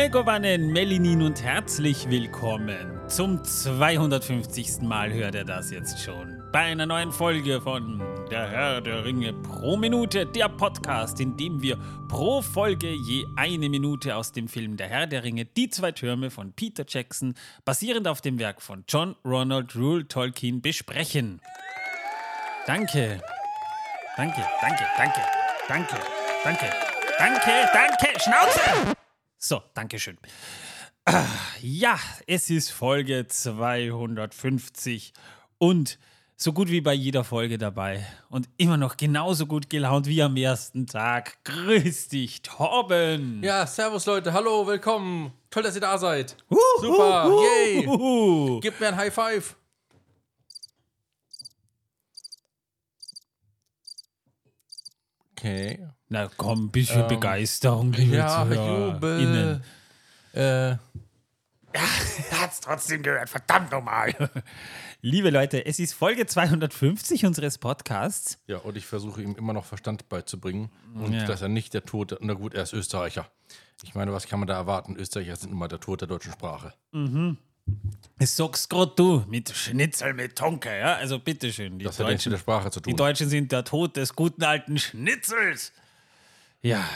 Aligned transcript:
Megowannen, 0.00 0.72
Melinin 0.72 1.22
und 1.22 1.42
herzlich 1.42 2.08
willkommen. 2.08 3.00
Zum 3.08 3.42
250. 3.42 4.82
Mal 4.82 5.12
hört 5.12 5.34
er 5.34 5.44
das 5.44 5.72
jetzt 5.72 5.98
schon. 5.98 6.40
Bei 6.52 6.60
einer 6.60 6.86
neuen 6.86 7.10
Folge 7.10 7.60
von 7.60 8.00
Der 8.30 8.48
Herr 8.48 8.80
der 8.80 9.04
Ringe 9.04 9.32
pro 9.32 9.76
Minute, 9.76 10.24
der 10.24 10.50
Podcast, 10.50 11.18
in 11.18 11.36
dem 11.36 11.60
wir 11.60 11.76
pro 12.06 12.42
Folge 12.42 12.92
je 12.92 13.26
eine 13.34 13.68
Minute 13.68 14.14
aus 14.14 14.30
dem 14.30 14.46
Film 14.46 14.76
Der 14.76 14.86
Herr 14.86 15.08
der 15.08 15.24
Ringe, 15.24 15.46
die 15.46 15.68
zwei 15.68 15.90
Türme 15.90 16.30
von 16.30 16.52
Peter 16.52 16.84
Jackson, 16.86 17.34
basierend 17.64 18.06
auf 18.06 18.20
dem 18.20 18.38
Werk 18.38 18.62
von 18.62 18.84
John 18.86 19.16
Ronald 19.24 19.74
Rule 19.74 20.06
Tolkien, 20.06 20.62
besprechen. 20.62 21.40
Danke. 22.68 23.20
Danke, 24.16 24.46
danke, 24.60 24.84
danke, 24.96 25.20
danke, 25.66 25.96
danke, 26.44 26.66
danke, 27.18 27.50
danke, 27.72 28.20
Schnauze! 28.20 28.94
So, 29.38 29.62
Dankeschön. 29.74 30.18
Ah, 31.04 31.24
Ja, 31.60 31.98
es 32.26 32.50
ist 32.50 32.70
Folge 32.70 33.26
250 33.28 35.12
und 35.58 35.98
so 36.36 36.52
gut 36.52 36.68
wie 36.70 36.80
bei 36.80 36.92
jeder 36.92 37.24
Folge 37.24 37.56
dabei 37.58 38.04
und 38.30 38.48
immer 38.58 38.76
noch 38.76 38.96
genauso 38.96 39.46
gut 39.46 39.70
gelaunt 39.70 40.06
wie 40.06 40.22
am 40.22 40.36
ersten 40.36 40.86
Tag. 40.86 41.38
Grüß 41.44 42.08
dich, 42.08 42.42
Torben. 42.42 43.42
Ja, 43.42 43.66
servus 43.66 44.06
Leute, 44.06 44.32
hallo, 44.32 44.66
willkommen. 44.66 45.32
Toll, 45.50 45.62
dass 45.62 45.74
ihr 45.76 45.80
da 45.80 45.98
seid. 45.98 46.36
Huh, 46.50 46.56
Super, 46.80 47.24
huh, 47.24 47.40
huh, 47.86 48.54
yay. 48.54 48.60
Gebt 48.60 48.80
mir 48.80 48.88
ein 48.88 48.96
High 48.96 49.14
Five. 49.14 49.56
Okay. 55.38 55.86
Na 56.08 56.28
komm, 56.36 56.64
ein 56.66 56.70
bisschen 56.70 57.06
Begeisterung, 57.06 57.92
liebe 57.92 58.16
Ja. 58.16 58.44
Jubel. 58.44 59.62
Äh, 60.32 60.40
Er 61.72 62.40
hat's 62.40 62.60
trotzdem 62.60 63.02
gehört, 63.02 63.28
verdammt 63.28 63.70
nochmal. 63.70 64.12
Liebe 65.02 65.30
Leute, 65.30 65.64
es 65.64 65.78
ist 65.78 65.92
Folge 65.92 66.26
250 66.26 67.24
unseres 67.26 67.58
Podcasts. 67.58 68.38
ja, 68.48 68.56
und 68.58 68.76
ich 68.76 68.86
versuche 68.86 69.22
ihm 69.22 69.36
immer 69.36 69.52
noch 69.52 69.64
Verstand 69.66 70.08
beizubringen. 70.08 70.70
Und 70.94 71.12
Ja. 71.12 71.24
dass 71.26 71.42
er 71.42 71.48
nicht 71.48 71.74
der 71.74 71.84
Tote, 71.84 72.18
na 72.20 72.32
gut, 72.32 72.54
er 72.54 72.62
ist 72.64 72.72
Österreicher. 72.72 73.30
Ich 73.84 73.94
meine, 73.94 74.12
was 74.12 74.26
kann 74.26 74.40
man 74.40 74.48
da 74.48 74.54
erwarten? 74.54 74.96
Österreicher 74.96 75.36
sind 75.36 75.52
immer 75.52 75.68
der 75.68 75.78
Tod 75.78 76.00
der 76.00 76.08
deutschen 76.08 76.32
Sprache. 76.32 76.72
Das 78.18 78.36
sagst 78.36 78.68
grad 78.68 78.98
du, 78.98 79.24
mit 79.28 79.48
Schnitzel, 79.50 80.12
mit 80.12 80.34
Tonke, 80.36 80.76
ja? 80.76 80.96
Also 80.96 81.20
bitteschön. 81.20 81.78
Die 81.78 81.84
Das 81.84 81.98
hat 81.98 82.06
ja 82.06 82.12
nichts 82.12 82.26
mit 82.26 82.32
Deutschen, 82.32 82.32
der 82.32 82.38
Sprache 82.38 82.70
zu 82.70 82.80
die 82.80 82.90
tun. 82.90 82.96
Deutschen 82.96 83.28
sind 83.28 83.52
der 83.52 83.64
Tod 83.64 83.96
des 83.96 84.14
guten 84.16 84.42
alten 84.42 84.78
Schnitzels. 84.78 85.72
Ja. 86.62 86.88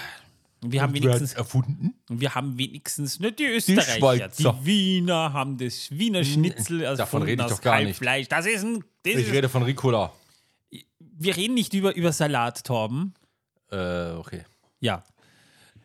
Wir 0.65 0.83
haben 0.83 0.93
hat's 0.95 1.03
wenigstens, 1.03 1.35
erfunden? 1.35 1.95
wir 2.09 2.35
haben 2.35 2.57
wenigstens 2.57 3.19
nicht 3.19 3.39
die 3.39 3.47
Österreicher. 3.47 4.29
Die, 4.29 4.43
Schweizer. 4.43 4.59
Wiener 4.65 5.33
haben 5.33 5.59
das 5.59 5.91
Wiener 5.91 6.25
Schnitzel 6.25 6.83
erfunden 6.83 6.99
davon 6.99 7.23
rede 7.23 7.43
ich 7.43 7.49
doch 7.49 7.61
gar 7.61 7.79
nicht. 7.81 7.99
Kalbfleisch. 7.99 8.29
Das 8.29 8.47
ist 8.47 8.65
ein. 8.65 8.85
Das 9.05 9.15
Ich 9.15 9.33
rede 9.33 9.49
von 9.49 9.65
Ricola. 9.65 10.13
wir 10.99 11.37
reden 11.37 11.55
nicht 11.55 11.75
über, 11.75 11.95
über 11.97 12.13
Salat, 12.13 12.65
Torben. 12.65 13.15
Äh, 13.71 14.13
okay. 14.13 14.45
Ja. 14.81 15.03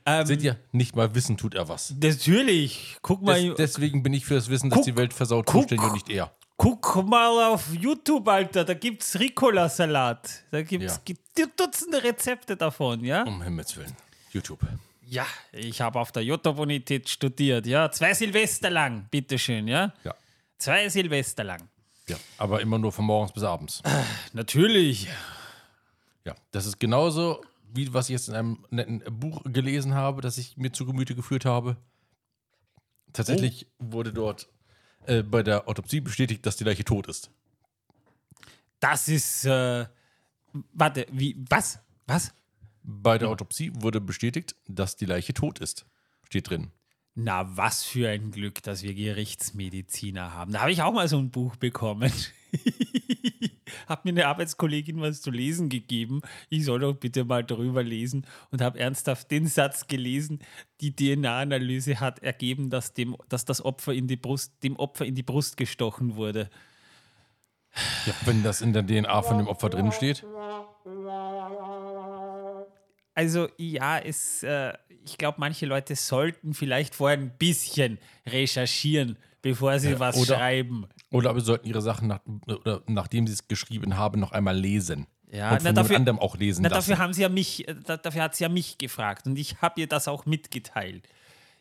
Ähm, 0.10 0.26
Seht 0.26 0.42
ihr, 0.42 0.56
nicht 0.72 0.96
mal 0.96 1.14
Wissen 1.16 1.36
tut 1.36 1.54
er 1.54 1.68
was. 1.68 1.94
Natürlich. 2.02 2.96
Guck 3.02 3.22
mal. 3.22 3.42
Des, 3.42 3.56
deswegen 3.58 4.04
bin 4.04 4.14
ich 4.14 4.26
für 4.26 4.36
das 4.36 4.50
Wissen, 4.50 4.70
dass 4.70 4.78
Guck, 4.78 4.86
die 4.86 4.96
Welt 4.96 5.14
versaut 5.14 5.46
guck. 5.46 5.64
zuständig 5.64 5.86
und 5.86 5.94
nicht 5.94 6.10
er. 6.10 6.32
Guck 6.56 7.06
mal 7.06 7.54
auf 7.54 7.72
YouTube, 7.74 8.28
Alter, 8.28 8.64
da 8.64 8.74
gibt's 8.74 9.20
Ricola-Salat. 9.20 10.46
Da 10.50 10.62
gibt's 10.64 10.96
Ja. 10.96 11.02
gibt 11.04 11.22
Dutzende 11.60 12.04
Rezepte 12.04 12.56
davon, 12.56 13.04
ja? 13.04 13.24
Um 13.24 13.42
Himmels 13.44 13.76
Willen. 13.78 13.94
YouTube. 14.32 14.62
Ja, 15.06 15.26
ich 15.52 15.82
habe 15.82 16.00
auf 16.00 16.12
der 16.12 16.24
Jutta-Bonität 16.24 17.08
studiert, 17.10 17.68
ja. 17.68 17.92
Zwei 17.92 18.14
Silvester 18.14 18.70
lang, 18.70 19.08
bitteschön, 19.12 19.68
ja. 19.68 19.94
Ja. 20.04 20.16
Zwei 20.58 20.90
Silvester 20.90 21.44
lang. 21.44 21.68
Ja. 22.08 22.16
Aber 22.38 22.62
immer 22.62 22.80
nur 22.80 22.92
von 22.92 23.06
morgens 23.06 23.32
bis 23.34 23.44
abends. 23.44 23.84
Natürlich. 24.34 25.08
Ja. 26.26 26.34
Das 26.52 26.66
ist 26.66 26.80
genauso, 26.80 27.42
wie 27.78 27.94
was 27.94 28.10
ich 28.10 28.14
jetzt 28.14 28.28
in 28.28 28.36
einem 28.36 28.66
netten 28.70 29.02
Buch 29.20 29.44
gelesen 29.46 29.94
habe, 29.94 30.22
das 30.22 30.38
ich 30.38 30.58
mir 30.58 30.74
zu 30.74 30.86
Gemüte 30.86 31.16
geführt 31.16 31.46
habe. 31.46 31.78
Tatsächlich 33.14 33.68
wurde 33.80 34.12
dort 34.12 34.50
äh, 35.06 35.24
bei 35.24 35.44
der 35.44 35.70
Autopsie 35.70 36.02
bestätigt, 36.02 36.46
dass 36.46 36.58
die 36.58 36.66
Leiche 36.66 36.84
tot 36.84 37.08
ist. 37.08 37.32
Das 38.80 39.08
ist, 39.08 39.46
äh, 39.46 39.86
warte, 40.74 41.08
wie, 41.12 41.36
was? 41.50 41.80
Was? 42.06 42.34
Bei 42.84 43.18
der 43.18 43.30
Autopsie 43.30 43.72
wurde 43.76 44.02
bestätigt, 44.02 44.56
dass 44.68 44.96
die 44.96 45.06
Leiche 45.06 45.34
tot 45.34 45.60
ist. 45.60 45.86
Steht 46.24 46.50
drin. 46.50 46.72
Na, 47.16 47.58
was 47.58 47.84
für 47.84 48.10
ein 48.10 48.32
Glück, 48.32 48.62
dass 48.62 48.84
wir 48.84 48.94
Gerichtsmediziner 48.94 50.34
haben. 50.34 50.52
Da 50.52 50.62
habe 50.62 50.72
ich 50.72 50.84
auch 50.84 50.94
mal 50.94 51.08
so 51.08 51.18
ein 51.18 51.32
Buch 51.32 51.56
bekommen. 51.56 52.12
Hat 53.88 54.06
mir 54.06 54.12
eine 54.12 54.28
Arbeitskollegin 54.28 55.02
was 55.02 55.22
zu 55.22 55.32
lesen 55.32 55.70
gegeben. 55.70 56.22
Ich 56.50 56.66
soll 56.66 56.80
doch 56.80 56.94
bitte 56.94 57.26
mal 57.26 57.44
drüber 57.44 57.84
lesen 57.84 58.26
und 58.52 58.62
habe 58.62 58.80
ernsthaft 58.80 59.32
den 59.32 59.48
Satz 59.48 59.88
gelesen. 59.88 60.40
Die 60.82 60.96
DNA-Analyse 60.96 62.00
hat 62.00 62.20
ergeben, 62.20 62.70
dass, 62.70 62.94
dem, 62.94 63.16
dass 63.30 63.46
das 63.46 63.64
Opfer 63.64 63.94
in 63.94 64.08
die 64.08 64.18
Brust, 64.18 64.64
dem 64.64 64.76
Opfer 64.78 65.06
in 65.06 65.16
die 65.16 65.24
Brust 65.24 65.58
gestochen 65.58 66.16
wurde. 66.16 66.50
Ja, 68.06 68.14
wenn 68.26 68.44
das 68.44 68.62
in 68.62 68.74
der 68.74 68.86
DNA 68.86 69.22
von 69.22 69.38
dem 69.38 69.48
Opfer 69.48 69.70
drin 69.70 69.92
steht. 69.92 70.26
Also 73.18 73.50
ja, 73.58 73.98
es, 73.98 74.44
äh, 74.44 74.74
ich 75.04 75.18
glaube, 75.18 75.38
manche 75.40 75.66
Leute 75.66 75.96
sollten 75.96 76.54
vielleicht 76.54 76.94
vorher 76.94 77.18
ein 77.18 77.32
bisschen 77.38 77.98
recherchieren, 78.28 79.18
bevor 79.42 79.80
sie 79.80 80.00
was 80.00 80.16
oder- 80.18 80.36
schreiben. 80.36 80.86
Oder 81.10 81.32
aber 81.32 81.40
sie 81.40 81.48
sollten 81.48 81.68
ihre 81.68 81.82
Sachen, 81.82 82.10
nach, 82.10 82.20
oder 82.46 82.84
nachdem 82.88 83.26
sie 83.26 83.34
es 83.34 83.48
geschrieben 83.48 83.98
haben, 83.98 84.20
noch 84.20 84.34
einmal 84.34 84.56
lesen. 84.56 85.08
Ja, 85.32 85.50
und 85.52 85.58
von 85.58 85.64
na, 85.64 85.72
dafür- 85.74 85.96
anderem 85.96 86.20
auch 86.20 86.38
lesen 86.38 86.62
Na, 86.62 86.70
lassen. 86.70 86.90
dafür 86.92 87.04
haben 87.04 87.14
sie 87.14 87.24
ja 87.24 87.30
mich, 87.30 87.68
äh, 87.68 87.74
da, 87.84 87.98
dafür 87.98 88.22
hat 88.24 88.36
sie 88.36 88.44
ja 88.44 88.50
mich 88.50 88.78
gefragt 88.78 89.26
und 89.26 89.38
ich 89.40 89.62
habe 89.64 89.82
ihr 89.82 89.88
das 89.88 90.08
auch 90.08 90.26
mitgeteilt. 90.28 91.08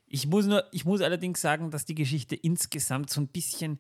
Ich 0.09 0.27
muss 0.27 0.45
nur, 0.47 0.65
ich 0.73 0.85
muss 0.85 1.01
allerdings 1.01 1.41
sagen, 1.41 1.71
dass 1.71 1.87
die 1.87 1.95
Geschichte 1.95 2.37
insgesamt 2.37 3.09
so 3.09 3.21
ein 3.23 3.29
bisschen, 3.29 3.79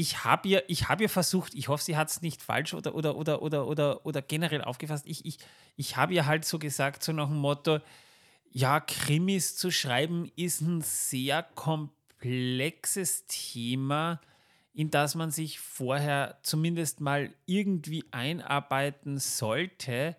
ich 0.00 0.24
habe 0.24 0.48
ihr, 0.48 0.64
habe 0.88 1.02
ihr 1.02 1.10
versucht, 1.10 1.54
ich 1.54 1.68
hoffe, 1.68 1.84
sie 1.84 1.94
hat 1.94 2.08
es 2.08 2.22
nicht 2.22 2.40
falsch 2.40 2.72
oder, 2.72 2.94
oder, 2.94 3.16
oder, 3.16 3.42
oder, 3.42 3.66
oder, 3.66 4.06
oder 4.06 4.22
generell 4.22 4.62
aufgefasst. 4.62 5.04
Ich, 5.06 5.26
ich, 5.26 5.36
ich 5.76 5.98
habe 5.98 6.14
ihr 6.14 6.24
halt 6.24 6.46
so 6.46 6.58
gesagt, 6.58 7.02
so 7.02 7.12
nach 7.12 7.28
dem 7.28 7.36
Motto, 7.36 7.80
ja, 8.50 8.80
Krimis 8.80 9.58
zu 9.58 9.70
schreiben 9.70 10.32
ist 10.36 10.62
ein 10.62 10.80
sehr 10.80 11.42
komplexes 11.42 13.26
Thema, 13.26 14.22
in 14.72 14.90
das 14.90 15.14
man 15.14 15.30
sich 15.30 15.60
vorher 15.60 16.38
zumindest 16.44 17.02
mal 17.02 17.34
irgendwie 17.44 18.04
einarbeiten 18.10 19.18
sollte, 19.18 20.16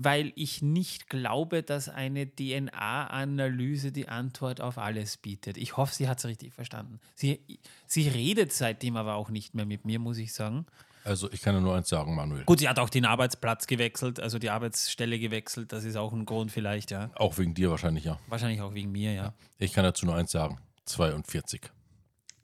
weil 0.00 0.32
ich 0.36 0.62
nicht 0.62 1.08
glaube, 1.08 1.64
dass 1.64 1.88
eine 1.88 2.32
DNA-Analyse 2.32 3.90
die 3.90 4.08
Antwort 4.08 4.60
auf 4.60 4.78
alles 4.78 5.16
bietet. 5.16 5.58
Ich 5.58 5.76
hoffe, 5.76 5.92
sie 5.92 6.08
hat 6.08 6.18
es 6.18 6.24
richtig 6.24 6.54
verstanden. 6.54 7.00
Sie, 7.16 7.40
sie 7.86 8.06
redet 8.06 8.52
seitdem 8.52 8.96
aber 8.96 9.16
auch 9.16 9.28
nicht 9.28 9.54
mehr 9.54 9.66
mit 9.66 9.84
mir, 9.84 9.98
muss 9.98 10.18
ich 10.18 10.32
sagen. 10.32 10.66
Also 11.02 11.28
ich 11.32 11.42
kann 11.42 11.60
nur 11.60 11.74
eins 11.74 11.88
sagen, 11.88 12.14
Manuel. 12.14 12.44
Gut, 12.44 12.60
sie 12.60 12.68
hat 12.68 12.78
auch 12.78 12.90
den 12.90 13.06
Arbeitsplatz 13.06 13.66
gewechselt, 13.66 14.20
also 14.20 14.38
die 14.38 14.50
Arbeitsstelle 14.50 15.18
gewechselt. 15.18 15.72
Das 15.72 15.82
ist 15.82 15.96
auch 15.96 16.12
ein 16.12 16.26
Grund 16.26 16.52
vielleicht, 16.52 16.92
ja. 16.92 17.10
Auch 17.16 17.36
wegen 17.38 17.54
dir 17.54 17.70
wahrscheinlich, 17.70 18.04
ja. 18.04 18.20
Wahrscheinlich 18.28 18.60
auch 18.60 18.74
wegen 18.74 18.92
mir, 18.92 19.12
ja. 19.12 19.34
Ich 19.58 19.72
kann 19.72 19.82
dazu 19.82 20.06
nur 20.06 20.14
eins 20.14 20.30
sagen. 20.30 20.58
42. 20.84 21.62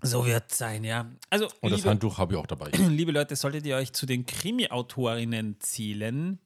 So 0.02 0.26
wird 0.26 0.50
es 0.50 0.58
sein, 0.58 0.82
ja. 0.82 1.06
Also, 1.30 1.46
Und 1.60 1.70
das 1.70 1.80
liebe, 1.80 1.90
Handtuch 1.90 2.18
habe 2.18 2.34
ich 2.34 2.38
auch 2.38 2.46
dabei. 2.46 2.70
liebe 2.88 3.12
Leute, 3.12 3.36
solltet 3.36 3.64
ihr 3.64 3.76
euch 3.76 3.92
zu 3.92 4.06
den 4.06 4.26
Krimi-Autorinnen 4.26 5.60
zählen, 5.60 6.38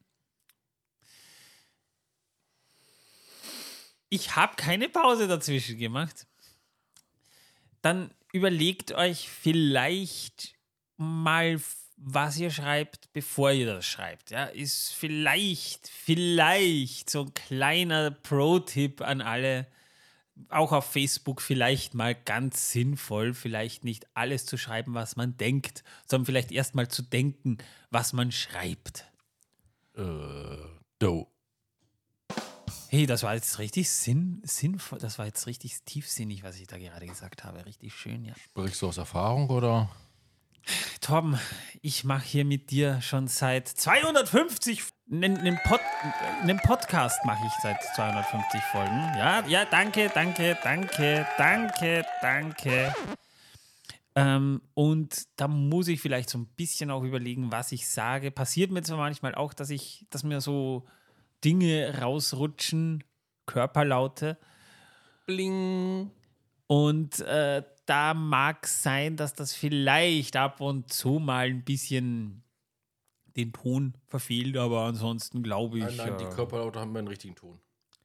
ich 4.08 4.36
habe 4.36 4.56
keine 4.56 4.88
Pause 4.88 5.28
dazwischen 5.28 5.78
gemacht. 5.78 6.26
Dann 7.82 8.10
überlegt 8.32 8.92
euch 8.92 9.28
vielleicht 9.28 10.54
mal, 10.96 11.60
was 11.96 12.38
ihr 12.38 12.50
schreibt, 12.50 13.12
bevor 13.12 13.52
ihr 13.52 13.66
das 13.66 13.86
schreibt. 13.86 14.30
Ja, 14.30 14.44
ist 14.44 14.92
vielleicht, 14.92 15.88
vielleicht 15.88 17.10
so 17.10 17.22
ein 17.22 17.34
kleiner 17.34 18.10
Pro-Tipp 18.10 19.00
an 19.00 19.20
alle, 19.20 19.66
auch 20.48 20.72
auf 20.72 20.92
Facebook 20.92 21.42
vielleicht 21.42 21.94
mal 21.94 22.14
ganz 22.14 22.70
sinnvoll, 22.70 23.34
vielleicht 23.34 23.84
nicht 23.84 24.06
alles 24.14 24.46
zu 24.46 24.56
schreiben, 24.56 24.94
was 24.94 25.16
man 25.16 25.36
denkt, 25.36 25.82
sondern 26.06 26.26
vielleicht 26.26 26.52
erst 26.52 26.74
mal 26.74 26.88
zu 26.88 27.02
denken, 27.02 27.58
was 27.90 28.12
man 28.12 28.32
schreibt. 28.32 29.04
äh, 29.94 30.56
do. 30.98 31.28
Hey, 32.90 33.04
das 33.04 33.22
war 33.22 33.34
jetzt 33.34 33.58
richtig 33.58 33.90
sinn, 33.90 34.40
sinnvoll, 34.44 34.98
das 34.98 35.18
war 35.18 35.26
jetzt 35.26 35.46
richtig 35.46 35.82
tiefsinnig, 35.84 36.42
was 36.42 36.58
ich 36.58 36.66
da 36.66 36.78
gerade 36.78 37.06
gesagt 37.06 37.44
habe. 37.44 37.66
Richtig 37.66 37.94
schön, 37.94 38.24
ja. 38.24 38.32
Sprichst 38.50 38.80
du 38.80 38.88
aus 38.88 38.96
Erfahrung 38.96 39.50
oder? 39.50 39.90
Torben, 41.02 41.38
ich 41.82 42.04
mache 42.04 42.24
hier 42.24 42.46
mit 42.46 42.70
dir 42.70 43.02
schon 43.02 43.28
seit 43.28 43.68
250 43.68 44.82
einen, 45.10 45.36
einen, 45.36 45.58
Pod, 45.64 45.80
Podcast 46.62 47.22
mache 47.26 47.46
ich 47.46 47.52
seit 47.62 47.76
250 47.94 48.60
Folgen. 48.72 48.96
Ja, 49.18 49.46
ja, 49.46 49.66
danke, 49.66 50.10
danke, 50.14 50.56
danke, 50.62 51.26
danke, 51.36 52.06
danke. 52.22 52.94
Ähm, 54.14 54.62
und 54.72 55.26
da 55.36 55.46
muss 55.46 55.88
ich 55.88 56.00
vielleicht 56.00 56.30
so 56.30 56.38
ein 56.38 56.46
bisschen 56.46 56.90
auch 56.90 57.02
überlegen, 57.02 57.52
was 57.52 57.70
ich 57.70 57.86
sage. 57.86 58.30
Passiert 58.30 58.70
mir 58.70 58.82
zwar 58.82 58.96
manchmal 58.96 59.34
auch, 59.34 59.52
dass 59.52 59.68
ich, 59.68 60.06
dass 60.08 60.22
mir 60.22 60.40
so 60.40 60.86
Dinge 61.44 62.00
rausrutschen, 62.00 63.04
Körperlaute. 63.46 64.38
Bling. 65.26 66.10
Und 66.66 67.20
äh, 67.20 67.62
da 67.86 68.14
mag 68.14 68.66
sein, 68.66 69.16
dass 69.16 69.34
das 69.34 69.54
vielleicht 69.54 70.36
ab 70.36 70.60
und 70.60 70.92
zu 70.92 71.18
mal 71.18 71.46
ein 71.46 71.64
bisschen 71.64 72.42
den 73.36 73.52
Ton 73.52 73.94
verfehlt, 74.06 74.56
aber 74.56 74.82
ansonsten 74.82 75.42
glaube 75.42 75.78
ich. 75.78 75.84
Nein, 75.84 75.96
nein, 75.96 76.18
die 76.18 76.24
äh, 76.24 76.30
Körperlaute 76.30 76.80
haben 76.80 76.96
einen 76.96 77.08
richtigen 77.08 77.34
Ton. 77.34 77.58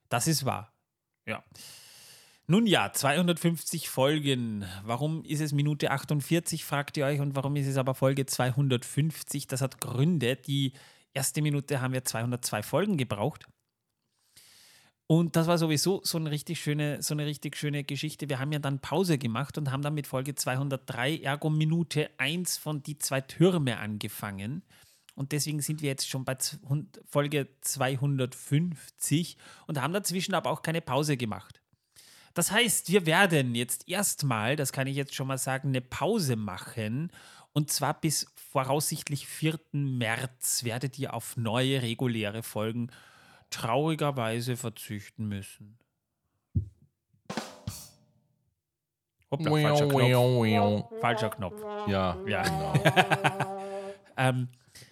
Das 0.10 0.28
ist 0.28 0.46
wahr. 0.46 0.72
Ja. 1.26 1.44
Nun 2.46 2.68
ja, 2.68 2.92
250 2.92 3.90
Folgen. 3.90 4.66
Warum 4.84 5.24
ist 5.24 5.40
es 5.40 5.54
Minute 5.54 5.92
48, 5.92 6.66
fragt 6.66 6.98
ihr 6.98 7.06
euch, 7.06 7.20
und 7.20 7.36
warum 7.36 7.56
ist 7.56 7.68
es 7.68 7.78
aber 7.78 7.96
Folge 7.96 8.26
250? 8.26 9.48
Das 9.48 9.62
hat 9.62 9.80
Gründe. 9.80 10.36
Die 10.36 10.74
erste 11.14 11.42
Minute 11.42 11.82
haben 11.82 11.94
wir 11.94 12.04
202 12.04 12.64
Folgen 12.64 12.98
gebraucht. 12.98 13.46
Und 15.08 15.36
das 15.36 15.48
war 15.48 15.58
sowieso 15.58 16.02
so 16.04 16.18
eine 16.18 16.32
richtig 16.32 16.62
schöne, 16.62 17.02
so 17.02 17.14
eine 17.14 17.26
richtig 17.26 17.58
schöne 17.58 17.84
Geschichte. 17.84 18.30
Wir 18.30 18.40
haben 18.40 18.52
ja 18.52 18.60
dann 18.60 18.80
Pause 18.80 19.18
gemacht 19.18 19.58
und 19.58 19.72
haben 19.72 19.82
dann 19.82 19.94
mit 19.94 20.08
Folge 20.08 20.34
203, 20.34 21.18
ergo 21.18 21.50
Minute 21.50 22.10
1 22.18 22.58
von 22.58 22.82
die 22.82 22.98
zwei 22.98 23.22
Türme 23.22 23.78
angefangen. 23.78 24.64
Und 25.16 25.32
deswegen 25.32 25.62
sind 25.62 25.82
wir 25.82 25.90
jetzt 25.90 26.10
schon 26.10 26.26
bei 26.26 26.38
Folge 27.06 27.48
250 27.62 29.38
und 29.68 29.80
haben 29.80 29.94
dazwischen 29.94 30.34
aber 30.34 30.50
auch 30.50 30.62
keine 30.62 30.82
Pause 30.82 31.18
gemacht. 31.18 31.62
Das 32.34 32.52
heißt, 32.52 32.90
wir 32.92 33.06
werden 33.06 33.54
jetzt 33.54 33.88
erstmal, 33.88 34.56
das 34.56 34.72
kann 34.72 34.88
ich 34.88 34.96
jetzt 34.96 35.14
schon 35.14 35.28
mal 35.28 35.38
sagen, 35.38 35.70
eine 35.70 35.82
Pause 35.82 36.36
machen. 36.36 37.12
Und 37.54 37.72
zwar 37.72 38.00
bis 38.00 38.26
voraussichtlich 38.36 39.28
4. 39.28 39.60
März 39.72 40.64
werdet 40.64 40.98
ihr 40.98 41.14
auf 41.14 41.38
neue 41.38 41.82
reguläre 41.82 42.44
Folgen 42.44 42.90
traurigerweise 43.52 44.58
verzichten 44.58 45.28
müssen. 45.28 45.78
Hoppla, 49.32 49.52
falscher 49.52 49.88
Knopf. 49.88 51.00
Falscher 51.02 51.30
Knopf. 51.30 51.62
Ja, 51.88 52.18
Ja. 52.28 52.44
genau. 52.44 52.74
Ähm, 54.16 54.50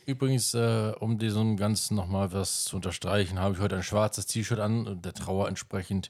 Übrigens, 0.08 0.56
äh, 0.56 0.94
um 1.00 1.20
diesem 1.20 1.56
Ganzen 1.56 1.96
nochmal 1.96 2.34
was 2.34 2.64
zu 2.64 2.76
unterstreichen, 2.78 3.38
habe 3.40 3.54
ich 3.54 3.62
heute 3.62 3.76
ein 3.76 3.84
schwarzes 3.84 4.26
T-Shirt 4.26 4.60
an, 4.60 5.00
der 5.00 5.14
Trauer 5.14 5.48
entsprechend, 5.48 6.10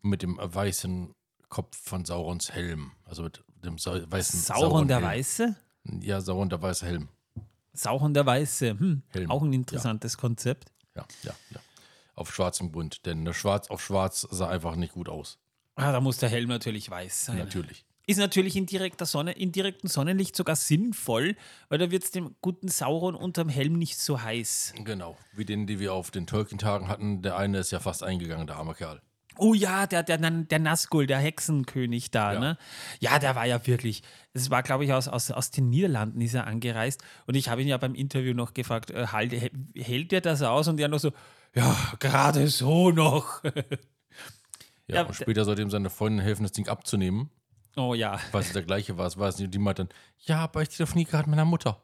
mit 0.00 0.22
dem 0.22 0.38
weißen 0.40 1.12
Kopf 1.48 1.76
von 1.76 2.04
Saurons 2.04 2.52
Helm. 2.52 2.92
Also 3.04 3.24
mit 3.24 3.42
dem 3.64 3.78
Sa 3.78 4.00
weißen 4.08 4.38
Sauron 4.40 4.86
der 4.86 4.98
Helm. 4.98 5.08
Weiße? 5.08 5.56
Ja, 5.84 6.20
Sauron 6.20 6.48
der 6.48 6.62
weiße 6.62 6.86
Helm. 6.86 7.08
Sauron 7.74 8.12
der 8.14 8.26
Weiße. 8.26 8.78
Hm, 8.78 9.02
Helm. 9.08 9.30
auch 9.30 9.42
ein 9.42 9.52
interessantes 9.52 10.18
Konzept. 10.18 10.70
Ja, 10.94 11.06
ja, 11.22 11.32
ja. 11.50 11.60
Auf 12.14 12.34
schwarzem 12.34 12.70
Grund, 12.70 13.06
denn 13.06 13.24
der 13.24 13.32
Schwarz 13.32 13.70
auf 13.70 13.82
Schwarz 13.82 14.26
sah 14.30 14.48
einfach 14.48 14.76
nicht 14.76 14.92
gut 14.92 15.08
aus. 15.08 15.38
Ah, 15.76 15.90
da 15.92 16.00
muss 16.00 16.18
der 16.18 16.28
Helm 16.28 16.50
natürlich 16.50 16.90
weiß 16.90 17.26
sein. 17.26 17.38
Natürlich. 17.38 17.86
Ist 18.06 18.18
natürlich 18.18 18.56
in, 18.56 18.66
direkter 18.66 19.06
Sonne, 19.06 19.32
in 19.32 19.52
direktem 19.52 19.88
Sonnenlicht 19.88 20.36
sogar 20.36 20.56
sinnvoll, 20.56 21.36
weil 21.68 21.78
da 21.78 21.90
wird 21.90 22.02
es 22.02 22.10
dem 22.10 22.34
guten 22.42 22.68
Sauron 22.68 23.14
unterm 23.14 23.48
Helm 23.48 23.78
nicht 23.78 23.98
so 23.98 24.20
heiß. 24.20 24.74
Genau. 24.84 25.16
Wie 25.32 25.44
den, 25.44 25.66
die 25.66 25.78
wir 25.78 25.94
auf 25.94 26.10
den 26.10 26.26
Tolkien-Tagen 26.26 26.88
hatten. 26.88 27.22
Der 27.22 27.36
eine 27.36 27.58
ist 27.58 27.70
ja 27.70 27.80
fast 27.80 28.02
eingegangen, 28.02 28.46
der 28.46 28.56
arme 28.56 28.74
Kerl. 28.74 29.00
Oh 29.38 29.54
ja, 29.54 29.86
der, 29.86 30.02
der, 30.02 30.18
der 30.18 30.58
Nazgul, 30.58 31.06
der 31.06 31.18
Hexenkönig 31.18 32.10
da, 32.10 32.34
Ja. 32.34 32.40
ne? 32.40 32.58
Ja, 33.00 33.18
der 33.18 33.34
war 33.34 33.46
ja 33.46 33.66
wirklich, 33.66 34.02
das 34.34 34.50
war, 34.50 34.62
glaube 34.62 34.84
ich, 34.84 34.92
aus, 34.92 35.08
aus, 35.08 35.30
aus 35.30 35.50
den 35.50 35.70
Niederlanden 35.70 36.20
ist 36.20 36.34
er 36.34 36.46
angereist. 36.46 37.02
Und 37.26 37.34
ich 37.34 37.48
habe 37.48 37.62
ihn 37.62 37.68
ja 37.68 37.76
beim 37.78 37.94
Interview 37.94 38.34
noch 38.34 38.54
gefragt, 38.54 38.90
äh, 38.90 39.06
halt, 39.08 39.32
hä- 39.32 39.50
hält 39.76 40.12
der 40.12 40.20
das 40.20 40.42
aus? 40.42 40.68
Und 40.68 40.78
er 40.80 40.88
noch 40.88 40.98
so, 41.00 41.12
ja, 41.54 41.76
gerade 41.98 42.48
so 42.48 42.90
noch. 42.90 43.42
Ja, 44.88 44.96
Ja, 44.96 45.02
und 45.06 45.14
später 45.14 45.44
sollte 45.44 45.62
ihm 45.62 45.70
seine 45.70 45.90
Freundin 45.90 46.20
helfen, 46.24 46.42
das 46.42 46.52
Ding 46.52 46.68
abzunehmen, 46.68 47.30
oh 47.76 47.94
ja. 47.94 48.18
weil 48.32 48.42
es 48.42 48.52
der 48.52 48.62
gleiche 48.62 48.98
war. 48.98 49.06
Es 49.06 49.16
war 49.16 49.28
es 49.28 49.38
nicht. 49.38 49.46
Und 49.46 49.54
die 49.54 49.58
meinte 49.58 49.84
dann, 49.86 49.94
ja, 50.26 50.40
aber 50.40 50.60
ich 50.62 50.70
telefoniere 50.70 51.08
gerade 51.10 51.30
mit 51.30 51.36
meiner 51.36 51.44
Mutter. 51.48 51.80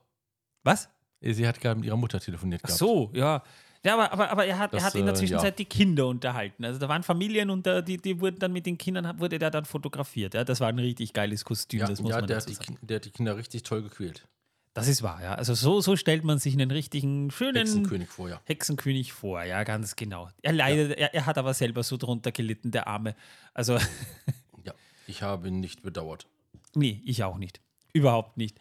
Was? 0.64 0.88
Sie 1.20 1.46
hat 1.46 1.60
gerade 1.60 1.76
mit 1.78 1.86
ihrer 1.86 1.96
Mutter 1.96 2.18
telefoniert 2.20 2.60
Ach 2.64 2.66
gehabt. 2.66 2.78
so, 2.78 3.10
ja. 3.14 3.42
Ja, 3.84 3.94
aber, 3.94 4.12
aber, 4.12 4.30
aber 4.30 4.44
er 4.46 4.58
hat, 4.58 4.72
er 4.72 4.78
Das, 4.78 4.84
hat 4.84 4.94
in 4.96 5.04
der 5.06 5.14
äh, 5.14 5.18
Zwischenzeit 5.18 5.44
ja. 5.54 5.56
die 5.56 5.64
Kinder 5.64 6.06
unterhalten. 6.08 6.64
Also 6.64 6.78
da 6.80 6.88
waren 6.88 7.02
Familien 7.02 7.48
und 7.50 7.66
da, 7.66 7.80
die, 7.80 7.96
die 7.96 8.20
wurden 8.20 8.38
dann 8.38 8.52
mit 8.52 8.66
den 8.66 8.76
Kindern, 8.76 9.18
wurde 9.20 9.38
der 9.38 9.50
dann 9.50 9.64
fotografiert. 9.64 10.34
Ja, 10.34 10.44
das 10.44 10.60
war 10.60 10.68
ein 10.68 10.78
richtig 10.78 11.12
geiles 11.12 11.44
Kostüm, 11.44 11.80
Ja, 11.80 11.86
das 11.86 12.00
muss 12.00 12.10
ja 12.10 12.16
man 12.18 12.26
der, 12.26 12.36
dazu 12.38 12.50
hat 12.50 12.60
die, 12.60 12.64
sagen. 12.66 12.78
Kin- 12.80 12.86
der 12.86 12.96
hat 12.96 13.04
die 13.04 13.10
Kinder 13.10 13.36
richtig 13.36 13.62
toll 13.62 13.82
gequält. 13.82 14.26
Das 14.74 14.86
ist 14.86 15.02
wahr, 15.02 15.22
ja. 15.22 15.34
Also 15.34 15.54
so, 15.54 15.80
so 15.80 15.96
stellt 15.96 16.22
man 16.24 16.38
sich 16.38 16.54
einen 16.54 16.70
richtigen, 16.70 17.30
schönen 17.30 17.56
Hexenkönig 17.56 18.08
vorher. 18.08 18.40
Hexenkönig 18.44 19.12
vor, 19.12 19.42
ja, 19.42 19.64
ganz 19.64 19.96
genau. 19.96 20.28
Er 20.42 20.52
leidet, 20.52 20.96
er, 20.98 21.14
er 21.14 21.26
hat 21.26 21.36
aber 21.38 21.54
selber 21.54 21.82
so 21.82 21.96
drunter 21.96 22.30
gelitten, 22.32 22.70
der 22.70 22.86
Arme. 22.86 23.14
Also, 23.54 23.78
Ja, 24.64 24.72
ich 25.06 25.22
habe 25.22 25.48
ihn 25.48 25.60
nicht 25.60 25.82
bedauert. 25.82 26.26
nee, 26.74 27.00
ich 27.04 27.24
auch 27.24 27.38
nicht. 27.38 27.60
Überhaupt 27.92 28.36
nicht. 28.36 28.58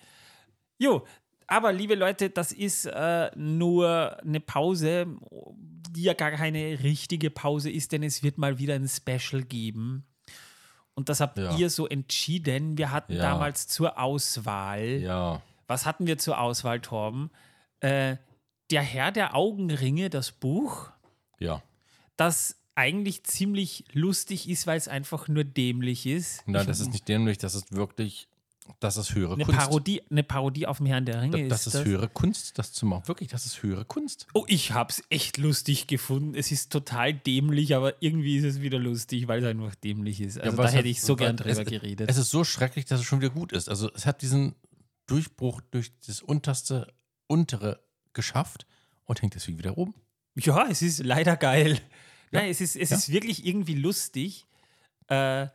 Jo, 0.79 1.05
aber 1.47 1.71
liebe 1.73 1.95
Leute, 1.95 2.29
das 2.29 2.51
ist 2.51 2.85
äh, 2.85 3.31
nur 3.35 4.17
eine 4.21 4.39
Pause, 4.39 5.07
die 5.91 6.03
ja 6.03 6.13
gar 6.13 6.31
keine 6.31 6.83
richtige 6.83 7.29
Pause 7.29 7.71
ist, 7.71 7.91
denn 7.91 8.03
es 8.03 8.21
wird 8.23 8.37
mal 8.37 8.59
wieder 8.59 8.75
ein 8.75 8.87
Special 8.87 9.41
geben. 9.43 10.05
Und 10.93 11.09
das 11.09 11.19
habt 11.21 11.37
Ja. 11.37 11.55
ihr 11.57 11.69
so 11.69 11.87
entschieden. 11.87 12.77
Wir 12.77 12.91
hatten 12.91 13.13
Ja. 13.13 13.21
damals 13.21 13.67
zur 13.67 13.99
Auswahl. 13.99 14.85
Ja, 15.01 15.41
Was 15.67 15.85
hatten 15.85 16.07
wir 16.07 16.17
zur 16.17 16.39
Auswahl, 16.39 16.79
Torben? 16.79 17.29
Äh, 17.81 18.15
der 18.71 18.81
Herr 18.81 19.11
der 19.11 19.35
Augenringe, 19.35 20.09
das 20.09 20.31
Buch. 20.31 20.89
ja. 21.39 21.61
das 22.15 22.55
eigentlich 22.73 23.23
ziemlich 23.25 23.83
lustig 23.93 24.49
ist, 24.49 24.65
weil 24.67 24.77
es 24.77 24.87
einfach 24.87 25.27
nur 25.27 25.43
dämlich 25.43 26.05
ist. 26.07 26.41
Nein, 26.47 26.65
das 26.67 26.79
ist 26.79 26.91
nicht 26.91 27.07
dämlich, 27.07 27.37
das 27.37 27.53
ist 27.55 27.71
wirklich, 27.73 28.27
das 28.79 28.97
ist 28.97 29.13
höhere 29.15 29.33
eine 29.33 29.45
Kunst. 29.45 29.59
Parodie, 29.59 30.01
eine 30.09 30.23
Parodie 30.23 30.67
auf 30.67 30.77
dem 30.77 30.85
Herrn 30.85 31.05
der 31.05 31.21
Ringe 31.21 31.47
das, 31.47 31.63
das 31.65 31.75
ist 31.75 31.85
höhere 31.85 32.07
Kunst, 32.09 32.57
das 32.57 32.71
zu 32.73 32.85
machen. 32.85 33.07
Wirklich, 33.07 33.29
das 33.29 33.45
ist 33.45 33.63
höhere 33.63 33.85
Kunst. 33.85 34.27
Oh, 34.33 34.43
ich 34.47 34.71
hab's 34.73 35.01
echt 35.09 35.37
lustig 35.37 35.87
gefunden. 35.87 36.35
Es 36.35 36.51
ist 36.51 36.71
total 36.71 37.13
dämlich, 37.13 37.75
aber 37.75 38.01
irgendwie 38.01 38.37
ist 38.37 38.43
es 38.43 38.61
wieder 38.61 38.79
lustig, 38.79 39.27
weil 39.27 39.43
es 39.43 39.49
einfach 39.49 39.75
dämlich 39.75 40.21
ist. 40.21 40.39
Also 40.39 40.53
aber 40.53 40.63
da 40.63 40.69
es 40.69 40.75
hätte 40.75 40.87
ich 40.89 41.01
so 41.01 41.15
gern 41.15 41.35
es- 41.35 41.41
drüber 41.57 41.65
geredet. 41.69 42.09
Es 42.09 42.17
ist 42.17 42.29
so 42.29 42.43
schrecklich, 42.43 42.85
dass 42.85 42.99
es 42.99 43.05
schon 43.05 43.19
wieder 43.21 43.31
gut 43.31 43.51
ist. 43.51 43.69
Also 43.69 43.91
es 43.93 44.05
hat 44.05 44.21
diesen 44.21 44.55
Durchbruch 45.07 45.61
durch 45.71 45.91
das 46.05 46.21
unterste, 46.21 46.87
untere 47.27 47.79
geschafft 48.13 48.65
und 49.05 49.21
hängt 49.21 49.35
deswegen 49.35 49.57
wieder 49.57 49.77
oben. 49.77 49.93
ja, 50.35 50.67
es 50.69 50.81
ist 50.81 51.03
leider 51.03 51.37
geil. 51.37 51.79
Ja. 52.31 52.41
Nein, 52.41 52.49
es 52.51 52.59
ist, 52.61 52.75
es 52.75 52.89
Ja. 52.89 52.97
ist 52.97 53.09
wirklich 53.11 53.45
irgendwie 53.45 53.75
lustig. 53.75 54.45
Äh, 55.07 55.47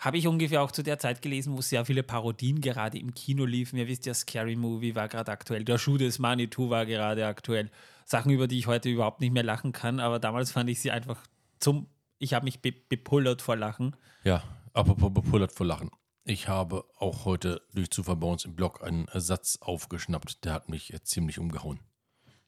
Habe 0.00 0.16
ich 0.16 0.26
ungefähr 0.26 0.62
auch 0.62 0.72
zu 0.72 0.82
der 0.82 0.98
Zeit 0.98 1.20
gelesen, 1.20 1.54
wo 1.54 1.60
sehr 1.60 1.84
viele 1.84 2.02
Parodien 2.02 2.62
gerade 2.62 2.98
im 2.98 3.12
Kino 3.12 3.44
liefen. 3.44 3.78
Ihr 3.78 3.86
wisst 3.86 4.06
ja, 4.06 4.14
Scary 4.14 4.56
Movie 4.56 4.94
war 4.94 5.08
gerade 5.08 5.30
aktuell, 5.30 5.62
der 5.62 5.76
Schuh 5.76 5.98
des 5.98 6.18
Manitou 6.18 6.70
war 6.70 6.86
gerade 6.86 7.26
aktuell. 7.26 7.70
Sachen, 8.06 8.32
über 8.32 8.48
die 8.48 8.58
ich 8.58 8.66
heute 8.66 8.88
überhaupt 8.88 9.20
nicht 9.20 9.32
mehr 9.32 9.42
lachen 9.42 9.72
kann, 9.72 10.00
aber 10.00 10.18
damals 10.18 10.52
fand 10.52 10.70
ich 10.70 10.80
sie 10.80 10.90
einfach 10.90 11.22
zum. 11.60 11.86
Ich 12.18 12.32
habe 12.32 12.44
mich 12.44 12.60
be 12.60 12.72
bepullert 12.72 13.42
vor 13.42 13.56
Lachen. 13.56 13.94
Ja, 14.24 14.42
apropos 14.72 15.12
bepullert 15.12 15.52
vor 15.52 15.66
Lachen. 15.66 15.90
Ich 16.24 16.48
habe 16.48 16.84
auch 16.98 17.26
heute 17.26 17.60
durch 17.74 17.90
Zufall 17.90 18.16
bei 18.16 18.26
uns 18.26 18.46
im 18.46 18.56
Blog 18.56 18.82
einen 18.82 19.06
Satz 19.12 19.58
aufgeschnappt, 19.60 20.44
der 20.44 20.54
hat 20.54 20.70
mich 20.70 20.94
ziemlich 21.02 21.38
umgehauen. 21.38 21.78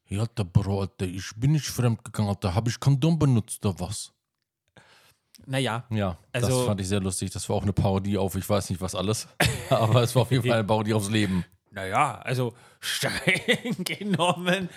Ja, 0.09 0.21
Alter, 0.21 0.44
Bro, 0.44 0.80
Alter, 0.80 1.06
ich 1.06 1.30
bin 1.37 1.52
nicht 1.52 1.66
fremdgegangen, 1.66 2.30
Alter. 2.30 2.54
Habe 2.54 2.71
ich 2.71 2.80
Kondom 2.80 3.18
benutzt 3.18 3.64
oder 3.64 3.78
was? 3.78 4.12
Naja, 5.46 5.84
Ja, 5.90 6.18
Also- 6.32 6.49
das 6.58 6.66
fand 6.66 6.80
ich 6.80 6.88
sehr 6.88 7.00
lustig. 7.00 7.30
Das 7.30 7.49
war 7.49 7.56
auch 7.56 7.62
eine 7.62 7.72
Parodie 7.72 8.18
auf, 8.18 8.34
ich 8.37 8.49
weiß 8.49 8.70
nicht 8.70 8.80
was 8.80 8.94
alles. 8.94 9.28
Aber 9.70 10.02
es 10.02 10.14
war 10.14 10.22
auf 10.22 10.30
jeden 10.30 10.42
Fall 10.44 10.58
eine 10.58 10.64
Parodie 10.66 10.94
aufs 10.94 11.11
Leben. 11.11 11.44
Naja, 11.70 12.18
also 12.20 12.54
streng 12.80 13.84
genommen, 13.84 14.68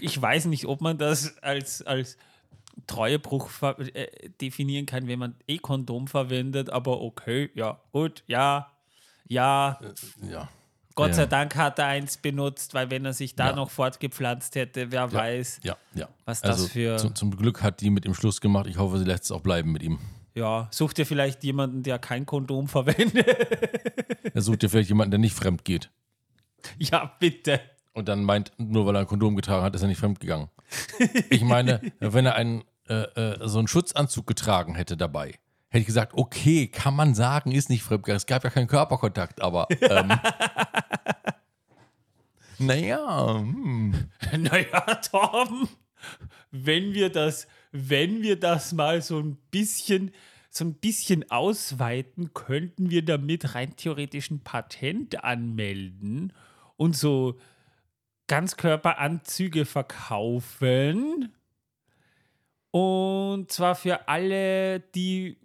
ich 0.00 0.20
weiß 0.20 0.46
nicht, 0.46 0.66
ob 0.66 0.80
man 0.80 0.98
das 0.98 1.38
als, 1.42 1.82
als 1.82 2.16
Treuebruch 2.86 3.50
äh, 3.62 4.08
definieren 4.40 4.86
kann, 4.86 5.06
wenn 5.06 5.18
man 5.18 5.34
eh 5.46 5.58
Kondom 5.58 6.08
verwendet, 6.08 6.70
aber 6.70 7.00
okay, 7.02 7.50
ja, 7.54 7.78
gut, 7.92 8.24
ja, 8.26 8.70
ja. 9.28 9.78
Ja. 10.28 10.48
Gott 10.94 11.08
ja. 11.08 11.14
sei 11.14 11.26
Dank 11.26 11.56
hat 11.56 11.78
er 11.78 11.86
eins 11.86 12.16
benutzt, 12.16 12.72
weil 12.74 12.90
wenn 12.90 13.04
er 13.04 13.12
sich 13.12 13.34
da 13.34 13.48
Ja. 13.50 13.56
noch 13.56 13.70
fortgepflanzt 13.70 14.54
hätte, 14.54 14.92
wer 14.92 15.12
weiß. 15.12 15.60
Ja, 15.64 15.76
ja. 15.94 16.08
Was 16.24 16.40
das 16.40 16.52
also, 16.52 16.68
für- 16.68 16.96
Zum, 16.98 17.14
zum 17.14 17.36
Glück 17.36 17.62
hat 17.62 17.80
die 17.80 17.90
mit 17.90 18.04
ihm 18.04 18.14
Schluss 18.14 18.40
gemacht. 18.40 18.66
Ich 18.68 18.78
hoffe, 18.78 18.98
sie 18.98 19.04
lässt 19.04 19.24
es 19.24 19.32
auch 19.32 19.40
bleiben 19.40 19.72
mit 19.72 19.82
ihm. 19.82 19.98
Ja, 20.34 20.68
such 20.72 20.92
dir 20.94 21.06
vielleicht 21.06 21.42
jemanden, 21.44 21.82
der 21.82 21.98
kein 21.98 22.26
Kondom 22.26 22.66
verwendet. 22.68 23.26
Er 24.34 24.42
sucht 24.42 24.62
ja 24.64 24.68
vielleicht 24.68 24.88
jemanden, 24.88 25.12
der 25.12 25.18
nicht 25.20 25.34
fremd 25.34 25.64
geht. 25.64 25.90
Ja, 26.78 27.12
bitte. 27.20 27.60
Und 27.92 28.08
dann 28.08 28.24
meint, 28.24 28.50
nur 28.56 28.86
weil 28.86 28.96
er 28.96 29.00
ein 29.00 29.06
Kondom 29.06 29.36
getragen 29.36 29.62
hat, 29.62 29.74
ist 29.74 29.82
er 29.82 29.88
nicht 29.88 29.98
fremdgegangen. 30.00 30.48
Ich 31.30 31.42
meine, 31.42 31.80
wenn 32.00 32.24
er 32.26 32.34
einen, 32.34 32.64
äh, 32.88 33.02
äh, 33.02 33.48
so 33.48 33.58
einen 33.58 33.68
Schutzanzug 33.68 34.26
getragen 34.26 34.74
hätte 34.74 34.96
dabei, 34.96 35.34
hätte 35.68 35.80
ich 35.80 35.86
gesagt, 35.86 36.14
okay, 36.14 36.66
kann 36.68 36.94
man 36.96 37.14
sagen, 37.14 37.52
ist 37.52 37.68
nicht 37.68 37.82
fremdgegangen. 37.82 38.16
Es 38.16 38.26
gab 38.26 38.42
ja 38.44 38.50
keinen 38.50 38.66
Körperkontakt, 38.66 39.42
aber 39.42 39.68
ähm, 39.82 40.10
naja, 42.58 43.38
hm. 43.38 43.94
Naja, 44.38 44.80
Torben, 44.96 45.68
wenn 46.50 46.94
wir 46.94 47.10
das, 47.10 47.46
wenn 47.72 48.22
wir 48.22 48.38
das 48.38 48.72
mal 48.72 49.02
so 49.02 49.18
ein 49.18 49.36
bisschen, 49.50 50.12
so 50.50 50.64
ein 50.64 50.74
bisschen 50.74 51.30
ausweiten, 51.30 52.32
könnten 52.34 52.90
wir 52.90 53.04
damit 53.04 53.54
rein 53.54 53.76
theoretisch 53.76 54.30
ein 54.30 54.40
Patent 54.40 55.24
anmelden 55.24 56.32
und 56.76 56.96
so 56.96 57.38
Ganzkörperanzüge 58.26 59.64
verkaufen. 59.64 61.32
Und 62.70 63.52
zwar 63.52 63.74
für 63.74 64.08
alle, 64.08 64.80
die 64.80 65.38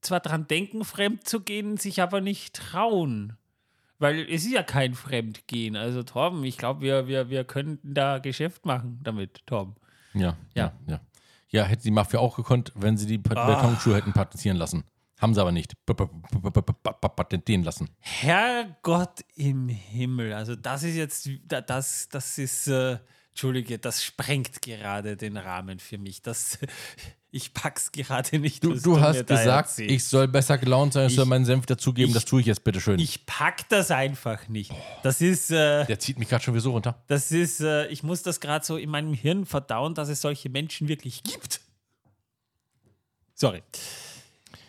zwar 0.00 0.20
dran 0.20 0.48
denken, 0.48 0.84
fremd 0.84 1.28
zu 1.28 1.40
gehen, 1.40 1.76
sich 1.76 2.02
aber 2.02 2.20
nicht 2.20 2.54
trauen. 2.54 3.36
Weil 4.02 4.20
es 4.28 4.44
ist 4.44 4.52
ja 4.52 4.62
kein 4.62 4.94
Fremdgehen. 4.94 5.76
Also 5.76 6.02
Torben, 6.02 6.42
ich 6.44 6.58
glaube, 6.58 6.80
wir, 6.82 7.06
wir, 7.08 7.30
wir 7.30 7.44
könnten 7.44 7.94
da 7.94 8.18
Geschäft 8.18 8.66
machen 8.66 8.98
damit, 9.02 9.46
Torben. 9.46 9.76
Ja, 10.12 10.36
Ja. 10.54 10.72
ja, 10.86 11.00
ja. 11.50 11.62
Hätte 11.64 11.84
die 11.84 11.90
Mafia 11.90 12.18
auch 12.20 12.36
gekonnt, 12.36 12.72
wenn 12.74 12.96
sie 12.96 13.06
die 13.06 13.20
Ah. 13.34 13.46
Betonschuhe 13.54 13.94
hätten 13.96 14.12
patentieren 14.12 14.56
lassen. 14.56 14.84
Haben 15.20 15.34
sie 15.34 15.40
aber 15.40 15.52
nicht. 15.52 15.74
Patentieren 17.16 17.62
lassen. 17.62 17.90
Herrgott 18.00 19.20
im 19.36 19.68
Himmel. 19.68 20.32
Also 20.32 20.56
das 20.56 20.82
ist 20.82 20.96
jetzt, 20.96 21.28
da- 21.46 21.60
das, 21.60 22.08
das 22.08 22.38
ist, 22.38 22.66
äh, 22.68 22.98
Entschuldige, 23.30 23.78
das 23.78 24.02
sprengt 24.04 24.60
gerade 24.62 25.16
den 25.16 25.36
Rahmen 25.36 25.78
für 25.78 25.96
mich. 25.98 26.22
Das, 26.22 26.58
ich 27.34 27.54
pack's 27.54 27.90
gerade 27.92 28.38
nicht. 28.38 28.62
Du, 28.62 28.74
du 28.78 29.00
hast 29.00 29.26
gesagt, 29.26 29.78
ich 29.78 30.04
soll 30.04 30.28
besser 30.28 30.58
gelaunt 30.58 30.92
sein, 30.92 31.06
ich 31.08 31.14
soll 31.16 31.24
Ich- 31.24 31.28
meinen 31.30 31.44
Senf 31.46 31.64
dazugeben. 31.66 32.08
ich- 32.10 32.14
Das 32.14 32.26
tue 32.26 32.40
ich 32.42 32.46
jetzt 32.46 32.62
bitteschön. 32.62 32.98
Ich 33.00 33.24
pack 33.26 33.68
das 33.70 33.90
einfach 33.90 34.48
nicht. 34.48 34.70
Das 35.02 35.20
ist, 35.22 35.50
äh, 35.50 35.86
Der 35.86 35.98
zieht 35.98 36.18
mich 36.18 36.28
gerade 36.28 36.44
schon 36.44 36.52
wieder 36.54 36.62
so 36.62 36.72
runter. 36.72 37.02
das 37.08 37.32
ist, 37.32 37.60
äh, 37.62 37.86
ich 37.88 38.02
muss 38.02 38.22
das 38.22 38.38
gerade 38.38 38.64
so 38.64 38.76
in 38.76 38.90
meinem 38.90 39.14
Hirn 39.14 39.46
verdauen, 39.46 39.94
dass 39.94 40.08
es 40.10 40.20
solche 40.20 40.50
Menschen 40.50 40.88
wirklich 40.88 41.22
gibt. 41.22 41.60
Sorry. 43.34 43.62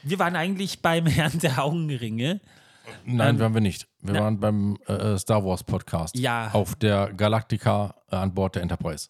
Wir 0.03 0.17
waren 0.19 0.35
eigentlich 0.35 0.81
beim 0.81 1.05
Herrn 1.07 1.37
der 1.39 1.63
Augenringe. 1.63 2.39
Nein, 3.05 3.35
Ähm, 3.35 3.39
waren 3.41 3.53
wir 3.53 3.61
nicht. 3.61 3.87
Wir 4.01 4.13
na- 4.13 4.19
waren 4.21 4.39
beim 4.39 4.77
äh, 4.87 5.17
Star 5.17 5.43
Wars 5.45 5.63
Podcast. 5.63 6.17
Ja. 6.17 6.49
Auf 6.51 6.75
der 6.75 7.13
Galactica 7.13 7.95
äh, 8.09 8.15
an 8.15 8.33
Bord 8.33 8.55
der 8.55 8.61
Enterprise. 8.61 9.09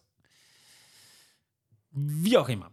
Wie 1.92 2.36
auch 2.36 2.48
immer. 2.48 2.70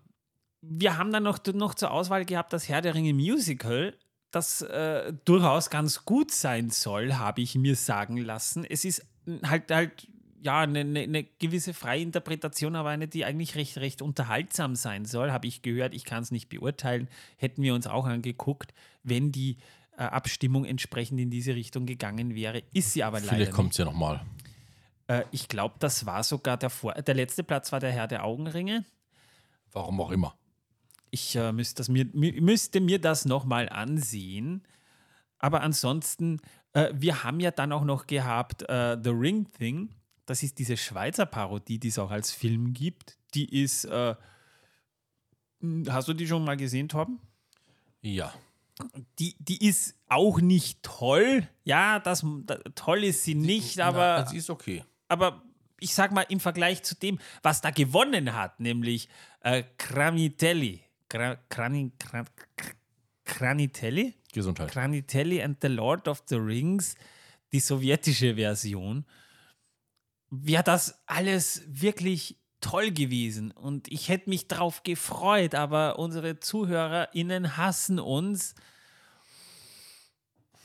Wir 0.61 0.97
haben 0.97 1.11
dann 1.11 1.23
noch, 1.23 1.39
noch 1.53 1.73
zur 1.73 1.91
Auswahl 1.91 2.25
gehabt 2.25 2.53
das 2.53 2.69
Herr 2.69 2.81
der 2.81 2.93
Ringe 2.93 3.13
Musical, 3.13 3.97
das 4.31 4.61
äh, 4.61 5.13
durchaus 5.25 5.69
ganz 5.69 6.05
gut 6.05 6.31
sein 6.31 6.69
soll, 6.69 7.15
habe 7.15 7.41
ich 7.41 7.55
mir 7.55 7.75
sagen 7.75 8.17
lassen. 8.17 8.63
Es 8.63 8.85
ist 8.85 9.05
halt 9.43 9.71
halt 9.71 10.07
ja 10.41 10.61
eine, 10.61 10.79
eine, 10.79 11.01
eine 11.01 11.23
gewisse 11.23 11.73
freie 11.73 12.01
Interpretation, 12.01 12.75
aber 12.75 12.89
eine, 12.89 13.07
die 13.07 13.25
eigentlich 13.25 13.55
recht, 13.55 13.77
recht 13.77 14.01
unterhaltsam 14.01 14.75
sein 14.75 15.05
soll, 15.05 15.31
habe 15.31 15.47
ich 15.47 15.61
gehört. 15.61 15.93
Ich 15.93 16.05
kann 16.05 16.23
es 16.23 16.31
nicht 16.31 16.49
beurteilen. 16.49 17.07
Hätten 17.37 17.61
wir 17.61 17.73
uns 17.73 17.87
auch 17.87 18.05
angeguckt, 18.05 18.73
wenn 19.03 19.31
die 19.31 19.57
äh, 19.97 20.03
Abstimmung 20.03 20.65
entsprechend 20.65 21.19
in 21.19 21.29
diese 21.29 21.55
Richtung 21.55 21.85
gegangen 21.85 22.35
wäre. 22.35 22.63
Ist 22.73 22.93
sie 22.93 23.03
aber 23.03 23.19
leider 23.19 23.35
Vielleicht 23.35 23.51
kommt 23.51 23.71
es 23.71 23.77
ja 23.77 23.85
nochmal. 23.85 24.21
Äh, 25.07 25.23
ich 25.31 25.47
glaube, 25.47 25.75
das 25.79 26.05
war 26.05 26.23
sogar 26.23 26.57
der 26.57 26.69
Vor 26.69 26.93
der 26.93 27.15
letzte 27.15 27.43
Platz 27.43 27.71
war 27.71 27.79
der 27.79 27.91
Herr 27.91 28.07
der 28.07 28.23
Augenringe. 28.23 28.85
Warum 29.71 30.01
auch 30.01 30.11
immer. 30.11 30.35
Ich 31.11 31.35
äh, 31.35 31.51
müsste, 31.51 31.75
das 31.75 31.89
mir, 31.89 32.05
mi- 32.05 32.39
müsste 32.41 32.79
mir 32.81 32.99
das 32.99 33.25
nochmal 33.25 33.67
ansehen. 33.69 34.63
Aber 35.37 35.61
ansonsten, 35.61 36.39
äh, 36.73 36.89
wir 36.93 37.23
haben 37.23 37.39
ja 37.39 37.51
dann 37.51 37.71
auch 37.73 37.83
noch 37.83 38.07
gehabt 38.07 38.63
äh, 38.69 38.97
The 39.03 39.09
Ring 39.09 39.47
Thing. 39.57 39.93
Das 40.25 40.41
ist 40.43 40.57
diese 40.59 40.77
Schweizer 40.77 41.25
Parodie, 41.25 41.79
die 41.79 41.89
es 41.89 41.99
auch 41.99 42.11
als 42.11 42.31
Film 42.31 42.73
gibt. 42.73 43.17
Die 43.33 43.61
ist, 43.61 43.85
äh, 43.85 44.15
m, 45.61 45.83
hast 45.89 46.07
du 46.07 46.13
die 46.13 46.27
schon 46.27 46.45
mal 46.45 46.57
gesehen, 46.57 46.87
Torben? 46.87 47.19
Ja. 48.01 48.33
Die, 49.19 49.35
die 49.39 49.67
ist 49.67 49.95
auch 50.07 50.39
nicht 50.39 50.81
toll. 50.81 51.47
Ja, 51.65 51.99
das, 51.99 52.25
da, 52.45 52.55
toll 52.75 53.03
ist 53.03 53.23
sie 53.23 53.35
nicht, 53.35 53.79
aber 53.79 54.21
Na, 54.21 54.25
sie 54.25 54.37
ist 54.37 54.49
okay. 54.49 54.83
aber 55.07 55.43
ich 55.79 55.93
sag 55.93 56.11
mal, 56.11 56.25
im 56.29 56.39
Vergleich 56.39 56.83
zu 56.83 56.95
dem, 56.95 57.19
was 57.41 57.61
da 57.61 57.71
gewonnen 57.71 58.33
hat, 58.35 58.59
nämlich 58.59 59.09
äh, 59.41 59.63
Cranitelli. 59.77 60.81
Gra 61.11 61.35
Crani 61.49 61.91
Cran 61.99 62.25
Cranitelli? 63.25 64.15
Gesundheit. 64.33 64.71
Cranitelli 64.71 65.41
and 65.43 65.57
the 65.61 65.67
Lord 65.67 66.07
of 66.07 66.23
the 66.29 66.35
Rings, 66.35 66.95
die 67.51 67.59
sowjetische 67.59 68.35
Version, 68.35 69.05
wäre 70.29 70.63
das 70.63 71.01
alles 71.07 71.63
wirklich 71.67 72.37
toll 72.61 72.91
gewesen. 72.91 73.51
Und 73.51 73.91
ich 73.91 74.07
hätte 74.07 74.29
mich 74.29 74.47
drauf 74.47 74.83
gefreut, 74.83 75.53
aber 75.55 75.99
unsere 75.99 76.39
ZuhörerInnen 76.39 77.57
hassen 77.57 77.99
uns. 77.99 78.55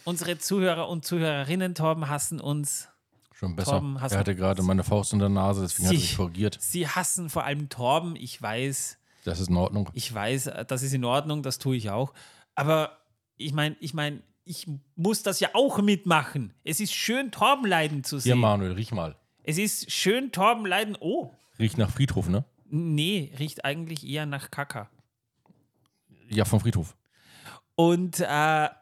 Unsere 0.04 0.38
Zuhörer 0.38 0.88
und 0.88 1.04
Zuhörerinnen, 1.04 1.74
Torben, 1.74 2.08
hassen 2.08 2.40
uns. 2.40 2.88
Schon 3.32 3.56
besser. 3.56 3.72
Torben, 3.72 3.96
er 3.96 4.18
hatte 4.18 4.36
gerade 4.36 4.62
meine 4.62 4.84
Faust 4.84 5.12
in 5.12 5.18
der 5.18 5.28
Nase, 5.28 5.62
deswegen 5.62 5.88
hat 5.88 5.94
er 5.94 5.98
Sie- 5.98 6.06
sich 6.06 6.16
korrigiert. 6.16 6.58
Sie 6.60 6.86
hassen 6.86 7.28
vor 7.28 7.44
allem 7.44 7.68
Torben. 7.68 8.14
Ich 8.14 8.40
weiß, 8.40 8.98
Das 9.26 9.40
ist 9.40 9.48
in 9.48 9.56
Ordnung. 9.56 9.90
ich 9.92 10.12
weiß, 10.14 10.46
äh, 10.48 10.64
das 10.64 10.82
ist 10.82 10.92
in 10.92 11.04
Ordnung, 11.04 11.42
das 11.42 11.58
tue 11.58 11.76
ich 11.76 11.90
auch. 11.90 12.14
Aber 12.54 12.96
ich 13.36 13.52
meine, 13.52 13.76
ich 13.80 13.92
meine, 13.92 14.22
ich 14.44 14.66
muss 14.94 15.22
das 15.24 15.40
ja 15.40 15.48
auch 15.54 15.78
mitmachen. 15.82 16.54
Es 16.62 16.78
ist 16.78 16.94
schön, 16.94 17.32
Torben 17.32 17.66
leiden 17.66 18.04
zu 18.04 18.16
Hier, 18.16 18.32
sehen. 18.34 18.38
Manuel, 18.38 18.72
riech 18.72 18.92
mal. 18.92 19.16
es 19.42 19.58
ist 19.58 19.90
schön, 19.90 20.30
Torben 20.30 20.64
leiden. 20.66 20.96
Oh, 21.00 21.32
Riecht 21.58 21.76
nach 21.78 21.90
Friedhof, 21.90 22.28
ne? 22.28 22.44
nee, 22.68 23.32
riecht 23.38 23.64
eigentlich 23.64 24.06
eher 24.06 24.26
nach 24.26 24.50
Kaka. 24.50 24.88
Ja, 26.28 26.44
vom 26.44 26.60
Friedhof. 26.60 26.96
Und 27.74 28.20
äh, 28.20 28.24
ja, 28.24 28.74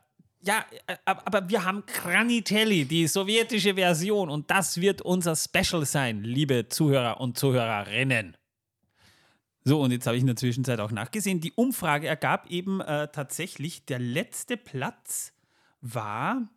äh, 0.86 0.96
aber 1.06 1.26
aber 1.26 1.48
wir 1.48 1.64
haben 1.64 1.84
Granitelli, 1.86 2.84
die 2.84 3.06
sowjetische 3.06 3.74
Version, 3.74 4.28
und 4.28 4.50
das 4.50 4.80
wird 4.80 5.00
unser 5.02 5.36
Special 5.36 5.86
sein, 5.86 6.22
liebe 6.22 6.68
Zuhörer 6.68 7.20
und 7.20 7.38
Zuhörerinnen. 7.38 8.36
So, 9.64 9.80
und 9.80 9.92
jetzt 9.92 10.06
habe 10.06 10.16
ich 10.16 10.20
in 10.20 10.26
der 10.26 10.36
Zwischenzeit 10.36 10.78
auch 10.78 10.90
nachgesehen. 10.90 11.40
Die 11.40 11.52
Umfrage 11.52 12.06
ergab 12.06 12.50
eben 12.50 12.82
äh, 12.82 13.08
tatsächlich, 13.08 13.86
der 13.86 13.98
letzte 13.98 14.58
Platz 14.58 15.32
war 15.80 16.48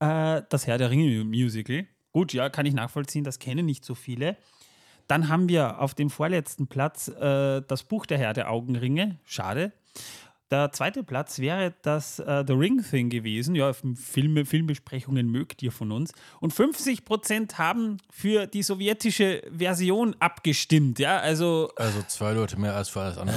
äh, 0.00 0.42
das 0.48 0.66
Herr 0.66 0.78
der 0.78 0.90
Ringe 0.90 1.24
Musical. 1.24 1.86
Gut, 2.12 2.32
ja, 2.32 2.48
kann 2.48 2.64
ich 2.64 2.72
nachvollziehen, 2.72 3.22
das 3.24 3.38
kennen 3.38 3.66
nicht 3.66 3.84
so 3.84 3.94
viele. 3.94 4.38
Dann 5.08 5.28
haben 5.28 5.48
wir 5.48 5.80
auf 5.80 5.94
dem 5.94 6.08
vorletzten 6.08 6.68
Platz 6.68 7.08
äh, 7.08 7.60
das 7.66 7.82
Buch 7.82 8.06
der 8.06 8.16
Herr 8.16 8.32
der 8.32 8.50
Augenringe. 8.50 9.18
Schade. 9.24 9.72
Der 10.52 10.70
zweite 10.70 11.02
Platz 11.02 11.38
wäre 11.38 11.72
das 11.80 12.18
äh, 12.18 12.44
The 12.46 12.52
Ring 12.52 12.84
Thing 12.84 13.08
gewesen. 13.08 13.54
Ja, 13.54 13.72
Filme, 13.72 14.44
Filmbesprechungen 14.44 15.30
mögt 15.30 15.62
ihr 15.62 15.72
von 15.72 15.90
uns. 15.90 16.12
Und 16.40 16.52
50 16.52 17.06
Prozent 17.06 17.56
haben 17.56 17.96
für 18.10 18.46
die 18.46 18.62
sowjetische 18.62 19.42
Version 19.50 20.14
abgestimmt. 20.20 20.98
Ja, 20.98 21.20
also 21.20 21.72
Also 21.76 22.02
zwei 22.02 22.32
Leute 22.34 22.58
mehr 22.60 22.76
als 22.76 22.90
für 22.90 23.00
alles 23.00 23.16
andere. 23.16 23.34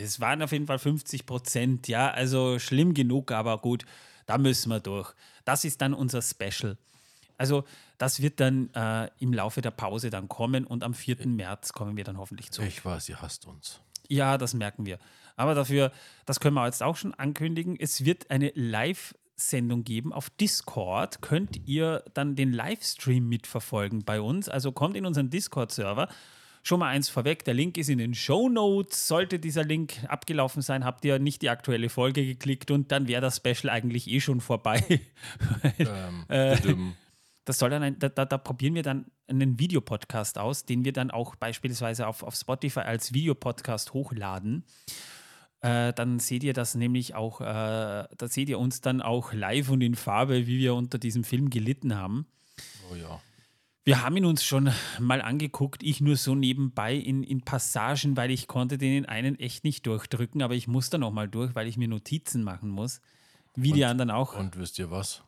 es 0.00 0.20
waren 0.20 0.40
auf 0.42 0.52
jeden 0.52 0.68
Fall 0.68 0.78
50 0.78 1.26
Prozent. 1.26 1.88
Ja, 1.88 2.12
also 2.12 2.60
schlimm 2.60 2.94
genug, 2.94 3.32
aber 3.32 3.58
gut, 3.58 3.84
da 4.26 4.38
müssen 4.38 4.68
wir 4.68 4.78
durch. 4.78 5.12
Das 5.44 5.64
ist 5.64 5.80
dann 5.82 5.94
unser 5.94 6.22
Special. 6.22 6.78
Also 7.38 7.64
das 7.98 8.22
wird 8.22 8.38
dann 8.38 8.72
äh, 8.74 9.10
im 9.18 9.32
Laufe 9.32 9.60
der 9.60 9.72
Pause 9.72 10.10
dann 10.10 10.28
kommen 10.28 10.64
und 10.64 10.84
am 10.84 10.94
4. 10.94 11.26
März 11.26 11.72
kommen 11.72 11.96
wir 11.96 12.04
dann 12.04 12.18
hoffentlich 12.18 12.52
zurück. 12.52 12.68
Ich 12.68 12.84
weiß, 12.84 13.08
ihr 13.08 13.20
hasst 13.20 13.48
uns. 13.48 13.80
Ja, 14.08 14.38
das 14.38 14.54
merken 14.54 14.86
wir. 14.86 14.98
Aber 15.36 15.54
dafür, 15.54 15.92
das 16.26 16.40
können 16.40 16.54
wir 16.54 16.66
jetzt 16.66 16.82
auch 16.82 16.96
schon 16.96 17.14
ankündigen, 17.14 17.76
es 17.78 18.04
wird 18.04 18.30
eine 18.30 18.52
Live-Sendung 18.54 19.84
geben 19.84 20.12
auf 20.12 20.30
Discord. 20.30 21.22
Könnt 21.22 21.66
ihr 21.66 22.04
dann 22.14 22.36
den 22.36 22.52
Livestream 22.52 23.28
mitverfolgen 23.28 24.04
bei 24.04 24.20
uns. 24.20 24.48
Also 24.48 24.72
kommt 24.72 24.96
in 24.96 25.06
unseren 25.06 25.30
Discord-Server. 25.30 26.08
Schon 26.64 26.78
mal 26.78 26.88
eins 26.88 27.08
vorweg, 27.08 27.44
der 27.44 27.54
Link 27.54 27.76
ist 27.76 27.88
in 27.88 27.98
den 27.98 28.14
Show 28.14 28.48
Notes. 28.48 29.08
Sollte 29.08 29.40
dieser 29.40 29.64
Link 29.64 29.94
abgelaufen 30.06 30.62
sein, 30.62 30.84
habt 30.84 31.04
ihr 31.04 31.18
nicht 31.18 31.42
die 31.42 31.50
aktuelle 31.50 31.88
Folge 31.88 32.24
geklickt 32.24 32.70
und 32.70 32.92
dann 32.92 33.08
wäre 33.08 33.20
das 33.20 33.38
Special 33.38 33.68
eigentlich 33.68 34.08
eh 34.08 34.20
schon 34.20 34.40
vorbei. 34.40 34.82
Ähm, 35.78 36.24
Äh. 36.28 36.56
Das 37.44 37.58
soll 37.58 37.70
dann 37.70 37.82
ein, 37.82 37.98
da, 37.98 38.08
da, 38.08 38.24
da 38.24 38.38
probieren 38.38 38.74
wir 38.74 38.82
dann 38.84 39.06
einen 39.26 39.58
Videopodcast 39.58 40.38
aus, 40.38 40.64
den 40.64 40.84
wir 40.84 40.92
dann 40.92 41.10
auch 41.10 41.34
beispielsweise 41.34 42.06
auf, 42.06 42.22
auf 42.22 42.36
Spotify 42.36 42.80
als 42.80 43.12
Videopodcast 43.12 43.92
hochladen. 43.94 44.64
Äh, 45.62 45.92
dann 45.92 46.18
seht 46.18 46.42
ihr 46.42 46.54
das 46.54 46.74
nämlich 46.74 47.14
auch, 47.14 47.40
äh, 47.40 47.44
da 47.44 48.08
seht 48.28 48.48
ihr 48.48 48.58
uns 48.58 48.80
dann 48.80 49.00
auch 49.00 49.32
live 49.32 49.70
und 49.70 49.80
in 49.80 49.94
Farbe, 49.94 50.46
wie 50.48 50.58
wir 50.58 50.74
unter 50.74 50.98
diesem 50.98 51.22
Film 51.22 51.50
gelitten 51.50 51.94
haben. 51.94 52.26
Oh 52.90 52.96
ja. 52.96 53.20
Wir 53.84 54.02
haben 54.02 54.16
ihn 54.16 54.24
uns 54.24 54.44
schon 54.44 54.72
mal 55.00 55.22
angeguckt, 55.22 55.82
ich 55.82 56.00
nur 56.00 56.16
so 56.16 56.34
nebenbei 56.34 56.94
in, 56.94 57.22
in 57.22 57.42
Passagen, 57.42 58.16
weil 58.16 58.30
ich 58.30 58.48
konnte 58.48 58.76
den 58.78 58.96
in 58.96 59.06
einen 59.06 59.38
echt 59.38 59.64
nicht 59.64 59.86
durchdrücken, 59.86 60.42
aber 60.42 60.54
ich 60.54 60.68
muss 60.68 60.90
da 60.90 60.98
nochmal 60.98 61.28
durch, 61.28 61.54
weil 61.54 61.66
ich 61.68 61.76
mir 61.76 61.88
Notizen 61.88 62.42
machen 62.44 62.68
muss. 62.68 63.00
Wie 63.54 63.72
die 63.72 63.84
anderen 63.84 64.10
auch. 64.10 64.38
Und 64.38 64.56
wisst 64.56 64.78
ihr 64.78 64.90
was? 64.90 65.22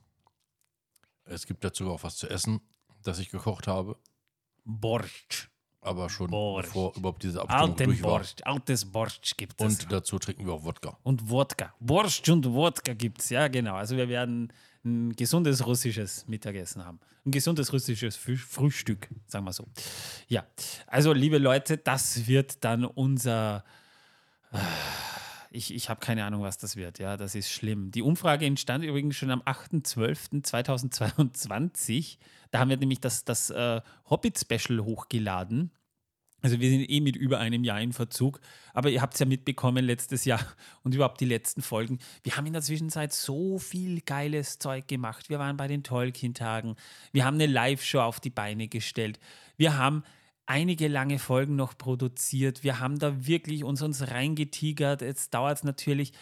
Es 1.24 1.46
gibt 1.46 1.64
dazu 1.64 1.90
auch 1.90 2.02
was 2.02 2.16
zu 2.16 2.28
essen, 2.28 2.60
das 3.02 3.18
ich 3.18 3.30
gekocht 3.30 3.66
habe, 3.66 3.98
Borscht. 4.64 5.48
Aber 5.84 6.08
schon 6.10 6.30
Borscht. 6.30 6.68
bevor 6.68 6.96
überhaupt 6.96 7.22
diese 7.22 7.40
Abstimmung 7.40 7.70
Alten 7.70 7.84
durch 7.84 8.02
war. 8.02 8.10
Borscht. 8.10 8.42
Altes 8.44 8.84
Borscht 8.84 9.36
gibt 9.36 9.60
es. 9.60 9.66
Und 9.66 9.92
dazu 9.92 10.18
trinken 10.18 10.46
wir 10.46 10.52
auch 10.54 10.64
Wodka. 10.64 10.96
Und 11.02 11.30
Wodka. 11.30 11.74
Borscht 11.80 12.28
und 12.28 12.46
Wodka 12.52 12.94
gibt 12.94 13.20
es, 13.20 13.30
ja, 13.30 13.48
genau. 13.48 13.74
Also 13.74 13.96
wir 13.96 14.08
werden 14.08 14.52
ein 14.84 15.14
gesundes 15.16 15.66
russisches 15.66 16.26
Mittagessen 16.28 16.84
haben. 16.84 17.00
Ein 17.24 17.30
gesundes 17.30 17.72
russisches 17.72 18.16
Früh 18.16 18.36
Frühstück, 18.36 19.08
sagen 19.26 19.44
wir 19.44 19.52
so. 19.52 19.66
Ja, 20.28 20.44
also 20.86 21.12
liebe 21.12 21.38
Leute, 21.38 21.78
das 21.78 22.26
wird 22.26 22.62
dann 22.64 22.84
unser. 22.84 23.64
äh, 24.52 24.58
Ich, 25.54 25.72
ich 25.72 25.88
habe 25.88 26.00
keine 26.00 26.24
Ahnung, 26.24 26.42
was 26.42 26.58
das 26.58 26.74
wird. 26.74 26.98
Ja, 26.98 27.16
das 27.16 27.36
ist 27.36 27.48
schlimm. 27.48 27.92
Die 27.92 28.02
Umfrage 28.02 28.44
entstand 28.44 28.84
übrigens 28.84 29.14
schon 29.14 29.30
am 29.30 29.40
8.12.2022. 29.42 32.16
Da 32.50 32.58
haben 32.58 32.70
wir 32.70 32.76
nämlich 32.76 33.00
das, 33.00 33.24
das 33.24 33.50
äh, 33.50 33.80
Hobbit-Special 34.10 34.84
hochgeladen. 34.84 35.70
Also 36.42 36.58
wir 36.58 36.68
sind 36.68 36.90
eh 36.90 37.00
mit 37.00 37.14
über 37.14 37.38
einem 37.38 37.62
Jahr 37.62 37.80
in 37.80 37.92
Verzug, 37.92 38.40
aber 38.72 38.90
ihr 38.90 39.00
habt 39.00 39.14
es 39.14 39.20
ja 39.20 39.26
mitbekommen 39.26 39.84
letztes 39.84 40.24
Jahr 40.24 40.44
und 40.82 40.92
überhaupt 40.92 41.20
die 41.20 41.24
letzten 41.24 41.62
Folgen. 41.62 42.00
Wir 42.24 42.36
haben 42.36 42.46
in 42.46 42.52
der 42.52 42.62
Zwischenzeit 42.62 43.12
so 43.12 43.60
viel 43.60 44.00
geiles 44.00 44.58
Zeug 44.58 44.88
gemacht. 44.88 45.30
Wir 45.30 45.38
waren 45.38 45.56
bei 45.56 45.68
den 45.68 45.84
Tolkien-Tagen, 45.84 46.74
wir 47.12 47.24
haben 47.24 47.34
eine 47.34 47.46
Live-Show 47.46 48.00
auf 48.00 48.18
die 48.18 48.30
Beine 48.30 48.66
gestellt, 48.66 49.20
wir 49.56 49.78
haben 49.78 50.02
einige 50.46 50.88
lange 50.88 51.18
Folgen 51.18 51.56
noch 51.56 51.76
produziert, 51.76 52.64
wir 52.64 52.80
haben 52.80 52.98
da 52.98 53.26
wirklich 53.26 53.64
uns, 53.64 53.82
uns 53.82 54.08
reingetigert. 54.08 55.02
Jetzt 55.02 55.34
dauert 55.34 55.58
es 55.58 55.64
natürlich, 55.64 56.12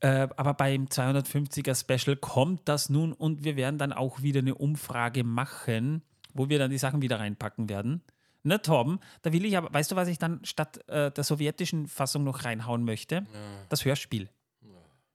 äh, 0.00 0.28
aber 0.36 0.54
beim 0.54 0.86
250er 0.86 1.78
Special 1.78 2.16
kommt 2.16 2.68
das 2.68 2.88
nun 2.88 3.12
und 3.12 3.44
wir 3.44 3.56
werden 3.56 3.78
dann 3.78 3.92
auch 3.92 4.22
wieder 4.22 4.40
eine 4.40 4.54
Umfrage 4.54 5.24
machen, 5.24 6.02
wo 6.34 6.48
wir 6.48 6.58
dann 6.58 6.70
die 6.70 6.78
Sachen 6.78 7.02
wieder 7.02 7.20
reinpacken 7.20 7.68
werden. 7.68 8.02
Ne, 8.44 8.60
Torben, 8.60 8.98
da 9.22 9.32
will 9.32 9.44
ich 9.44 9.56
aber, 9.56 9.72
weißt 9.72 9.92
du, 9.92 9.96
was 9.96 10.08
ich 10.08 10.18
dann 10.18 10.44
statt 10.44 10.80
äh, 10.88 11.12
der 11.12 11.22
sowjetischen 11.22 11.86
Fassung 11.86 12.24
noch 12.24 12.44
reinhauen 12.44 12.84
möchte? 12.84 13.24
Das 13.68 13.84
Hörspiel. 13.84 14.28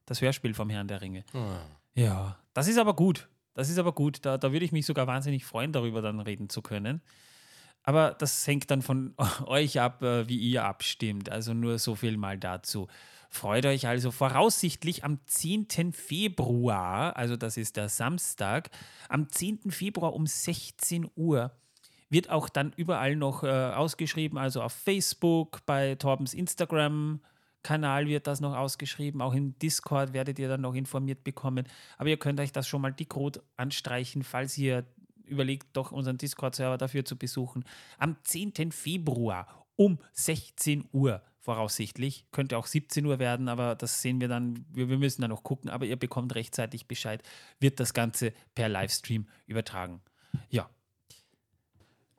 Das 0.06 0.22
Hörspiel 0.22 0.54
vom 0.54 0.70
Herrn 0.70 0.88
der 0.88 1.02
Ringe. 1.02 1.26
Ja, 1.94 2.40
das 2.54 2.70
ist 2.70 2.78
aber 2.78 2.96
gut. 2.96 3.28
Das 3.54 3.70
ist 3.70 3.80
aber 3.80 3.92
gut. 3.92 4.20
Da, 4.26 4.38
da 4.38 4.54
würde 4.54 4.64
ich 4.64 4.72
mich 4.72 4.86
sogar 4.86 5.08
wahnsinnig 5.08 5.44
freuen, 5.44 5.74
darüber 5.74 6.02
dann 6.02 6.22
reden 6.22 6.48
zu 6.48 6.62
können. 6.62 7.02
Aber 7.88 8.14
das 8.20 8.46
hängt 8.46 8.70
dann 8.70 8.82
von 8.82 9.14
euch 9.46 9.80
ab, 9.80 10.04
äh, 10.04 10.28
wie 10.28 10.38
ihr 10.38 10.66
abstimmt. 10.66 11.30
Also 11.30 11.54
nur 11.54 11.80
so 11.80 11.96
viel 11.96 12.18
mal 12.18 12.38
dazu. 12.38 12.88
Freut 13.30 13.66
euch 13.66 13.88
also 13.88 14.12
voraussichtlich 14.12 15.06
am 15.06 15.20
10. 15.26 15.94
Februar, 15.94 17.16
also 17.16 17.36
das 17.38 17.56
ist 17.56 17.78
der 17.78 17.90
Samstag, 17.90 18.70
am 19.10 19.30
10. 19.30 19.72
Februar 19.72 20.14
um 20.14 20.28
16 20.28 21.10
Uhr 21.16 21.52
wird 22.10 22.30
auch 22.30 22.50
dann 22.50 22.74
überall 22.76 23.16
noch 23.16 23.44
äh, 23.44 23.48
ausgeschrieben, 23.48 24.38
also 24.38 24.62
auf 24.62 24.72
Facebook, 24.72 25.66
bei 25.66 25.96
Torbens 25.96 26.34
Instagram-Kanal 26.34 28.08
wird 28.08 28.28
das 28.28 28.40
noch 28.40 28.56
ausgeschrieben, 28.56 29.22
auch 29.22 29.34
im 29.34 29.60
Discord 29.60 30.14
werdet 30.14 30.40
ihr 30.40 30.48
dann 30.48 30.62
noch 30.62 30.74
informiert 30.74 31.26
bekommen. 31.26 31.68
Aber 31.98 32.10
ihr 32.10 32.18
könnt 32.18 32.40
euch 32.40 32.54
das 32.54 32.68
schon 32.68 32.82
mal 32.82 32.94
dick-rot 32.94 33.42
anstreichen, 33.58 34.24
falls 34.24 34.58
ihr 34.58 34.86
überlegt, 35.28 35.68
doch 35.74 35.92
unseren 35.92 36.18
Discord-Server 36.18 36.78
dafür 36.78 37.06
zu 37.06 37.18
besuchen. 37.18 37.64
Am 37.98 38.18
10. 38.24 38.72
Februar 38.72 39.66
um 39.76 40.00
16 40.14 40.86
Uhr 40.92 41.22
voraussichtlich. 41.40 42.26
Könnte 42.32 42.58
auch 42.58 42.66
17 42.66 43.06
Uhr 43.06 43.20
werden, 43.20 43.48
aber 43.48 43.76
das 43.76 44.02
sehen 44.02 44.20
wir 44.20 44.28
dann. 44.28 44.66
Wir, 44.70 44.90
wir 44.90 44.98
müssen 44.98 45.22
dann 45.22 45.30
noch 45.30 45.44
gucken, 45.44 45.70
aber 45.70 45.86
ihr 45.86 45.96
bekommt 45.96 46.36
rechtzeitig 46.36 46.88
Bescheid. 46.88 47.24
Wird 47.62 47.80
das 47.80 47.94
Ganze 47.94 48.34
per 48.54 48.68
Livestream 48.68 49.28
übertragen. 49.46 50.02
Ja. 50.50 50.70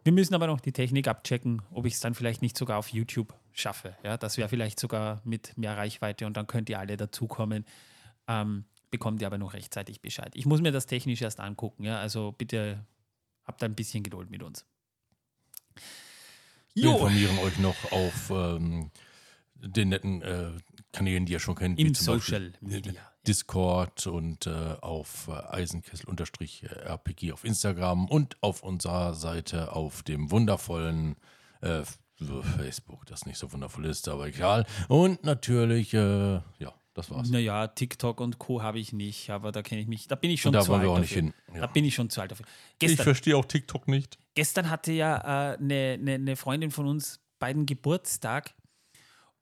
Wir 0.03 0.13
müssen 0.13 0.35
aber 0.35 0.47
noch 0.47 0.61
die 0.61 0.73
Technik 0.73 1.09
abchecken, 1.09 1.61
ob 1.71 1.85
ich 1.85 1.95
es 1.95 2.01
dann 2.01 2.15
vielleicht 2.15 2.41
nicht 2.41 2.57
sogar 2.57 2.79
auf 2.79 2.89
YouTube 2.89 3.35
schaffe. 3.53 3.95
Ja, 4.03 4.17
das 4.17 4.39
wäre 4.39 4.49
vielleicht 4.49 4.81
sogar 4.81 5.21
mit 5.25 5.59
mehr 5.59 5.77
Reichweite 5.77 6.25
und 6.25 6.37
dann 6.39 6.47
könnt 6.47 6.71
ihr 6.71 6.79
alle 6.79 6.97
dazukommen. 6.97 7.67
Ähm, 8.27 8.65
bekommt 8.91 9.21
ihr 9.21 9.27
aber 9.27 9.37
noch 9.37 9.53
rechtzeitig 9.53 10.01
Bescheid. 10.01 10.31
Ich 10.35 10.47
muss 10.47 10.63
mir 10.63 10.73
das 10.73 10.87
technisch 10.87 11.21
erst 11.21 11.41
angucken. 11.41 11.85
Ja, 11.85 12.01
also 12.01 12.33
bitte 12.33 12.87
habt 13.49 13.65
ein 13.65 13.75
bisschen 13.75 14.05
Geduld 14.05 14.31
mit 14.31 14.45
uns. 14.45 14.65
Wir 16.75 16.93
informieren 16.93 17.39
euch 17.41 17.59
noch 17.59 17.91
auf 17.91 18.31
ähm, 18.31 18.93
den 19.55 19.89
netten 19.89 20.23
äh, 20.23 20.53
Kanälen, 20.93 21.27
die 21.27 21.33
ihr 21.33 21.41
schon 21.41 21.57
kennt. 21.57 21.81
Im 21.81 21.89
wie 21.89 21.93
zum 21.93 22.15
Beispiel, 22.15 22.39
Social 22.39 22.53
Media. 22.61 23.03
Discord 23.27 24.07
und 24.07 24.47
äh, 24.47 24.77
auf 24.81 25.29
äh, 25.29 25.33
Eisenkessel-RPG 25.33 27.33
auf 27.33 27.45
Instagram 27.45 28.07
und 28.07 28.37
auf 28.43 28.63
unserer 28.63 29.15
Seite 29.15 29.73
auf 29.73 30.03
dem 30.03 30.31
wundervollen 30.31 31.17
äh, 31.61 31.83
Facebook, 32.57 33.07
das 33.07 33.27
nicht 33.27 33.39
so 33.39 33.53
wundervoll 33.53 33.87
ist, 33.87 34.09
aber 34.09 34.27
egal. 34.27 34.67
Und 34.89 35.25
natürlich, 35.25 35.95
äh, 35.95 36.41
ja, 36.59 36.75
das 36.99 37.11
war's. 37.11 37.31
Naja, 37.31 37.67
TikTok 37.69 38.21
und 38.21 38.39
Co. 38.39 38.63
habe 38.63 38.79
ich 38.79 38.93
nicht, 38.93 39.31
aber 39.31 39.53
da 39.53 39.63
kenne 39.63 39.81
ich 39.81 39.87
mich, 39.87 40.07
da 40.09 40.15
bin 40.17 40.31
ich 40.31 40.41
schon 40.43 40.53
da 40.53 40.61
zu 40.63 40.69
wollen 40.69 40.81
alt 40.81 40.89
wir 40.89 40.93
auch 40.93 40.99
nicht 40.99 41.11
dafür. 41.13 41.23
hin. 41.23 41.35
Da 41.55 41.61
Ja. 41.61 41.67
bin 41.67 41.85
ich 41.85 41.95
schon 41.95 42.11
zu 42.11 42.21
alt 42.21 42.31
dafür. 42.33 42.47
Ich 42.73 42.79
Gestern, 42.81 43.05
verstehe 43.05 43.37
auch 43.37 43.45
TikTok 43.45 43.89
nicht. 43.89 44.19
gestern 44.35 44.69
hatte 44.71 44.93
ja 44.93 45.17
eine 45.57 45.75
äh, 45.95 45.97
ne, 45.97 46.19
ne 46.19 46.37
Freundin 46.37 46.71
von 46.71 46.87
uns 46.87 47.21
beiden 47.39 47.67
Geburtstag 47.67 48.55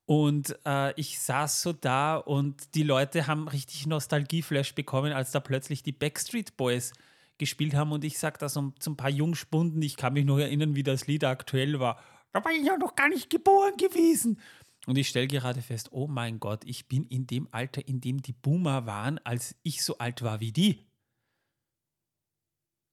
und 0.05 0.57
äh, 0.65 0.93
ich 1.01 1.19
saß 1.19 1.63
so 1.63 1.73
da 1.73 2.17
und 2.17 2.75
die 2.75 2.85
Leute 2.85 3.27
haben 3.27 3.49
richtig 3.49 3.87
Nostalgieflash 3.87 4.75
bekommen, 4.75 5.13
als 5.13 5.33
da 5.33 5.41
plötzlich 5.41 5.83
die 5.83 5.93
Backstreet 5.93 6.57
Boys 6.57 6.93
gespielt 7.39 7.75
haben 7.75 7.93
und 7.93 8.05
ich 8.05 8.19
sag 8.19 8.39
da 8.39 8.49
so 8.49 8.73
zu 8.79 8.91
ein 8.91 8.97
paar 8.97 9.11
Jungspunden, 9.11 9.83
ich 9.83 9.97
kann 9.97 10.13
mich 10.13 10.25
noch 10.25 10.39
erinnern, 10.39 10.77
wie 10.77 10.83
das 10.85 11.07
Lied 11.07 11.25
aktuell 11.25 11.81
war. 11.81 11.99
Da 12.33 12.45
war 12.45 12.53
ich 12.53 12.65
ja 12.67 12.77
noch 12.77 12.95
gar 12.95 13.09
nicht 13.09 13.31
geboren 13.31 13.77
gewesen. 13.79 14.39
Und 14.87 14.97
ich 14.97 15.09
stelle 15.09 15.27
gerade 15.27 15.63
fest, 15.63 15.89
oh 15.91 16.07
mein 16.07 16.39
Gott, 16.39 16.65
ich 16.65 16.87
bin 16.87 17.05
in 17.05 17.27
dem 17.27 17.49
Alter, 17.51 17.87
in 17.87 18.01
dem 18.01 18.23
die 18.23 18.33
Boomer 18.33 18.87
waren, 18.87 19.19
als 19.19 19.57
ich 19.63 19.83
so 19.83 19.99
alt 19.99 20.23
war 20.23 20.41
wie 20.41 20.53
die. 20.53 20.87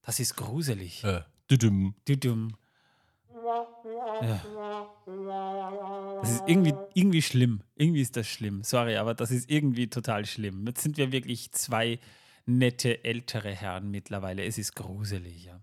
Das 0.02 0.20
ist 0.20 0.36
gruselig. 0.36 1.04
Äh, 1.04 1.22
düdüm. 1.50 1.96
Du 2.06 2.18
dumm. 2.18 2.58
Ja. 4.22 4.42
Das 6.22 6.32
ist 6.32 6.44
irgendwie, 6.48 6.74
irgendwie 6.94 7.22
schlimm. 7.22 7.62
Irgendwie 7.76 8.02
ist 8.02 8.18
das 8.18 8.28
schlimm. 8.28 8.64
Sorry, 8.64 8.98
aber 8.98 9.14
das 9.14 9.32
ist 9.32 9.50
irgendwie 9.50 9.90
total 9.90 10.26
schlimm. 10.26 10.66
Jetzt 10.66 10.82
sind 10.82 10.98
wir 10.98 11.12
wirklich 11.12 11.52
zwei 11.52 12.00
nette 12.46 13.04
ältere 13.04 13.52
Herren 13.52 13.92
mittlerweile. 13.92 14.44
Es 14.44 14.58
ist 14.58 14.76
gruselig, 14.76 15.46
ja. 15.46 15.62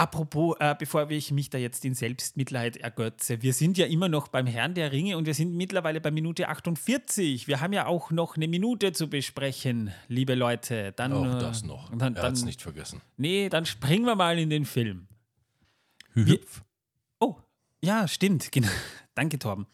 Apropos, 0.00 0.56
äh, 0.60 0.74
bevor 0.78 1.10
ich 1.10 1.30
mich 1.30 1.50
da 1.50 1.58
jetzt 1.58 1.84
in 1.84 1.92
Selbstmitleid 1.92 2.78
ergötze, 2.78 3.42
wir 3.42 3.52
sind 3.52 3.76
ja 3.76 3.84
immer 3.84 4.08
noch 4.08 4.28
beim 4.28 4.46
Herrn 4.46 4.72
der 4.72 4.92
Ringe 4.92 5.18
und 5.18 5.26
wir 5.26 5.34
sind 5.34 5.54
mittlerweile 5.54 6.00
bei 6.00 6.10
Minute 6.10 6.48
48. 6.48 7.46
Wir 7.46 7.60
haben 7.60 7.74
ja 7.74 7.84
auch 7.84 8.10
noch 8.10 8.34
eine 8.34 8.48
Minute 8.48 8.92
zu 8.92 9.10
besprechen, 9.10 9.92
liebe 10.08 10.34
Leute. 10.34 10.92
Dann, 10.92 11.12
Auch 11.12 11.36
äh, 11.36 11.38
das 11.38 11.64
noch. 11.64 11.94
Dann, 11.94 12.16
er 12.16 12.22
hat 12.22 12.32
es 12.32 12.40
dann, 12.40 12.46
nicht 12.46 12.62
vergessen. 12.62 13.02
Nee, 13.18 13.50
dann 13.50 13.66
springen 13.66 14.06
wir 14.06 14.14
mal 14.14 14.38
in 14.38 14.48
den 14.48 14.64
Film. 14.64 15.06
Hüpf. 16.14 16.62
Oh, 17.18 17.36
ja, 17.84 18.08
stimmt. 18.08 18.50
Genau. 18.52 18.68
Danke, 19.14 19.38
Torben. 19.38 19.66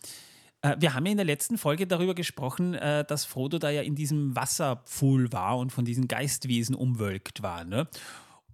Äh, 0.61 0.75
wir 0.81 0.95
haben 0.95 1.07
ja 1.07 1.13
in 1.13 1.19
der 1.19 1.27
letzten 1.27 1.57
Folge 1.57 1.87
darüber 1.87 2.17
gesprochen, 2.17 2.75
äh, 2.75 3.05
dass 3.05 3.25
Frodo 3.25 3.61
da 3.61 3.71
ja 3.71 3.83
in 3.83 3.95
diesem 3.95 4.35
Wasserpfuhl 4.35 5.33
war 5.33 5.57
und 5.59 5.71
von 5.71 5.85
diesen 5.85 6.09
Geistwesen 6.09 6.75
umwölkt 6.75 7.45
war. 7.45 7.63
Ne? 7.63 7.87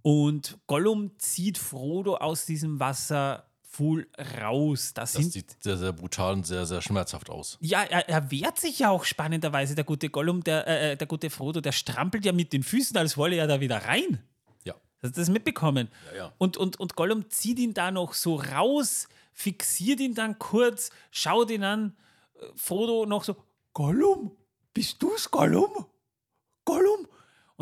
Und 0.03 0.57
Gollum 0.67 1.17
zieht 1.17 1.57
Frodo 1.57 2.17
aus 2.17 2.45
diesem 2.45 2.79
Wasserpfuhl 2.79 4.07
raus. 4.41 4.93
Das, 4.93 5.13
Das 5.13 5.31
sieht 5.31 5.63
sehr, 5.63 5.77
sehr 5.77 5.93
brutal 5.93 6.33
und 6.33 6.45
sehr, 6.45 6.65
sehr 6.65 6.81
schmerzhaft 6.81 7.29
aus. 7.29 7.57
ja, 7.61 7.83
er, 7.83 8.07
er 8.09 8.29
wehrt 8.29 8.59
sich 8.59 8.79
ja 8.79 8.89
auch 8.89 9.05
spannenderweise, 9.05 9.75
der 9.75 9.85
gute 9.85 10.09
Gollum, 10.09 10.43
der, 10.43 10.67
äh, 10.67 10.97
der 10.97 11.07
gute 11.07 11.29
Frodo, 11.29 11.61
der 11.61 11.71
strampelt 11.71 12.25
ja 12.25 12.33
mit 12.33 12.51
den 12.53 12.63
Füßen, 12.63 12.95
als 12.97 13.17
wolle 13.17 13.37
er 13.37 13.47
da 13.47 13.61
wieder 13.61 13.77
rein. 13.85 14.21
Ja. 14.65 14.75
Hast 15.01 15.15
du 15.15 15.21
das 15.21 15.29
mitbekommen? 15.29 15.87
Ja, 16.11 16.17
ja. 16.17 16.33
Und, 16.37 16.57
und, 16.57 16.79
und 16.81 16.95
Gollum 16.97 17.29
zieht 17.29 17.57
ihn 17.57 17.73
da 17.73 17.89
noch 17.89 18.13
so 18.13 18.35
raus, 18.35 19.07
fixiert 19.31 20.01
ihn 20.01 20.15
dann 20.15 20.37
kurz, 20.37 20.89
schaut 21.11 21.49
ihn 21.49 21.63
an. 21.63 21.95
Äh, 22.35 22.45
Frodo 22.55 23.05
noch 23.05 23.23
so: 23.23 23.37
Gollum, 23.71 24.35
bist 24.73 25.01
du's, 25.01 25.31
Gollum? 25.31 25.85
Gollum? 26.65 27.07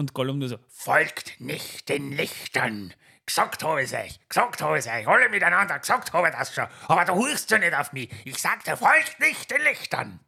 Und 0.02 0.16
Gollum 0.16 0.40
nur 0.40 0.50
so: 0.50 0.58
Folgt 0.68 1.40
nicht 1.40 1.88
den 1.88 2.12
Lichtern. 2.12 2.92
Gesagt 3.28 3.64
habe 3.64 3.84
ich 3.84 3.96
euch, 3.96 4.20
gesagt 4.28 4.60
habe 4.60 4.80
ich 4.80 4.88
euch, 4.88 5.08
alle 5.08 5.30
miteinander, 5.30 5.78
gesagt 5.78 6.12
habe 6.12 6.30
ich 6.30 6.34
das 6.34 6.56
schon. 6.56 6.66
Aber 6.88 7.06
du 7.06 7.14
hörst 7.24 7.52
ja 7.52 7.60
nicht 7.60 7.76
auf 7.76 7.94
mich. 7.94 8.10
Ich 8.26 8.40
sagte, 8.40 8.76
folgt 8.76 9.20
nicht 9.20 9.52
den 9.52 9.62
Lichtern. 9.62 10.20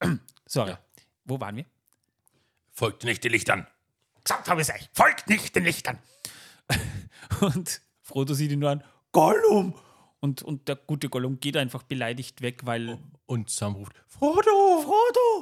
Sorry, 0.46 0.74
wo 1.26 1.38
waren 1.38 1.56
wir? 1.56 1.66
Folgt 2.72 3.04
nicht 3.04 3.22
den 3.22 3.32
Lichtern. 3.32 3.66
gesagt 4.24 4.48
habe 4.48 4.62
ich 4.62 4.72
euch, 4.72 4.88
folgt 4.94 5.28
nicht 5.28 5.54
den 5.54 5.64
Lichtern. 5.64 5.98
Und 7.42 7.82
Frodo 8.00 8.32
sieht 8.32 8.52
ihn 8.52 8.60
nur 8.60 8.70
an, 8.70 8.84
Gollum! 9.12 9.74
Und, 10.20 10.42
und 10.42 10.66
der 10.66 10.76
gute 10.76 11.10
Gollum 11.10 11.40
geht 11.40 11.58
einfach 11.58 11.82
beleidigt 11.82 12.40
weg, 12.40 12.62
weil 12.64 12.98
Und 13.26 13.50
Sam 13.50 13.74
ruft, 13.74 14.02
Frodo, 14.08 14.80
Frodo! 14.80 15.35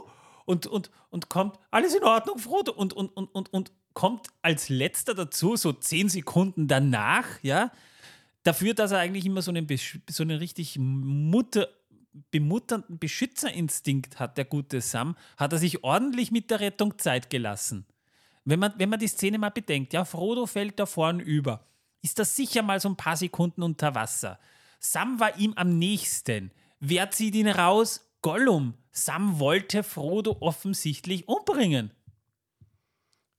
Und, 0.44 0.66
und, 0.66 0.90
und 1.10 1.28
kommt, 1.28 1.58
alles 1.70 1.94
in 1.94 2.02
Ordnung, 2.02 2.38
Frodo. 2.38 2.72
Und, 2.72 2.92
und, 2.92 3.08
und, 3.16 3.34
und, 3.34 3.52
und 3.52 3.72
kommt 3.94 4.28
als 4.42 4.68
letzter 4.68 5.14
dazu, 5.14 5.56
so 5.56 5.72
zehn 5.72 6.08
Sekunden 6.08 6.68
danach, 6.68 7.26
ja, 7.42 7.70
dafür, 8.42 8.74
dass 8.74 8.92
er 8.92 8.98
eigentlich 8.98 9.24
immer 9.24 9.42
so 9.42 9.50
einen, 9.50 9.66
so 10.10 10.22
einen 10.22 10.38
richtig 10.38 10.76
Mutter, 10.78 11.68
bemutternden 12.30 12.98
Beschützerinstinkt 12.98 14.20
hat, 14.20 14.36
der 14.38 14.44
gute 14.44 14.80
Sam, 14.80 15.16
hat 15.36 15.52
er 15.52 15.58
sich 15.58 15.82
ordentlich 15.82 16.30
mit 16.30 16.50
der 16.50 16.60
Rettung 16.60 16.98
Zeit 16.98 17.30
gelassen. 17.30 17.86
Wenn 18.44 18.60
man, 18.60 18.74
wenn 18.76 18.90
man 18.90 19.00
die 19.00 19.08
Szene 19.08 19.38
mal 19.38 19.50
bedenkt, 19.50 19.92
ja, 19.92 20.04
Frodo 20.04 20.46
fällt 20.46 20.78
da 20.78 20.86
vorn 20.86 21.18
über, 21.18 21.66
ist 22.02 22.18
das 22.18 22.36
sicher 22.36 22.62
mal 22.62 22.78
so 22.80 22.90
ein 22.90 22.96
paar 22.96 23.16
Sekunden 23.16 23.62
unter 23.62 23.94
Wasser. 23.94 24.38
Sam 24.78 25.18
war 25.18 25.38
ihm 25.38 25.54
am 25.56 25.78
nächsten. 25.78 26.50
Wer 26.78 27.10
zieht 27.10 27.34
ihn 27.34 27.48
raus? 27.48 28.06
Gollum. 28.24 28.72
Sam 28.90 29.38
wollte 29.38 29.82
Frodo 29.82 30.38
offensichtlich 30.40 31.28
umbringen. 31.28 31.90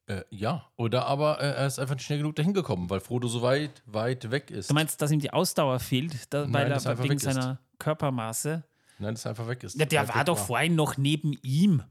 äh, 0.06 0.22
ja. 0.30 0.70
Oder 0.76 1.08
aber 1.08 1.42
äh, 1.42 1.56
er 1.56 1.66
ist 1.66 1.80
einfach 1.80 1.96
nicht 1.96 2.06
schnell 2.06 2.20
genug 2.20 2.36
dahin 2.36 2.54
gekommen, 2.54 2.88
weil 2.92 3.00
Frodo 3.00 3.28
so 3.28 3.42
weit, 3.42 3.82
weit 3.88 4.30
weg 4.30 4.52
ist. 4.52 4.70
Du 4.70 4.76
meinst, 4.76 5.02
dass 5.02 5.10
ihm 5.10 5.20
die 5.20 5.34
Ausdauer 5.34 5.80
fehlt, 5.80 6.32
da, 6.32 6.46
weil 6.54 6.70
dass 6.70 6.86
er 6.86 7.00
wegen 7.00 7.10
weg 7.10 7.16
ist. 7.18 7.24
seiner 7.24 7.60
Körpermaße? 7.80 8.64
Nein, 9.00 9.16
dass 9.16 9.26
er 9.26 9.30
einfach 9.32 9.48
weg 9.48 9.64
ist. 9.64 9.76
Ja, 9.80 9.88
der 9.88 10.08
Weit 10.08 10.16
war 10.16 10.24
doch 10.24 10.38
vorhin 10.38 10.76
noch 10.76 10.98
neben 10.98 11.34
ihm. 11.42 11.82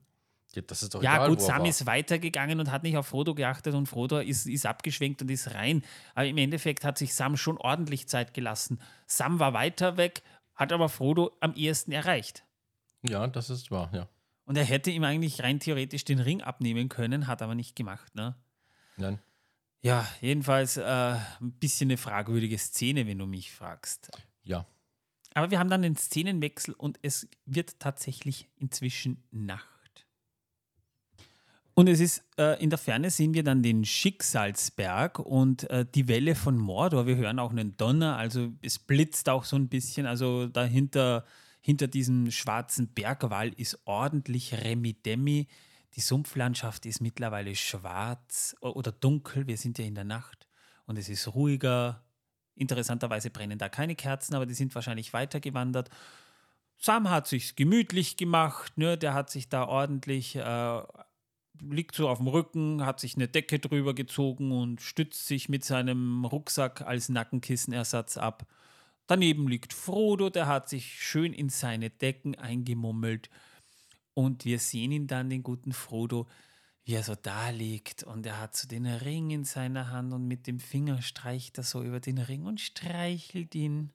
Ja, 0.55 0.63
das 0.63 0.85
ist 0.85 0.95
doch 0.95 1.03
Ja, 1.03 1.17
egal, 1.17 1.31
gut, 1.31 1.43
Sam 1.43 1.63
war. 1.63 1.69
ist 1.69 1.87
weitergegangen 1.87 2.61
und 2.61 2.71
hat 2.71 2.85
nicht 2.85 2.97
auf 2.97 3.09
Frodo 3.09 3.35
geachtet 3.35 3.75
und 3.75 3.87
Frodo 3.89 4.21
ist, 4.21 4.47
ist 4.47 4.67
abgeschwenkt 4.67 5.21
und 5.21 5.29
ist 5.33 5.53
rein. 5.53 5.83
Aber 6.15 6.27
im 6.27 6.39
Endeffekt 6.39 6.85
hat 6.85 6.97
sich 6.97 7.13
Sam 7.13 7.37
schon 7.37 7.59
ordentlich 7.59 8.07
Zeit 8.07 8.35
gelassen. 8.35 8.81
Sam 9.09 9.41
war 9.41 9.53
weiter 9.53 9.97
weg, 9.97 10.23
hat 10.55 10.73
aber 10.73 10.89
Frodo 10.89 11.33
am 11.41 11.55
ehesten 11.57 11.91
erreicht. 11.91 12.45
Ja, 13.07 13.27
das 13.27 13.51
ist 13.51 13.71
wahr, 13.71 13.91
ja. 13.93 14.09
Und 14.47 14.57
er 14.57 14.65
hätte 14.65 14.91
ihm 14.91 15.05
eigentlich 15.05 15.43
rein 15.43 15.61
theoretisch 15.61 16.05
den 16.05 16.19
Ring 16.19 16.43
abnehmen 16.43 16.89
können, 16.89 17.27
hat 17.27 17.43
aber 17.43 17.55
nicht 17.55 17.77
gemacht. 17.77 18.15
Ne? 18.15 18.35
Nein. 18.97 19.19
Ja, 19.81 20.07
jedenfalls 20.21 20.77
äh, 20.77 20.83
ein 20.83 21.53
bisschen 21.61 21.89
eine 21.89 21.97
fragwürdige 21.97 22.59
Szene, 22.59 23.07
wenn 23.07 23.19
du 23.19 23.27
mich 23.27 23.53
fragst. 23.53 24.11
Ja. 24.43 24.67
Aber 25.35 25.51
wir 25.51 25.59
haben 25.59 25.71
dann 25.71 25.83
den 25.83 25.97
Szenenwechsel 25.97 26.75
und 26.75 26.99
es 27.03 27.29
wird 27.45 27.81
tatsächlich 27.81 28.49
inzwischen 28.57 29.25
Nacht. 29.31 30.07
Und 31.75 31.89
es 31.89 31.99
ist, 31.99 32.25
äh, 32.39 32.63
in 32.63 32.71
der 32.71 32.79
Ferne 32.79 33.11
sehen 33.11 33.35
wir 33.35 33.43
dann 33.43 33.63
den 33.63 33.85
Schicksalsberg 33.85 35.19
und 35.19 35.69
äh, 35.71 35.85
die 35.85 36.07
Welle 36.07 36.37
von 36.37 36.57
Mordor. 36.57 37.07
Wir 37.07 37.17
hören 37.17 37.41
auch 37.41 37.51
einen 37.51 37.77
Donner, 37.77 38.17
also 38.17 38.53
es 38.63 38.79
blitzt 38.79 39.29
auch 39.29 39.45
so 39.45 39.57
ein 39.57 39.69
bisschen. 39.69 40.07
Also 40.07 40.47
dahinter, 40.47 41.25
hinter 41.65 41.89
diesem 41.89 42.31
schwarzen 42.31 42.89
Bergwall 42.89 43.49
ist 43.55 43.81
ordentlich 43.87 44.53
Remi-Demi. 44.53 45.49
Die 45.95 46.01
Sumpflandschaft 46.01 46.85
ist 46.85 47.01
mittlerweile 47.01 47.57
schwarz 47.57 48.55
oder 48.61 48.93
dunkel. 48.93 49.47
Wir 49.47 49.57
sind 49.57 49.79
ja 49.79 49.87
in 49.87 49.95
der 49.95 50.05
Nacht 50.05 50.47
und 50.85 50.99
es 50.99 51.09
ist 51.09 51.35
ruhiger. 51.35 52.05
Interessanterweise 52.55 53.31
brennen 53.31 53.59
da 53.59 53.71
keine 53.71 53.97
Kerzen, 53.97 54.35
aber 54.35 54.45
die 54.45 54.53
sind 54.53 54.75
wahrscheinlich 54.75 55.15
weitergewandert. 55.15 55.89
Sam 56.77 57.09
hat 57.09 57.27
sich 57.29 57.57
gemütlich 57.57 58.19
gemacht, 58.19 58.77
ne? 58.77 58.99
der 58.99 59.15
hat 59.15 59.31
sich 59.31 59.49
da 59.49 59.65
ordentlich, 59.65 60.37
äh, 60.37 60.83
liegt 61.63 61.95
so 61.95 62.11
auf 62.11 62.19
dem 62.19 62.29
Rücken, 62.29 62.85
hat 62.85 63.01
sich 63.01 63.17
eine 63.17 63.27
Decke 63.27 63.59
drüber 63.59 63.95
gezogen 63.95 64.53
und 64.53 64.83
stützt 64.83 65.27
sich 65.27 65.49
mit 65.49 65.65
seinem 65.65 66.27
Rucksack 66.27 66.83
als 66.83 67.09
Nackenkissenersatz 67.09 68.19
ab. 68.19 68.47
Daneben 69.07 69.49
liegt 69.49 69.73
Frodo, 69.73 70.31
der 70.31 70.47
hat 70.47 70.69
sich 70.69 71.03
schön 71.03 71.33
in 71.33 71.49
seine 71.49 71.91
Decken 71.91 72.35
eingemummelt. 72.37 73.29
Und 74.15 74.45
wir 74.45 74.59
sehen 74.59 74.93
ihn 74.93 75.07
dann, 75.07 75.29
den 75.29 75.43
guten 75.43 75.73
Frodo, 75.73 76.27
wie 76.85 76.95
er 76.95 77.03
so 77.03 77.15
da 77.15 77.51
liegt 77.51 78.03
und 78.03 78.27
er 78.27 78.41
hat 78.41 78.55
so 78.55 78.69
den 78.69 78.87
Ring 78.87 79.31
in 79.31 79.45
seiner 79.45 79.91
Hand 79.91 80.13
und 80.13 80.29
mit 80.29 80.47
dem 80.47 80.61
Finger 80.61 81.01
streicht 81.03 81.59
er 81.59 81.65
so 81.65 81.83
über 81.83 81.99
den 81.99 82.19
Ring 82.19 82.45
und 82.45 82.61
streichelt 82.61 83.55
ihn. 83.55 83.93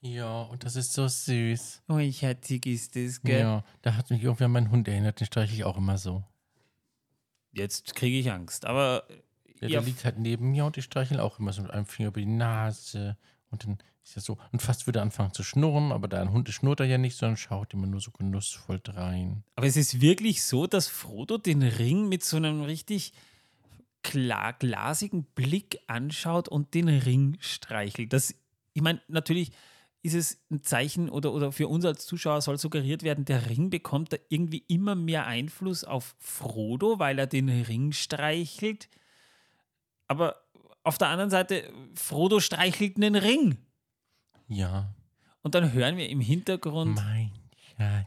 Ja, 0.00 0.42
und 0.42 0.64
das 0.64 0.74
ist 0.74 0.92
so 0.92 1.06
süß. 1.06 1.84
Oh, 1.88 1.98
ich 1.98 2.22
herzig 2.22 2.66
ist 2.66 2.96
das, 2.96 3.22
gell? 3.22 3.40
Ja, 3.40 3.64
da 3.82 3.94
hat 3.94 4.10
mich 4.10 4.24
irgendwie 4.24 4.44
an 4.44 4.50
meinen 4.50 4.70
Hund 4.70 4.88
erinnert, 4.88 5.20
den 5.20 5.26
streiche 5.26 5.54
ich 5.54 5.62
auch 5.62 5.78
immer 5.78 5.96
so. 5.96 6.24
Jetzt 7.52 7.94
kriege 7.94 8.18
ich 8.18 8.32
Angst, 8.32 8.64
aber 8.64 9.06
Ja, 9.70 9.80
der 9.80 9.82
liegt 9.82 10.04
halt 10.04 10.18
neben 10.18 10.50
mir 10.50 10.64
und 10.64 10.76
ich 10.76 10.84
streichel 10.84 11.20
auch 11.20 11.38
immer 11.38 11.52
so 11.52 11.62
mit 11.62 11.70
einem 11.70 11.86
Finger 11.86 12.08
über 12.08 12.20
die 12.20 12.26
Nase. 12.26 13.16
Und 13.50 13.64
dann 13.64 13.78
ist 14.02 14.16
er 14.16 14.22
so. 14.22 14.38
Und 14.50 14.62
fast 14.62 14.86
würde 14.86 14.98
er 14.98 15.02
anfangen 15.02 15.32
zu 15.32 15.42
schnurren, 15.42 15.92
aber 15.92 16.08
da 16.08 16.20
ein 16.20 16.32
Hund 16.32 16.48
schnurrt 16.48 16.80
er 16.80 16.86
ja 16.86 16.98
nicht, 16.98 17.16
sondern 17.16 17.36
schaut 17.36 17.74
immer 17.74 17.86
nur 17.86 18.00
so 18.00 18.10
genussvoll 18.10 18.80
drein. 18.82 19.44
Aber 19.54 19.66
es 19.66 19.76
ist 19.76 20.00
wirklich 20.00 20.42
so, 20.42 20.66
dass 20.66 20.88
Frodo 20.88 21.38
den 21.38 21.62
Ring 21.62 22.08
mit 22.08 22.24
so 22.24 22.36
einem 22.36 22.62
richtig 22.62 23.12
klar 24.02 24.52
glasigen 24.52 25.24
Blick 25.24 25.78
anschaut 25.86 26.48
und 26.48 26.74
den 26.74 26.88
Ring 26.88 27.36
streichelt. 27.40 28.12
Das, 28.12 28.34
ich 28.72 28.82
meine, 28.82 29.00
natürlich 29.06 29.52
ist 30.02 30.14
es 30.14 30.38
ein 30.50 30.62
Zeichen 30.62 31.08
oder, 31.08 31.32
oder 31.32 31.52
für 31.52 31.68
uns 31.68 31.84
als 31.84 32.04
Zuschauer 32.06 32.40
soll 32.40 32.58
suggeriert 32.58 33.04
werden, 33.04 33.24
der 33.24 33.48
Ring 33.48 33.70
bekommt 33.70 34.12
da 34.12 34.16
irgendwie 34.28 34.64
immer 34.66 34.96
mehr 34.96 35.26
Einfluss 35.26 35.84
auf 35.84 36.16
Frodo, 36.18 36.98
weil 36.98 37.20
er 37.20 37.28
den 37.28 37.48
Ring 37.48 37.92
streichelt. 37.92 38.88
Aber 40.12 40.36
auf 40.84 40.98
der 40.98 41.08
anderen 41.08 41.30
Seite, 41.30 41.72
Frodo 41.94 42.38
streichelt 42.38 42.96
einen 42.96 43.14
Ring. 43.16 43.56
Ja, 44.46 44.94
Und 45.40 45.54
dann 45.54 45.72
hören 45.72 45.96
wir 45.96 46.06
im 46.10 46.20
Hintergrund. 46.20 46.96
mein 46.96 47.32
Schatz. 47.78 48.06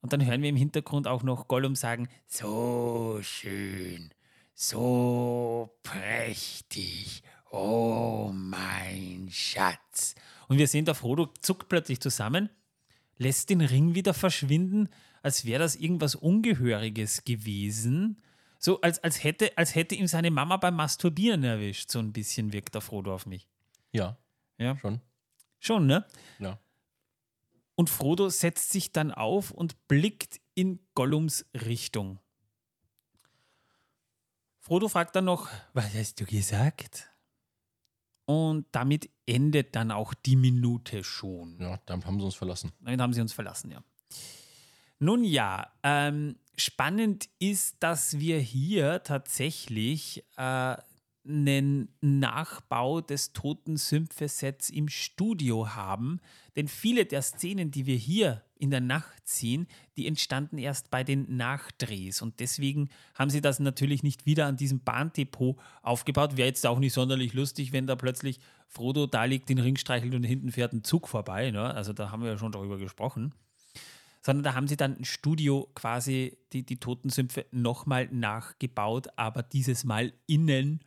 Und 0.00 0.14
dann 0.14 0.24
hören 0.24 0.40
wir 0.40 0.48
im 0.48 0.56
Hintergrund 0.56 1.06
auch 1.06 1.22
noch 1.22 1.48
Gollum 1.48 1.76
sagen, 1.76 2.08
So 2.26 3.18
schön, 3.22 4.10
so 4.54 5.76
prächtig, 5.82 7.22
oh 7.50 8.30
mein 8.32 9.28
Schatz. 9.30 10.14
und 10.48 10.56
wir 10.56 10.66
sehen, 10.66 10.86
der 10.86 10.94
Frodo 10.94 11.26
zuckt 11.42 11.68
plötzlich 11.68 12.00
zusammen, 12.00 12.48
lässt 13.18 13.50
den 13.50 13.60
Ring 13.60 13.94
wieder 13.94 14.14
verschwinden, 14.14 14.88
als 15.22 15.44
wäre 15.44 15.60
das 15.62 15.76
irgendwas 15.76 16.14
Ungehöriges 16.14 17.24
gewesen. 17.24 18.20
So 18.64 18.80
als, 18.80 19.00
als, 19.00 19.24
hätte, 19.24 19.58
als 19.58 19.74
hätte 19.74 19.96
ihm 19.96 20.06
seine 20.06 20.30
Mama 20.30 20.56
beim 20.56 20.76
Masturbieren 20.76 21.42
erwischt. 21.42 21.90
So 21.90 21.98
ein 21.98 22.12
bisschen 22.12 22.52
wirkt 22.52 22.74
der 22.76 22.80
Frodo 22.80 23.12
auf 23.12 23.26
mich. 23.26 23.48
Ja, 23.90 24.16
Ja. 24.56 24.76
schon. 24.78 25.00
Schon, 25.58 25.86
ne? 25.86 26.06
Ja. 26.38 26.58
Und 27.74 27.90
Frodo 27.90 28.28
setzt 28.28 28.70
sich 28.70 28.92
dann 28.92 29.10
auf 29.10 29.50
und 29.50 29.88
blickt 29.88 30.40
in 30.54 30.78
Gollums 30.94 31.44
Richtung. 31.54 32.20
Frodo 34.60 34.88
fragt 34.88 35.16
dann 35.16 35.24
noch, 35.24 35.48
was 35.72 35.92
hast 35.94 36.20
du 36.20 36.24
gesagt? 36.24 37.08
Und 38.26 38.66
damit 38.70 39.10
endet 39.26 39.74
dann 39.74 39.90
auch 39.90 40.14
die 40.14 40.36
Minute 40.36 41.02
schon. 41.02 41.58
Ja, 41.60 41.80
damit 41.86 42.06
haben 42.06 42.20
sie 42.20 42.24
uns 42.26 42.36
verlassen. 42.36 42.72
Damit 42.80 43.00
haben 43.00 43.12
sie 43.12 43.20
uns 43.20 43.32
verlassen, 43.32 43.72
ja. 43.72 43.82
Nun 45.00 45.24
ja, 45.24 45.72
ähm, 45.82 46.36
spannend 46.56 47.28
ist, 47.38 47.76
dass 47.80 48.18
wir 48.18 48.38
hier 48.38 49.02
tatsächlich 49.02 50.24
äh, 50.36 50.76
einen 51.24 51.94
Nachbau 52.00 53.00
des 53.00 53.32
Toten 53.32 53.76
Sümpfe-Sets 53.76 54.70
im 54.70 54.88
Studio 54.88 55.74
haben. 55.74 56.20
Denn 56.56 56.68
viele 56.68 57.06
der 57.06 57.22
Szenen, 57.22 57.70
die 57.70 57.86
wir 57.86 57.96
hier 57.96 58.42
in 58.58 58.70
der 58.70 58.80
Nacht 58.80 59.26
sehen, 59.26 59.66
die 59.96 60.06
entstanden 60.06 60.58
erst 60.58 60.90
bei 60.90 61.04
den 61.04 61.36
Nachdrehs. 61.36 62.22
Und 62.22 62.40
deswegen 62.40 62.88
haben 63.14 63.30
sie 63.30 63.40
das 63.40 63.60
natürlich 63.60 64.02
nicht 64.02 64.26
wieder 64.26 64.46
an 64.46 64.56
diesem 64.56 64.80
Bahndepot 64.80 65.58
aufgebaut. 65.82 66.36
Wäre 66.36 66.48
jetzt 66.48 66.66
auch 66.66 66.78
nicht 66.78 66.92
sonderlich 66.92 67.34
lustig, 67.34 67.72
wenn 67.72 67.86
da 67.86 67.96
plötzlich 67.96 68.40
Frodo 68.68 69.06
da 69.06 69.24
liegt, 69.24 69.48
den 69.48 69.58
Ring 69.58 69.76
streichelt 69.76 70.14
und 70.14 70.24
hinten 70.24 70.50
fährt 70.50 70.72
ein 70.72 70.84
Zug 70.84 71.08
vorbei. 71.08 71.50
Ne? 71.50 71.72
Also 71.72 71.92
da 71.92 72.10
haben 72.10 72.22
wir 72.22 72.30
ja 72.30 72.38
schon 72.38 72.52
darüber 72.52 72.78
gesprochen 72.78 73.32
sondern 74.22 74.44
da 74.44 74.54
haben 74.54 74.68
sie 74.68 74.76
dann 74.76 74.96
ein 74.96 75.04
Studio 75.04 75.68
quasi 75.74 76.38
die, 76.52 76.64
die 76.64 76.78
Totensümpfe 76.78 77.46
nochmal 77.50 78.08
nachgebaut, 78.12 79.08
aber 79.16 79.42
dieses 79.42 79.84
Mal 79.84 80.12
innen 80.26 80.80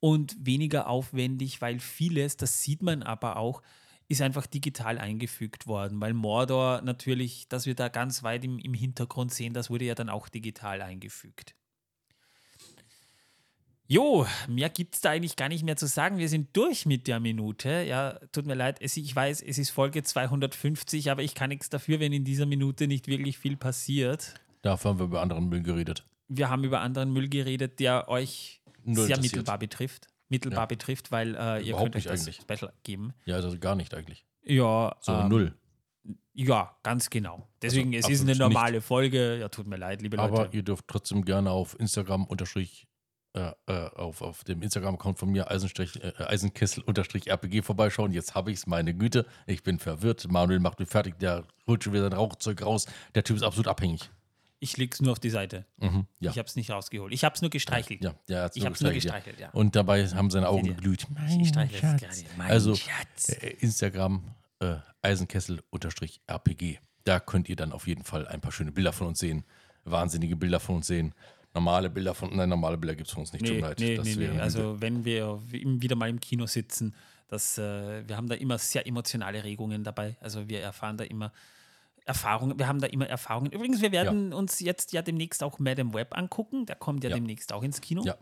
und 0.00 0.36
weniger 0.44 0.88
aufwendig, 0.88 1.60
weil 1.60 1.78
vieles, 1.78 2.36
das 2.36 2.62
sieht 2.62 2.82
man 2.82 3.02
aber 3.02 3.36
auch, 3.36 3.62
ist 4.08 4.20
einfach 4.20 4.46
digital 4.46 4.98
eingefügt 4.98 5.66
worden, 5.66 6.00
weil 6.00 6.12
Mordor 6.12 6.82
natürlich, 6.82 7.48
dass 7.48 7.66
wir 7.66 7.74
da 7.74 7.88
ganz 7.88 8.22
weit 8.22 8.44
im, 8.44 8.58
im 8.58 8.74
Hintergrund 8.74 9.32
sehen, 9.32 9.54
das 9.54 9.70
wurde 9.70 9.86
ja 9.86 9.94
dann 9.94 10.10
auch 10.10 10.28
digital 10.28 10.82
eingefügt. 10.82 11.54
Jo, 13.92 14.26
mehr 14.48 14.70
gibt 14.70 14.94
es 14.94 15.02
da 15.02 15.10
eigentlich 15.10 15.36
gar 15.36 15.50
nicht 15.50 15.64
mehr 15.64 15.76
zu 15.76 15.86
sagen. 15.86 16.16
Wir 16.16 16.30
sind 16.30 16.56
durch 16.56 16.86
mit 16.86 17.06
der 17.06 17.20
Minute. 17.20 17.82
Ja, 17.86 18.18
tut 18.32 18.46
mir 18.46 18.54
leid. 18.54 18.78
Es, 18.80 18.96
ich 18.96 19.14
weiß, 19.14 19.42
es 19.42 19.58
ist 19.58 19.68
Folge 19.68 20.02
250, 20.02 21.10
aber 21.10 21.22
ich 21.22 21.34
kann 21.34 21.50
nichts 21.50 21.68
dafür, 21.68 22.00
wenn 22.00 22.10
in 22.12 22.24
dieser 22.24 22.46
Minute 22.46 22.86
nicht 22.86 23.06
wirklich 23.06 23.36
viel 23.36 23.58
passiert. 23.58 24.34
Dafür 24.62 24.92
haben 24.92 24.98
wir 24.98 25.04
über 25.04 25.20
anderen 25.20 25.48
Müll 25.50 25.62
geredet. 25.62 26.06
wir 26.28 26.48
haben 26.48 26.64
über 26.64 26.80
anderen 26.80 27.12
Müll 27.12 27.28
geredet, 27.28 27.80
der 27.80 28.08
euch 28.08 28.62
Null 28.84 29.06
sehr 29.06 29.20
mittelbar 29.20 29.58
betrifft. 29.58 30.06
Mittelbar 30.30 30.60
Ja. 30.60 30.66
betrifft, 30.66 31.12
weil 31.12 31.34
äh, 31.34 31.58
ihr 31.60 31.70
Überhaupt 31.74 31.92
könnt 31.92 31.96
euch 31.96 32.04
nicht 32.06 32.06
das 32.06 32.20
eigentlich. 32.22 32.36
Special 32.40 32.72
geben. 32.84 33.12
Ja, 33.26 33.34
also 33.34 33.58
gar 33.58 33.74
nicht 33.74 33.92
eigentlich. 33.92 34.24
Ja, 34.42 34.96
So 35.02 35.12
ähm, 35.12 35.28
null. 35.28 35.54
Ja, 36.32 36.74
ganz 36.82 37.10
genau. 37.10 37.46
Deswegen, 37.60 37.94
Also 37.94 38.08
es 38.10 38.20
ist 38.20 38.26
eine 38.26 38.36
normale 38.36 38.80
Folge. 38.80 39.38
Ja, 39.38 39.50
tut 39.50 39.66
mir 39.66 39.76
leid, 39.76 40.00
liebe 40.00 40.18
Aber 40.18 40.44
Leute. 40.44 40.56
ihr 40.56 40.62
dürft 40.62 40.88
trotzdem 40.88 41.26
gerne 41.26 41.50
auf 41.50 41.78
Instagram 41.78 42.24
unterstrich, 42.24 42.86
äh, 43.34 43.52
äh, 43.66 43.88
auf, 43.96 44.20
auf 44.20 44.44
dem 44.44 44.60
Instagram-Account 44.62 45.18
von 45.18 45.30
mir 45.30 45.46
äh, 45.50 46.24
Eisenkessel 46.24 46.82
unterstrich 46.84 47.28
RPG 47.30 47.62
vorbeischauen. 47.62 48.12
Jetzt 48.12 48.34
habe 48.34 48.50
ich 48.50 48.58
es, 48.58 48.66
meine 48.66 48.92
Güte. 48.94 49.24
Ich 49.46 49.62
bin 49.62 49.78
verwirrt. 49.78 50.30
Manuel 50.30 50.60
macht 50.60 50.78
mich 50.80 50.88
fertig. 50.88 51.18
Der 51.18 51.44
holt 51.66 51.82
schon 51.82 51.92
wieder 51.94 52.02
sein 52.04 52.12
Rauchzeug 52.12 52.62
raus. 52.62 52.86
Der 53.14 53.24
Typ 53.24 53.36
ist 53.36 53.42
absolut 53.42 53.68
abhängig. 53.68 54.10
Ich 54.60 54.76
leg's 54.76 55.00
nur 55.00 55.12
auf 55.12 55.18
die 55.18 55.30
Seite. 55.30 55.64
Mhm, 55.78 56.06
ja. 56.20 56.30
Ich 56.30 56.38
habe 56.38 56.46
es 56.46 56.54
nicht 56.54 56.70
rausgeholt. 56.70 57.12
Ich 57.12 57.24
habe 57.24 57.34
es 57.34 57.40
nur 57.42 57.50
gestreichelt. 57.50 58.04
ja, 58.04 58.14
der 58.28 58.42
hat's 58.44 58.56
Ich 58.56 58.64
hab's 58.64 58.80
nur 58.80 58.92
gestreichelt, 58.92 59.40
ja. 59.40 59.50
Und 59.50 59.74
dabei 59.74 60.06
haben 60.08 60.30
seine 60.30 60.48
Augen 60.48 60.66
ihr? 60.66 60.74
geglüht. 60.74 61.06
Ich 61.40 61.48
streichle 61.48 61.76
es 61.76 61.80
gerne. 62.00 62.16
Mein 62.36 62.50
Also 62.50 62.76
Schatz. 62.76 63.30
äh, 63.30 63.56
Instagram 63.58 64.22
äh, 64.60 64.76
Eisenkessel 65.00 65.62
unterstrich 65.70 66.20
RPG. 66.28 66.78
Da 67.04 67.18
könnt 67.18 67.48
ihr 67.48 67.56
dann 67.56 67.72
auf 67.72 67.88
jeden 67.88 68.04
Fall 68.04 68.28
ein 68.28 68.40
paar 68.40 68.52
schöne 68.52 68.70
Bilder 68.70 68.92
von 68.92 69.08
uns 69.08 69.18
sehen. 69.18 69.44
Wahnsinnige 69.84 70.36
Bilder 70.36 70.60
von 70.60 70.76
uns 70.76 70.86
sehen. 70.86 71.12
Normale 71.54 71.90
Bilder 71.90 72.14
von, 72.14 72.34
nein, 72.34 72.48
normale 72.48 72.78
Bilder 72.78 72.94
gibt 72.94 73.08
es 73.08 73.12
von 73.14 73.20
uns 73.22 73.32
nicht. 73.32 73.44
Tut 73.44 73.54
Nee, 73.54 73.60
leid. 73.60 73.78
nee, 73.78 73.98
nee, 74.02 74.14
nee. 74.16 74.40
Also 74.40 74.80
wenn 74.80 75.04
wir 75.04 75.40
wieder 75.48 75.96
mal 75.96 76.08
im 76.08 76.18
Kino 76.20 76.46
sitzen, 76.46 76.94
das, 77.28 77.58
äh, 77.58 78.06
wir 78.08 78.16
haben 78.16 78.28
da 78.28 78.34
immer 78.34 78.58
sehr 78.58 78.86
emotionale 78.86 79.44
Regungen 79.44 79.84
dabei. 79.84 80.16
Also 80.20 80.48
wir 80.48 80.60
erfahren 80.60 80.96
da 80.96 81.04
immer 81.04 81.32
Erfahrungen, 82.04 82.58
wir 82.58 82.66
haben 82.68 82.80
da 82.80 82.86
immer 82.88 83.06
Erfahrungen. 83.06 83.52
Übrigens, 83.52 83.80
wir 83.80 83.92
werden 83.92 84.32
uns 84.32 84.60
jetzt 84.60 84.92
ja 84.92 85.02
demnächst 85.02 85.42
auch 85.42 85.58
Madame 85.58 85.94
Web 85.94 86.16
angucken. 86.16 86.66
Der 86.66 86.76
kommt 86.76 87.04
ja, 87.04 87.10
Ja. 87.10 87.16
demnächst 87.16 87.52
auch 87.52 87.62
ins 87.62 87.80
Kino. 87.80 88.02
Ja. 88.04 88.16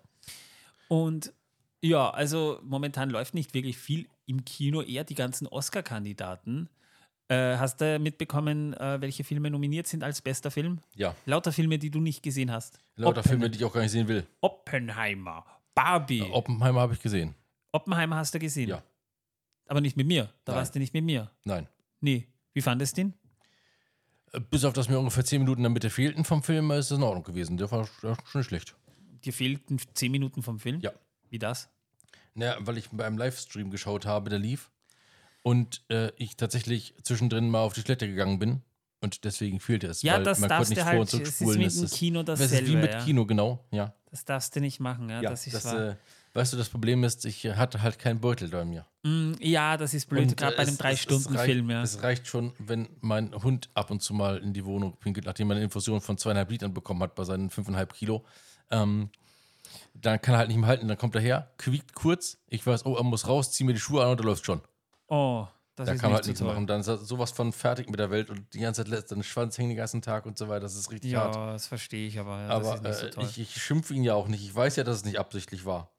Und 0.89 1.33
ja, 1.81 2.11
also 2.11 2.61
momentan 2.63 3.09
läuft 3.11 3.35
nicht 3.35 3.55
wirklich 3.55 3.79
viel 3.79 4.07
im 4.27 4.45
Kino, 4.45 4.83
eher 4.83 5.05
die 5.05 5.15
ganzen 5.15 5.47
Oscar-Kandidaten. 5.47 6.69
Äh, 7.31 7.57
hast 7.59 7.81
du 7.81 7.99
mitbekommen, 8.01 8.75
äh, 8.75 9.01
welche 9.01 9.23
Filme 9.23 9.51
nominiert 9.51 9.87
sind 9.87 10.03
als 10.03 10.21
bester 10.21 10.51
Film? 10.51 10.81
Ja, 10.97 11.15
Lauter 11.27 11.53
Filme, 11.53 11.79
die 11.79 11.91
du 11.91 12.01
nicht 12.01 12.23
gesehen 12.25 12.51
hast. 12.51 12.81
lauter 12.97 13.21
Oppen- 13.21 13.29
Filme, 13.29 13.51
die 13.51 13.59
ich 13.59 13.65
auch 13.65 13.73
gar 13.73 13.83
nicht 13.83 13.93
sehen 13.93 14.09
will. 14.09 14.27
Oppenheimer, 14.41 15.45
Barbie. 15.75 16.23
Oppenheimer 16.23 16.81
habe 16.81 16.95
ich 16.95 17.01
gesehen. 17.01 17.35
Oppenheimer 17.73 18.17
hast 18.17 18.35
du 18.35 18.39
gesehen. 18.41 18.69
Ja. 18.71 18.83
Aber 19.69 19.81
nicht 19.81 19.97
mit 19.97 20.09
mir. 20.09 20.25
Da 20.45 20.53
Nein. 20.53 20.59
warst 20.59 20.75
du 20.75 20.81
nicht 20.81 20.93
mit 20.93 21.05
mir. 21.05 21.31
Nein. 21.45 21.69
Nee. 22.01 22.27
Wie 22.53 22.61
fandest 22.63 22.97
du 22.97 23.03
den? 23.03 23.15
Äh, 24.33 24.41
Bis 24.41 24.65
auf 24.65 24.73
das 24.73 24.89
mir 24.89 24.99
ungefähr 24.99 25.25
10 25.25 25.41
Minuten 25.43 25.61
in 25.61 25.65
der 25.65 25.71
Mitte 25.71 25.91
fehlten 25.91 26.25
vom 26.25 26.43
Film, 26.43 26.71
ist 26.73 26.91
es 26.91 26.97
in 26.99 27.03
Ordnung 27.05 27.23
gewesen. 27.23 27.57
Der 27.57 27.71
war 27.71 27.85
sch- 27.85 28.09
ja, 28.09 28.17
schon 28.27 28.41
nicht 28.41 28.49
schlecht. 28.49 28.75
Dir 29.25 29.33
fehlten 29.33 29.79
zehn 29.95 30.11
Minuten 30.11 30.43
vom 30.43 30.59
Film? 30.59 30.81
Ja. 30.81 30.91
Wie 31.29 31.39
das? 31.39 31.69
Naja, 32.35 32.57
weil 32.61 32.79
ich 32.79 32.89
beim 32.91 33.17
Livestream 33.19 33.71
geschaut 33.71 34.05
habe, 34.07 34.31
der 34.31 34.39
lief. 34.41 34.71
Und 35.43 35.83
äh, 35.89 36.13
ich 36.17 36.37
tatsächlich 36.37 36.95
zwischendrin 37.03 37.49
mal 37.51 37.61
auf 37.61 37.73
die 37.73 37.83
Toilette 37.83 38.07
gegangen 38.09 38.39
bin. 38.39 38.63
Und 39.03 39.25
deswegen 39.25 39.61
fehlte 39.61 39.87
es. 39.87 40.03
Ja, 40.03 40.15
weil 40.17 40.25
das 40.25 40.41
man 40.41 40.51
darfst 40.51 40.69
konnte 40.69 40.75
du 40.75 40.81
nicht 40.81 40.87
halt- 40.87 40.95
vor 40.97 41.01
und 41.01 41.09
es 41.27 41.29
ist 41.31 41.39
zurückspulen. 41.39 41.83
mit 41.83 41.91
Kino 41.93 42.23
Das 42.23 42.41
ist 42.41 42.51
wie 42.53 42.57
dasselbe, 42.59 42.79
mit 42.83 42.93
ja. 42.93 43.05
Kino, 43.05 43.25
genau. 43.27 43.65
Ja. 43.71 43.95
Das 44.11 44.25
darfst 44.27 44.55
du 44.55 44.61
nicht 44.61 44.79
machen. 44.81 45.09
Ja, 45.09 45.23
ja 45.23 45.31
das 45.31 45.47
ist 45.47 45.55
das, 45.55 45.65
wahr. 45.65 45.81
äh, 45.91 45.97
weißt 46.35 46.53
du, 46.53 46.57
das 46.59 46.69
Problem 46.69 47.03
ist, 47.03 47.25
ich 47.25 47.47
hatte 47.47 47.81
halt 47.81 47.99
keinen 47.99 48.21
Beutel 48.21 48.49
bei 48.51 48.63
mir. 48.67 48.85
Mm, 49.03 49.33
ja, 49.41 49.79
das 49.79 49.95
ist 49.95 50.07
blöd, 50.11 50.37
gerade 50.37 50.53
äh, 50.53 50.57
bei 50.59 50.63
einem 50.65 50.77
Drei-Stunden-Film. 50.77 51.71
reicht- 51.71 51.71
Ja. 51.71 51.83
Es 51.83 52.03
reicht 52.03 52.27
schon, 52.27 52.53
wenn 52.59 52.89
mein 53.01 53.33
Hund 53.43 53.71
ab 53.73 53.91
und 53.91 54.03
zu 54.03 54.13
mal 54.13 54.37
in 54.37 54.53
die 54.53 54.67
Wohnung 54.67 54.99
pinkelt, 54.99 55.25
nachdem 55.25 55.49
er 55.51 55.57
eine 55.57 55.65
Infusion 55.65 56.03
von 56.03 56.19
zweieinhalb 56.19 56.51
Litern 56.51 56.75
bekommen 56.75 57.03
hat 57.03 57.15
bei 57.15 57.25
seinen 57.25 57.49
fünfeinhalb 57.49 57.95
Kilo. 57.95 58.27
Ähm, 58.71 59.09
dann 59.95 60.21
kann 60.21 60.35
er 60.35 60.39
halt 60.39 60.49
nicht 60.49 60.59
mehr 60.59 60.69
halten. 60.69 60.89
Dann 60.89 60.99
kommt 60.99 61.15
er 61.15 61.21
her, 61.23 61.51
quiekt 61.57 61.95
kurz. 61.95 62.37
Ich 62.49 62.67
weiß, 62.67 62.85
oh, 62.85 62.97
er 62.97 63.05
muss 63.05 63.27
raus, 63.27 63.53
zieh 63.53 63.65
mir 63.65 63.73
die 63.73 63.81
Schuhe 63.81 64.03
an 64.05 64.11
und 64.11 64.21
er 64.21 64.25
läuft 64.27 64.45
schon. 64.45 64.61
Oh, 65.11 65.47
das 65.77 65.87
Da 65.87 65.93
ist 65.93 66.01
kann 66.01 66.11
man 66.11 66.17
halt 66.17 66.25
so 66.25 66.31
nichts 66.31 66.43
machen. 66.43 66.67
Dann 66.67 66.81
ist 66.81 66.89
er 66.89 66.99
sowas 66.99 67.31
von 67.31 67.53
fertig 67.53 67.91
mit 67.91 67.99
der 67.99 68.11
Welt 68.11 68.31
und 68.31 68.53
die 68.55 68.61
ganze 68.61 68.83
Zeit 68.83 68.91
lässt 68.91 69.11
den 69.11 69.23
Schwanz 69.23 69.59
hängen 69.59 69.71
den 69.71 69.77
ganzen 69.77 70.03
Tag 70.03 70.25
und 70.25 70.39
so 70.39 70.49
weiter. 70.49 70.61
Das 70.61 70.75
ist 70.77 70.91
richtig 70.91 71.15
hart. 71.17 71.35
Ja, 71.35 71.53
das 71.53 71.67
verstehe 71.67 72.07
ich, 72.07 72.19
aber, 72.19 72.41
ja, 72.41 72.59
das 72.59 72.69
Aber 72.69 72.93
so 72.93 73.07
äh, 73.07 73.11
toll. 73.11 73.25
ich, 73.25 73.39
ich 73.39 73.63
schimpfe 73.63 73.93
ihn 73.95 74.05
ja 74.05 74.15
auch 74.15 74.29
nicht. 74.29 74.43
Ich 74.43 74.55
weiß 74.55 74.77
ja, 74.77 74.85
dass 74.85 74.97
es 74.97 75.05
nicht 75.05 75.19
absichtlich 75.19 75.65
war. 75.65 75.91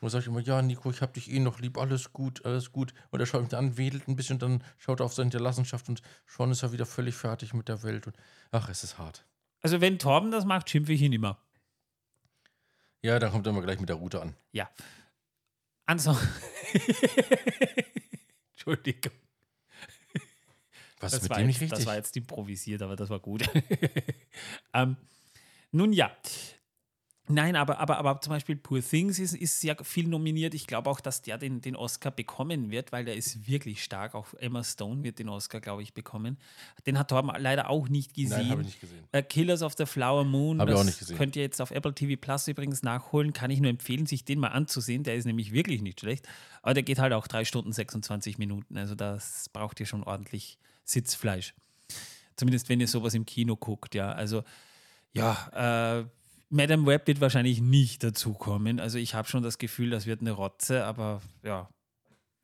Und 0.00 0.08
sage 0.08 0.22
ich 0.22 0.28
immer, 0.28 0.40
ja, 0.40 0.62
Nico, 0.62 0.90
ich 0.90 1.02
hab 1.02 1.12
dich 1.12 1.30
eh 1.30 1.40
noch 1.40 1.58
lieb, 1.60 1.76
alles 1.76 2.12
gut, 2.12 2.44
alles 2.46 2.72
gut. 2.72 2.94
Und 3.10 3.20
er 3.20 3.26
schaut 3.26 3.42
mich 3.42 3.54
an, 3.54 3.76
wedelt 3.76 4.08
ein 4.08 4.16
bisschen, 4.16 4.38
dann 4.38 4.64
schaut 4.78 5.00
er 5.00 5.06
auf 5.06 5.12
seine 5.12 5.26
Hinterlassenschaft 5.26 5.88
und 5.90 6.00
schon 6.24 6.50
ist 6.50 6.62
er 6.62 6.72
wieder 6.72 6.86
völlig 6.86 7.14
fertig 7.14 7.52
mit 7.52 7.68
der 7.68 7.82
Welt. 7.82 8.06
Und 8.06 8.16
ach, 8.50 8.68
es 8.70 8.82
ist 8.82 8.96
hart. 8.98 9.26
also 9.62 9.80
wenn 9.82 9.98
Torben 9.98 10.30
das 10.30 10.44
macht, 10.46 10.70
schimpfe 10.70 10.92
ich 10.92 11.02
ihn 11.02 11.12
immer. 11.12 11.38
Ja, 13.02 13.18
dann 13.18 13.30
kommt 13.30 13.46
er 13.46 13.50
immer 13.50 13.62
gleich 13.62 13.80
mit 13.80 13.88
der 13.88 13.96
Route 13.96 14.20
an. 14.22 14.34
Ja. 14.52 14.70
Ansonsten. 15.86 16.28
Entschuldigung. 18.60 19.12
Was 21.00 21.12
Das 21.12 21.14
ist 21.14 21.22
mit 21.22 21.30
war, 21.30 21.38
dem 21.38 21.48
jetzt, 21.48 21.60
nicht 21.60 21.72
das 21.72 21.78
richtig? 21.78 21.86
war 21.86 21.96
jetzt 21.96 22.16
improvisiert, 22.16 22.82
aber 22.82 22.94
das 22.94 23.08
war 23.08 23.20
gut. 23.20 23.42
ähm, 24.74 24.98
nun 25.72 25.94
ja. 25.94 26.14
Nein, 27.30 27.56
aber, 27.56 27.78
aber, 27.78 27.98
aber 27.98 28.20
zum 28.20 28.32
Beispiel 28.32 28.56
Poor 28.56 28.80
Things 28.80 29.18
ist, 29.18 29.34
ist 29.34 29.60
sehr 29.60 29.76
viel 29.82 30.08
nominiert. 30.08 30.54
Ich 30.54 30.66
glaube 30.66 30.90
auch, 30.90 31.00
dass 31.00 31.22
der 31.22 31.38
den, 31.38 31.60
den 31.60 31.76
Oscar 31.76 32.10
bekommen 32.10 32.70
wird, 32.70 32.92
weil 32.92 33.04
der 33.04 33.16
ist 33.16 33.46
wirklich 33.48 33.82
stark. 33.82 34.14
Auch 34.14 34.34
Emma 34.34 34.64
Stone 34.64 35.02
wird 35.02 35.18
den 35.18 35.28
Oscar, 35.28 35.60
glaube 35.60 35.82
ich, 35.82 35.94
bekommen. 35.94 36.38
Den 36.86 36.98
hat 36.98 37.08
Torben 37.08 37.30
leider 37.38 37.70
auch 37.70 37.88
nicht 37.88 38.14
gesehen. 38.14 38.38
Nein, 38.38 38.50
habe 38.50 38.62
ich 38.62 38.68
nicht 38.68 38.80
gesehen. 38.80 39.04
Äh, 39.12 39.22
Killers 39.22 39.62
of 39.62 39.74
the 39.78 39.86
Flower 39.86 40.24
Moon. 40.24 40.60
Hab 40.60 40.68
ich 40.68 40.74
auch 40.74 40.84
nicht 40.84 40.98
gesehen. 40.98 41.16
Könnt 41.16 41.36
ihr 41.36 41.42
jetzt 41.42 41.60
auf 41.60 41.70
Apple 41.70 41.94
TV 41.94 42.20
Plus 42.20 42.48
übrigens 42.48 42.82
nachholen. 42.82 43.32
Kann 43.32 43.50
ich 43.50 43.60
nur 43.60 43.70
empfehlen, 43.70 44.06
sich 44.06 44.24
den 44.24 44.38
mal 44.38 44.48
anzusehen. 44.48 45.02
Der 45.04 45.14
ist 45.14 45.24
nämlich 45.24 45.52
wirklich 45.52 45.82
nicht 45.82 46.00
schlecht. 46.00 46.28
Aber 46.62 46.74
der 46.74 46.82
geht 46.82 46.98
halt 46.98 47.12
auch 47.12 47.26
3 47.26 47.44
Stunden 47.44 47.72
26 47.72 48.38
Minuten. 48.38 48.76
Also 48.76 48.94
das 48.94 49.48
braucht 49.52 49.80
ihr 49.80 49.86
schon 49.86 50.02
ordentlich 50.02 50.58
Sitzfleisch. 50.84 51.54
Zumindest 52.36 52.68
wenn 52.68 52.80
ihr 52.80 52.88
sowas 52.88 53.14
im 53.14 53.26
Kino 53.26 53.56
guckt, 53.56 53.94
ja. 53.94 54.12
Also 54.12 54.42
ja, 55.12 56.00
äh, 56.00 56.04
Madame 56.50 56.84
Web 56.86 57.06
wird 57.06 57.20
wahrscheinlich 57.20 57.60
nicht 57.60 58.02
dazukommen. 58.02 58.80
Also 58.80 58.98
ich 58.98 59.14
habe 59.14 59.28
schon 59.28 59.42
das 59.42 59.58
Gefühl, 59.58 59.90
das 59.90 60.06
wird 60.06 60.20
eine 60.20 60.32
Rotze, 60.32 60.84
aber 60.84 61.22
ja, 61.44 61.68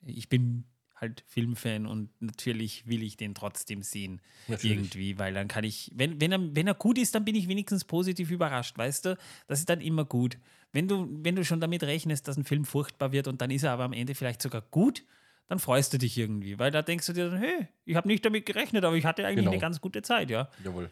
ich 0.04 0.28
bin 0.28 0.64
halt 0.94 1.24
Filmfan 1.26 1.86
und 1.86 2.08
natürlich 2.22 2.86
will 2.86 3.02
ich 3.02 3.16
den 3.18 3.34
trotzdem 3.34 3.82
sehen. 3.82 4.22
Natürlich. 4.48 4.76
Irgendwie, 4.78 5.18
weil 5.18 5.34
dann 5.34 5.48
kann 5.48 5.64
ich, 5.64 5.90
wenn, 5.94 6.20
wenn, 6.20 6.32
er, 6.32 6.38
wenn 6.56 6.66
er 6.66 6.74
gut 6.74 6.96
ist, 6.98 7.14
dann 7.14 7.24
bin 7.24 7.34
ich 7.34 7.48
wenigstens 7.48 7.84
positiv 7.84 8.30
überrascht, 8.30 8.78
weißt 8.78 9.04
du? 9.04 9.18
Das 9.46 9.58
ist 9.58 9.68
dann 9.68 9.80
immer 9.82 10.04
gut. 10.06 10.38
Wenn 10.72 10.88
du, 10.88 11.06
wenn 11.22 11.36
du 11.36 11.44
schon 11.44 11.60
damit 11.60 11.82
rechnest, 11.82 12.28
dass 12.28 12.36
ein 12.36 12.44
Film 12.44 12.64
furchtbar 12.64 13.12
wird 13.12 13.28
und 13.28 13.40
dann 13.42 13.50
ist 13.50 13.64
er 13.64 13.72
aber 13.72 13.84
am 13.84 13.92
Ende 13.92 14.14
vielleicht 14.14 14.40
sogar 14.40 14.62
gut, 14.62 15.04
dann 15.48 15.58
freust 15.58 15.92
du 15.92 15.98
dich 15.98 16.16
irgendwie, 16.16 16.58
weil 16.58 16.70
da 16.70 16.82
denkst 16.82 17.06
du 17.06 17.12
dir 17.12 17.30
dann, 17.30 17.38
hey, 17.40 17.68
ich 17.84 17.94
habe 17.96 18.08
nicht 18.08 18.24
damit 18.24 18.46
gerechnet, 18.46 18.84
aber 18.84 18.96
ich 18.96 19.04
hatte 19.04 19.24
eigentlich 19.26 19.38
Genau. 19.38 19.50
eine 19.52 19.60
ganz 19.60 19.80
gute 19.80 20.00
Zeit, 20.02 20.30
ja. 20.30 20.48
Jawohl. 20.64 20.90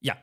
Ja. 0.00 0.16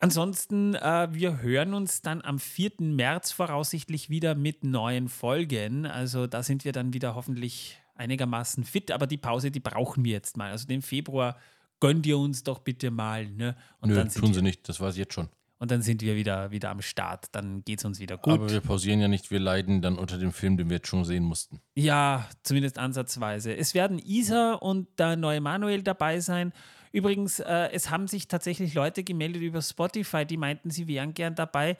Ansonsten, 0.00 0.74
äh, 0.76 1.08
wir 1.10 1.42
hören 1.42 1.74
uns 1.74 2.02
dann 2.02 2.22
am 2.22 2.38
4. 2.38 2.72
März 2.78 3.32
voraussichtlich 3.32 4.10
wieder 4.10 4.34
mit 4.36 4.62
neuen 4.62 5.08
Folgen. 5.08 5.86
Also 5.86 6.26
da 6.26 6.42
sind 6.42 6.64
wir 6.64 6.72
dann 6.72 6.92
wieder 6.92 7.14
hoffentlich 7.16 7.78
einigermaßen 7.96 8.62
fit, 8.62 8.92
aber 8.92 9.08
die 9.08 9.16
Pause, 9.16 9.50
die 9.50 9.60
brauchen 9.60 10.04
wir 10.04 10.12
jetzt 10.12 10.36
mal. 10.36 10.52
Also 10.52 10.68
den 10.68 10.82
Februar 10.82 11.36
gönnt 11.80 12.06
ihr 12.06 12.16
uns 12.16 12.44
doch 12.44 12.60
bitte 12.60 12.92
mal. 12.92 13.26
Ne? 13.28 13.56
Und, 13.80 13.90
Nö, 13.90 13.96
dann 13.96 14.08
tun 14.08 14.32
sie 14.32 14.42
nicht. 14.42 14.68
Das 14.68 14.80
weiß 14.80 14.94
ich 14.94 15.00
jetzt 15.00 15.14
schon. 15.14 15.28
und 15.58 15.72
dann 15.72 15.82
sind 15.82 16.00
wir 16.02 16.14
wieder, 16.14 16.52
wieder 16.52 16.70
am 16.70 16.80
Start. 16.80 17.26
Dann 17.32 17.64
geht 17.64 17.80
es 17.80 17.84
uns 17.84 17.98
wieder 17.98 18.18
gut. 18.18 18.34
Aber 18.34 18.50
wir 18.50 18.60
pausieren 18.60 19.00
ja 19.00 19.08
nicht. 19.08 19.32
Wir 19.32 19.40
leiden 19.40 19.82
dann 19.82 19.98
unter 19.98 20.16
dem 20.16 20.32
Film, 20.32 20.56
den 20.56 20.70
wir 20.70 20.76
jetzt 20.76 20.86
schon 20.86 21.04
sehen 21.04 21.24
mussten. 21.24 21.60
Ja, 21.74 22.28
zumindest 22.44 22.78
ansatzweise. 22.78 23.56
Es 23.56 23.74
werden 23.74 23.98
Isa 23.98 24.54
und 24.54 24.96
der 25.00 25.16
neue 25.16 25.40
Manuel 25.40 25.82
dabei 25.82 26.20
sein. 26.20 26.52
Übrigens, 26.92 27.40
äh, 27.40 27.70
es 27.72 27.90
haben 27.90 28.08
sich 28.08 28.28
tatsächlich 28.28 28.74
Leute 28.74 29.04
gemeldet 29.04 29.42
über 29.42 29.62
Spotify, 29.62 30.24
die 30.24 30.36
meinten, 30.36 30.70
sie 30.70 30.88
wären 30.88 31.14
gern 31.14 31.34
dabei. 31.34 31.76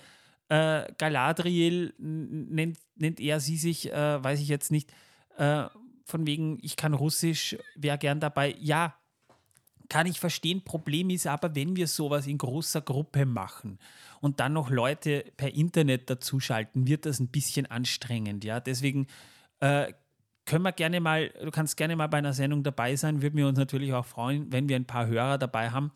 Äh, 0.48 0.92
Galadriel 0.98 1.94
nennt, 1.98 2.78
nennt 2.96 3.20
er 3.20 3.40
sie 3.40 3.56
sich, 3.56 3.92
äh, 3.92 4.22
weiß 4.22 4.40
ich 4.40 4.48
jetzt 4.48 4.70
nicht, 4.70 4.92
äh, 5.36 5.64
von 6.04 6.26
wegen, 6.26 6.58
ich 6.62 6.76
kann 6.76 6.94
Russisch, 6.94 7.56
wäre 7.74 7.98
gern 7.98 8.20
dabei. 8.20 8.56
Ja, 8.58 8.94
kann 9.88 10.06
ich 10.06 10.20
verstehen. 10.20 10.62
Problem 10.64 11.10
ist 11.10 11.26
aber, 11.26 11.54
wenn 11.54 11.76
wir 11.76 11.86
sowas 11.86 12.26
in 12.26 12.38
großer 12.38 12.80
Gruppe 12.80 13.26
machen 13.26 13.78
und 14.20 14.40
dann 14.40 14.52
noch 14.52 14.70
Leute 14.70 15.24
per 15.36 15.54
Internet 15.54 16.10
dazuschalten, 16.10 16.86
wird 16.86 17.06
das 17.06 17.20
ein 17.20 17.28
bisschen 17.28 17.66
anstrengend. 17.66 18.44
Ja, 18.44 18.60
deswegen 18.60 19.06
äh, 19.60 19.92
können 20.48 20.64
wir 20.64 20.72
gerne 20.72 20.98
mal, 21.00 21.28
du 21.28 21.50
kannst 21.50 21.76
gerne 21.76 21.94
mal 21.94 22.06
bei 22.06 22.18
einer 22.18 22.32
Sendung 22.32 22.62
dabei 22.62 22.96
sein, 22.96 23.20
würden 23.20 23.36
wir 23.36 23.46
uns 23.46 23.58
natürlich 23.58 23.92
auch 23.92 24.06
freuen, 24.06 24.50
wenn 24.50 24.68
wir 24.68 24.76
ein 24.76 24.86
paar 24.86 25.06
Hörer 25.06 25.36
dabei 25.36 25.70
haben. 25.70 25.92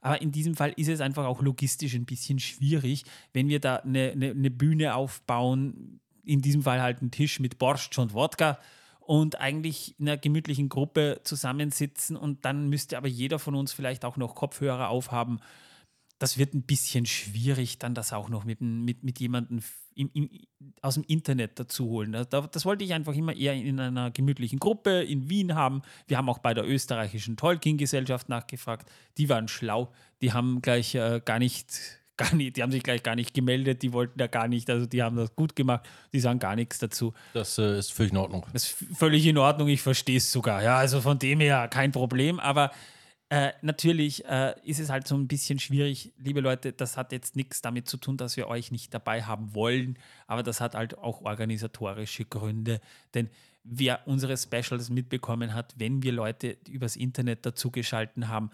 Aber 0.00 0.20
in 0.20 0.32
diesem 0.32 0.56
Fall 0.56 0.72
ist 0.76 0.88
es 0.88 1.00
einfach 1.00 1.24
auch 1.24 1.40
logistisch 1.40 1.94
ein 1.94 2.04
bisschen 2.04 2.40
schwierig, 2.40 3.04
wenn 3.32 3.48
wir 3.48 3.60
da 3.60 3.76
eine, 3.76 4.10
eine, 4.10 4.30
eine 4.32 4.50
Bühne 4.50 4.96
aufbauen, 4.96 6.00
in 6.24 6.42
diesem 6.42 6.62
Fall 6.62 6.82
halt 6.82 7.00
einen 7.00 7.12
Tisch 7.12 7.38
mit 7.38 7.58
Borscht 7.58 7.96
und 7.96 8.12
Wodka 8.12 8.58
und 8.98 9.40
eigentlich 9.40 9.94
in 10.00 10.08
einer 10.08 10.18
gemütlichen 10.18 10.68
Gruppe 10.68 11.20
zusammensitzen 11.22 12.16
und 12.16 12.44
dann 12.44 12.68
müsste 12.68 12.98
aber 12.98 13.08
jeder 13.08 13.38
von 13.38 13.54
uns 13.54 13.72
vielleicht 13.72 14.04
auch 14.04 14.16
noch 14.16 14.34
Kopfhörer 14.34 14.88
aufhaben. 14.88 15.38
Das 16.22 16.38
wird 16.38 16.54
ein 16.54 16.62
bisschen 16.62 17.04
schwierig, 17.04 17.80
dann 17.80 17.96
das 17.96 18.12
auch 18.12 18.28
noch 18.28 18.44
mit, 18.44 18.60
mit, 18.60 19.02
mit 19.02 19.18
jemandem 19.18 19.58
im, 19.96 20.08
im, 20.14 20.30
aus 20.80 20.94
dem 20.94 21.02
Internet 21.08 21.58
dazu 21.58 21.86
holen. 21.86 22.12
Das, 22.12 22.28
das 22.28 22.64
wollte 22.64 22.84
ich 22.84 22.94
einfach 22.94 23.14
immer 23.14 23.34
eher 23.34 23.54
in 23.54 23.80
einer 23.80 24.12
gemütlichen 24.12 24.60
Gruppe 24.60 25.02
in 25.02 25.28
Wien 25.28 25.56
haben. 25.56 25.82
Wir 26.06 26.18
haben 26.18 26.28
auch 26.28 26.38
bei 26.38 26.54
der 26.54 26.64
österreichischen 26.64 27.36
Tolkien-Gesellschaft 27.36 28.28
nachgefragt. 28.28 28.88
Die 29.18 29.28
waren 29.28 29.48
schlau. 29.48 29.92
Die 30.20 30.32
haben 30.32 30.62
gleich 30.62 30.94
äh, 30.94 31.20
gar 31.24 31.40
nicht 31.40 31.98
gar 32.16 32.32
nicht, 32.36 32.56
die 32.56 32.62
haben 32.62 32.70
sich 32.70 32.84
gleich 32.84 33.02
gar 33.02 33.16
nicht 33.16 33.34
gemeldet, 33.34 33.82
die 33.82 33.92
wollten 33.92 34.16
da 34.18 34.28
gar 34.28 34.46
nicht, 34.46 34.70
also 34.70 34.86
die 34.86 35.02
haben 35.02 35.16
das 35.16 35.34
gut 35.34 35.56
gemacht, 35.56 35.88
die 36.12 36.20
sagen 36.20 36.38
gar 36.38 36.54
nichts 36.54 36.78
dazu. 36.78 37.14
Das 37.32 37.58
äh, 37.58 37.78
ist 37.78 37.92
völlig 37.92 38.12
in 38.12 38.18
Ordnung. 38.18 38.46
Das 38.52 38.64
ist 38.64 38.76
völlig 38.96 39.26
in 39.26 39.38
Ordnung, 39.38 39.66
ich 39.66 39.80
verstehe 39.82 40.18
es 40.18 40.30
sogar, 40.30 40.62
ja, 40.62 40.76
also 40.76 41.00
von 41.00 41.18
dem 41.18 41.40
her 41.40 41.66
kein 41.68 41.90
Problem, 41.90 42.38
aber 42.38 42.70
äh, 43.32 43.54
natürlich 43.62 44.26
äh, 44.26 44.54
ist 44.62 44.78
es 44.78 44.90
halt 44.90 45.08
so 45.08 45.14
ein 45.14 45.26
bisschen 45.26 45.58
schwierig, 45.58 46.12
liebe 46.18 46.40
Leute, 46.40 46.74
das 46.74 46.98
hat 46.98 47.12
jetzt 47.12 47.34
nichts 47.34 47.62
damit 47.62 47.88
zu 47.88 47.96
tun, 47.96 48.18
dass 48.18 48.36
wir 48.36 48.46
euch 48.46 48.70
nicht 48.70 48.92
dabei 48.92 49.22
haben 49.22 49.54
wollen, 49.54 49.98
aber 50.26 50.42
das 50.42 50.60
hat 50.60 50.74
halt 50.74 50.98
auch 50.98 51.22
organisatorische 51.22 52.26
Gründe, 52.26 52.82
denn 53.14 53.30
wer 53.64 54.06
unsere 54.06 54.36
Specials 54.36 54.90
mitbekommen 54.90 55.54
hat, 55.54 55.72
wenn 55.78 56.02
wir 56.02 56.12
Leute 56.12 56.58
übers 56.68 56.94
Internet 56.94 57.46
dazugeschalten 57.46 58.28
haben, 58.28 58.50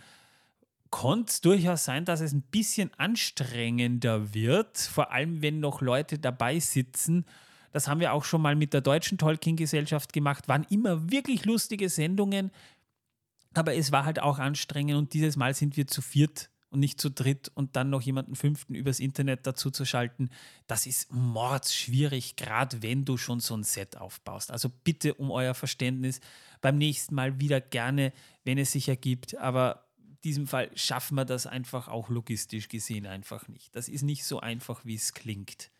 konnte 0.91 1.31
es 1.31 1.41
durchaus 1.41 1.85
sein, 1.85 2.05
dass 2.05 2.21
es 2.21 2.33
ein 2.33 2.43
bisschen 2.43 2.93
anstrengender 2.99 4.33
wird, 4.33 4.79
vor 4.79 5.11
allem 5.11 5.43
wenn 5.43 5.59
noch 5.59 5.81
Leute 5.81 6.21
dabei 6.21 6.61
sitzen. 6.61 7.25
Das 7.73 7.88
haben 7.88 7.99
wir 7.99 8.12
auch 8.12 8.25
schon 8.25 8.43
mal 8.43 8.55
mit 8.55 8.75
der 8.75 8.81
Deutschen 8.83 9.19
Tolkien-Gesellschaft 9.19 10.12
gemacht, 10.12 10.47
waren 10.47 10.64
immer 10.71 11.11
wirklich 11.11 11.45
lustige 11.47 11.88
Sendungen, 11.88 12.53
aber 13.55 13.75
es 13.75 13.93
war 13.93 14.05
halt 14.05 14.21
auch 14.21 14.39
anstrengend 14.39 14.97
und 14.97 15.13
dieses 15.13 15.37
Mal 15.37 15.55
sind 15.55 15.77
wir 15.77 15.87
zu 15.87 16.03
viert 16.03 16.51
und 16.71 16.81
nicht 16.81 17.01
zu 17.01 17.11
dritt 17.11 17.51
und 17.55 17.77
dann 17.77 17.91
noch 17.91 18.03
jemanden 18.03 18.37
fünften 18.37 18.75
übers 18.75 19.01
Internet 19.01 19.47
dazu 19.47 19.71
zu 19.71 19.85
schalten, 19.85 20.31
das 20.67 20.87
ist 20.87 21.13
mordsschwierig, 21.13 22.37
gerade 22.37 22.83
wenn 22.83 23.05
du 23.05 23.17
schon 23.17 23.41
so 23.41 23.57
ein 23.57 23.65
Set 23.65 23.97
aufbaust. 23.97 24.51
Also 24.51 24.69
bitte 24.69 25.15
um 25.15 25.31
euer 25.31 25.55
Verständnis 25.55 26.21
beim 26.61 26.77
nächsten 26.77 27.15
Mal 27.15 27.41
wieder 27.41 27.61
gerne, 27.61 28.13
wenn 28.45 28.59
es 28.59 28.73
sich 28.73 28.89
ergibt, 28.89 29.37
aber 29.39 29.89
diesem 30.25 30.47
Fall 30.47 30.71
schaffen 30.75 31.15
wir 31.15 31.25
das 31.25 31.47
einfach 31.47 31.89
auch 31.89 32.09
logistisch 32.09 32.69
gesehen 32.69 33.07
einfach 33.07 33.49
nicht. 33.49 33.75
Das 33.75 33.89
ist 33.89 34.03
nicht 34.03 34.25
so 34.25 34.41
einfach, 34.41 34.85
wie 34.85 34.97
es 34.97 35.15
klingt. 35.15 35.71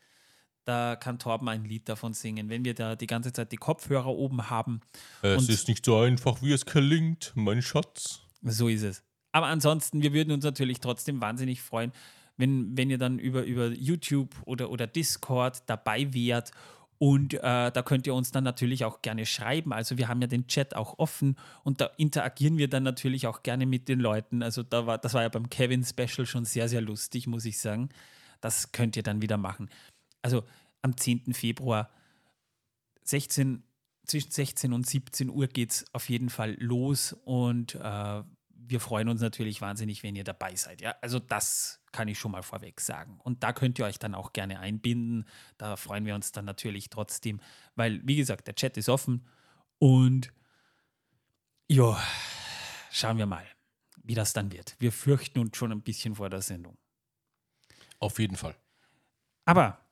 Da 0.69 0.97
kann 0.97 1.19
Torben 1.19 1.49
ein 1.49 1.65
Lied 1.65 1.89
davon 1.89 2.13
singen. 2.13 2.51
Wenn 2.51 2.63
wir 2.63 2.75
da 2.75 2.95
die 2.95 3.07
ganze 3.07 3.33
Zeit 3.33 3.53
die 3.53 3.57
Kopfhörer 3.57 4.09
oben 4.09 4.51
haben. 4.51 4.83
Es 5.23 5.49
ist 5.49 5.67
nicht 5.67 5.83
so 5.83 5.99
einfach, 5.99 6.43
wie 6.43 6.53
es 6.53 6.67
klingt, 6.67 7.33
mein 7.35 7.63
Schatz. 7.63 8.21
So 8.43 8.69
ist 8.69 8.83
es. 8.83 9.03
Aber 9.33 9.47
ansonsten, 9.47 10.03
wir 10.03 10.13
würden 10.13 10.31
uns 10.31 10.45
natürlich 10.45 10.81
trotzdem 10.81 11.23
wahnsinnig 11.23 11.63
freuen, 11.63 11.91
wenn, 12.37 12.77
wenn 12.77 12.91
ihr 12.91 12.99
dann 12.99 13.19
über, 13.19 13.45
über 13.45 13.69
YouTube 13.69 14.35
oder, 14.45 14.69
oder 14.69 14.87
Discord 14.87 15.63
dabei 15.71 16.13
wärt 16.13 16.51
und 16.99 17.33
äh, 17.33 17.41
da 17.41 17.83
könnt 17.83 18.07
ihr 18.07 18.13
uns 18.13 18.31
dann 18.31 18.45
natürlich 18.45 18.85
auch 18.85 19.01
gerne 19.01 19.25
schreiben. 19.25 19.73
Also 19.73 19.97
wir 19.97 20.09
haben 20.09 20.21
ja 20.21 20.27
den 20.27 20.49
Chat 20.49 20.77
auch 20.77 20.99
offen 20.99 21.37
und 21.65 21.81
da 21.81 21.87
interagieren 21.97 22.59
wir 22.59 22.69
dann 22.69 22.83
natürlich 22.83 23.27
auch 23.27 23.43
gerne 23.43 23.65
mit 23.65 23.89
den 23.89 24.01
Leuten. 24.01 24.43
Also 24.43 24.63
da 24.63 24.87
war, 24.87 24.99
das 24.99 25.15
war 25.15 25.23
ja 25.23 25.31
beim 25.31 25.49
Kevin 25.49 25.83
Special 25.83 26.27
schon 26.27 26.45
sehr, 26.45 26.69
sehr 26.69 26.83
lustig, 26.83 27.27
muss 27.27 27.47
ich 27.47 27.59
sagen. 27.59 27.89
Das 28.43 28.71
könnt 28.73 28.99
ihr 28.99 29.03
dann 29.03 29.23
wieder 29.23 29.39
machen. 29.39 29.71
Also 30.29 30.45
am 30.83 30.95
10. 30.95 31.33
Februar 31.33 31.89
16, 33.05 33.63
zwischen 34.05 34.31
16 34.31 34.75
und 34.75 34.87
17 34.87 35.31
Uhr 35.31 35.47
geht 35.47 35.71
es 35.71 35.95
auf 35.95 36.11
jeden 36.11 36.29
Fall 36.29 36.55
los 36.61 37.15
und 37.25 37.77
äh, 37.77 38.23
wir 38.51 38.81
freuen 38.81 39.09
uns 39.09 39.23
natürlich 39.23 39.63
wahnsinnig, 39.63 40.03
wenn 40.03 40.17
ihr 40.17 40.25
dabei 40.25 40.55
seid. 40.55 40.83
Ja? 40.83 40.97
Also 41.01 41.19
das 41.19 41.81
kann 41.93 42.09
ich 42.09 42.19
schon 42.19 42.33
mal 42.33 42.43
vorweg 42.43 42.83
sagen. 42.83 43.19
Und 43.25 43.43
da 43.43 43.55
könnt 43.55 43.79
ihr 43.79 43.87
euch 43.87 43.99
dann 43.99 44.15
auch 44.15 44.35
gerne 44.35 44.61
einbinden. 44.61 45.25
Da 45.57 45.77
freuen 45.77 46.05
wir 46.05 46.15
uns 46.15 46.31
dann 46.31 46.45
natürlich 46.45 46.91
trotzdem, 46.91 47.41
weil, 47.75 48.07
wie 48.07 48.17
gesagt, 48.17 48.49
der 48.49 48.55
Chat 48.55 48.77
ist 48.77 48.91
offen 48.91 49.27
und 49.79 50.31
ja, 51.69 51.99
schauen 52.91 53.17
wir 53.17 53.25
mal, 53.25 53.47
wie 54.03 54.15
das 54.15 54.35
dann 54.35 54.53
wird. 54.53 54.77
Wir 54.79 54.93
fürchten 54.93 55.39
uns 55.39 55.57
schon 55.57 55.73
ein 55.73 55.81
bisschen 55.81 56.17
vor 56.17 56.29
der 56.29 56.43
Sendung. 56.43 56.77
Auf 57.99 58.19
jeden 58.19 58.37
Fall. 58.37 58.57
Aber 59.47 59.88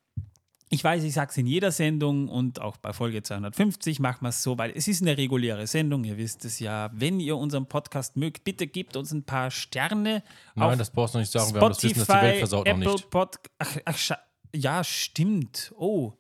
ich 0.69 0.83
weiß, 0.83 1.05
ich 1.05 1.15
sage 1.15 1.31
es 1.31 1.37
in 1.37 1.47
jeder 1.47 1.71
Sendung 1.71 2.29
und 2.29 2.61
auch 2.61 2.77
bei 2.77 2.93
Folge 2.93 3.23
250 3.23 4.01
machen 4.01 4.23
wir 4.23 4.31
es 4.31 4.43
so, 4.43 4.59
weil 4.59 4.73
es 4.75 4.89
ist 4.89 5.01
eine 5.01 5.17
reguläre 5.17 5.67
Sendung, 5.67 6.03
ihr 6.05 6.17
wisst 6.17 6.45
es 6.45 6.59
ja. 6.59 6.91
Wenn 6.93 7.21
ihr 7.21 7.37
unseren 7.37 7.67
Podcast 7.67 8.17
mögt, 8.17 8.43
bitte 8.43 8.67
gebt 8.67 8.97
uns 8.97 9.13
ein 9.13 9.23
paar 9.23 9.53
Sterne. 9.53 10.25
Nein, 10.57 10.79
das 10.79 10.91
brauchst 10.91 11.15
du 11.15 11.19
nicht 11.19 11.31
sagen, 11.31 11.55
wir 11.55 11.61
haben 11.61 11.69
das 11.69 11.83
Wissen, 11.85 11.99
dass 12.01 12.09
die 12.09 12.23
Welt 12.27 12.39
versaut 12.39 12.67
Apple 12.67 12.85
noch 12.85 12.95
nicht. 12.95 13.11
Pod 13.11 13.37
ach, 13.59 13.77
ach, 13.85 14.11
ja, 14.55 14.83
stimmt. 14.83 15.73
Oh. 15.77 16.15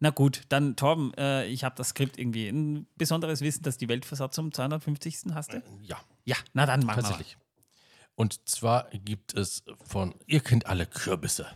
Na 0.00 0.10
gut, 0.10 0.42
dann 0.48 0.74
Torben, 0.74 1.14
äh, 1.14 1.46
ich 1.46 1.62
habe 1.62 1.76
das 1.76 1.90
Skript 1.90 2.18
irgendwie. 2.18 2.48
Ein 2.48 2.86
besonderes 2.96 3.42
Wissen, 3.42 3.62
dass 3.62 3.78
die 3.78 3.88
Welt 3.88 4.04
versaut 4.04 4.34
zum 4.34 4.52
250. 4.52 5.32
hast 5.34 5.52
du? 5.52 5.62
Ja. 5.82 5.98
Ja, 6.24 6.36
na 6.52 6.66
dann 6.66 6.84
machen 6.84 6.98
wir. 6.98 7.02
Tatsächlich. 7.04 7.38
Und 8.16 8.48
zwar 8.48 8.90
gibt 8.90 9.34
es 9.34 9.64
von, 9.84 10.14
ihr 10.26 10.40
kennt 10.40 10.66
alle 10.66 10.86
Kürbisse. 10.86 11.46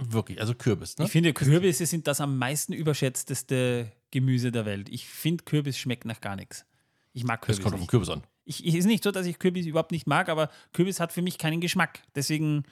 Wirklich, 0.00 0.40
also 0.40 0.54
Kürbis. 0.54 0.98
Ne? 0.98 1.04
Ich 1.04 1.12
finde, 1.12 1.32
Kürbisse 1.32 1.86
sind 1.86 2.06
das 2.06 2.20
am 2.20 2.38
meisten 2.38 2.72
überschätzteste 2.72 3.92
Gemüse 4.10 4.50
der 4.50 4.66
Welt. 4.66 4.88
Ich 4.88 5.08
finde, 5.08 5.44
Kürbis 5.44 5.78
schmeckt 5.78 6.04
nach 6.04 6.20
gar 6.20 6.36
nichts. 6.36 6.64
Ich 7.12 7.24
mag 7.24 7.42
Kürbis. 7.42 7.58
Das 7.58 7.62
kommt 7.62 7.74
auf 7.74 7.80
den 7.80 7.86
Kürbis 7.86 8.08
an. 8.08 8.24
Ich, 8.44 8.66
ich, 8.66 8.74
ist 8.74 8.86
nicht 8.86 9.04
so, 9.04 9.10
dass 9.10 9.26
ich 9.26 9.38
Kürbis 9.38 9.66
überhaupt 9.66 9.92
nicht 9.92 10.06
mag, 10.06 10.28
aber 10.28 10.50
Kürbis 10.72 11.00
hat 11.00 11.12
für 11.12 11.22
mich 11.22 11.38
keinen 11.38 11.60
Geschmack. 11.60 12.02
Deswegen. 12.14 12.64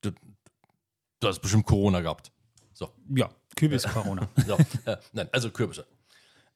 Du, 0.00 0.10
du 1.20 1.28
hast 1.28 1.40
bestimmt 1.40 1.64
Corona 1.64 2.00
gehabt. 2.00 2.32
So. 2.74 2.90
Ja, 3.14 3.30
Kürbis-Corona. 3.56 4.28
so, 4.46 4.58
äh, 4.84 4.96
nein, 5.12 5.28
also 5.32 5.50
Kürbisse. 5.50 5.86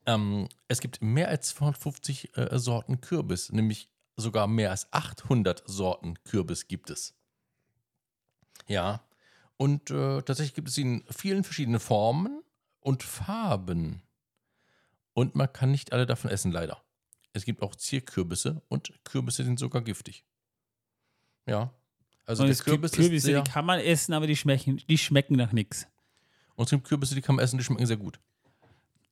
Ähm, 0.04 0.48
es 0.68 0.80
gibt 0.80 1.00
mehr 1.00 1.28
als 1.28 1.48
250 1.48 2.36
äh, 2.36 2.58
Sorten 2.58 3.00
Kürbis, 3.00 3.52
nämlich 3.52 3.88
sogar 4.16 4.46
mehr 4.46 4.70
als 4.70 4.92
800 4.92 5.62
Sorten 5.66 6.14
Kürbis 6.24 6.66
gibt 6.68 6.90
es. 6.90 7.14
Ja, 8.66 9.05
und 9.56 9.90
äh, 9.90 10.22
tatsächlich 10.22 10.54
gibt 10.54 10.68
es 10.68 10.74
sie 10.74 10.82
in 10.82 11.04
vielen 11.10 11.44
verschiedenen 11.44 11.80
Formen 11.80 12.42
und 12.80 13.02
Farben. 13.02 14.02
Und 15.14 15.34
man 15.34 15.52
kann 15.52 15.70
nicht 15.70 15.92
alle 15.92 16.06
davon 16.06 16.30
essen, 16.30 16.52
leider. 16.52 16.82
Es 17.32 17.44
gibt 17.44 17.62
auch 17.62 17.74
Zierkürbisse 17.74 18.62
und 18.68 18.92
Kürbisse 19.04 19.44
sind 19.44 19.58
sogar 19.58 19.82
giftig. 19.82 20.24
Ja. 21.46 21.72
Also 22.26 22.42
und 22.42 22.48
der 22.48 22.52
es 22.52 22.64
Kürbis 22.64 22.92
gibt 22.92 23.04
Kürbisse, 23.04 23.26
sehr, 23.26 23.42
die 23.42 23.50
kann 23.50 23.64
man 23.64 23.80
essen, 23.80 24.12
aber 24.12 24.26
die 24.26 24.36
schmecken, 24.36 24.82
die 24.88 24.98
schmecken 24.98 25.36
nach 25.36 25.52
nichts. 25.52 25.86
Und 26.54 26.64
es 26.64 26.70
gibt 26.70 26.84
Kürbisse, 26.84 27.14
die 27.14 27.22
kann 27.22 27.36
man 27.36 27.44
essen, 27.44 27.56
die 27.58 27.64
schmecken 27.64 27.86
sehr 27.86 27.96
gut. 27.96 28.18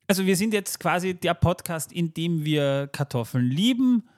Also 0.07 0.27
wir 0.27 0.37
sind 0.37 0.53
jetzt 0.53 0.81
quasi 0.81 1.15
der 1.15 1.35
Podcast, 1.35 1.93
in 1.93 2.13
dem 2.13 2.45
wir 2.45 2.89
Kartoffeln 2.93 3.49
lieben, 3.49 4.09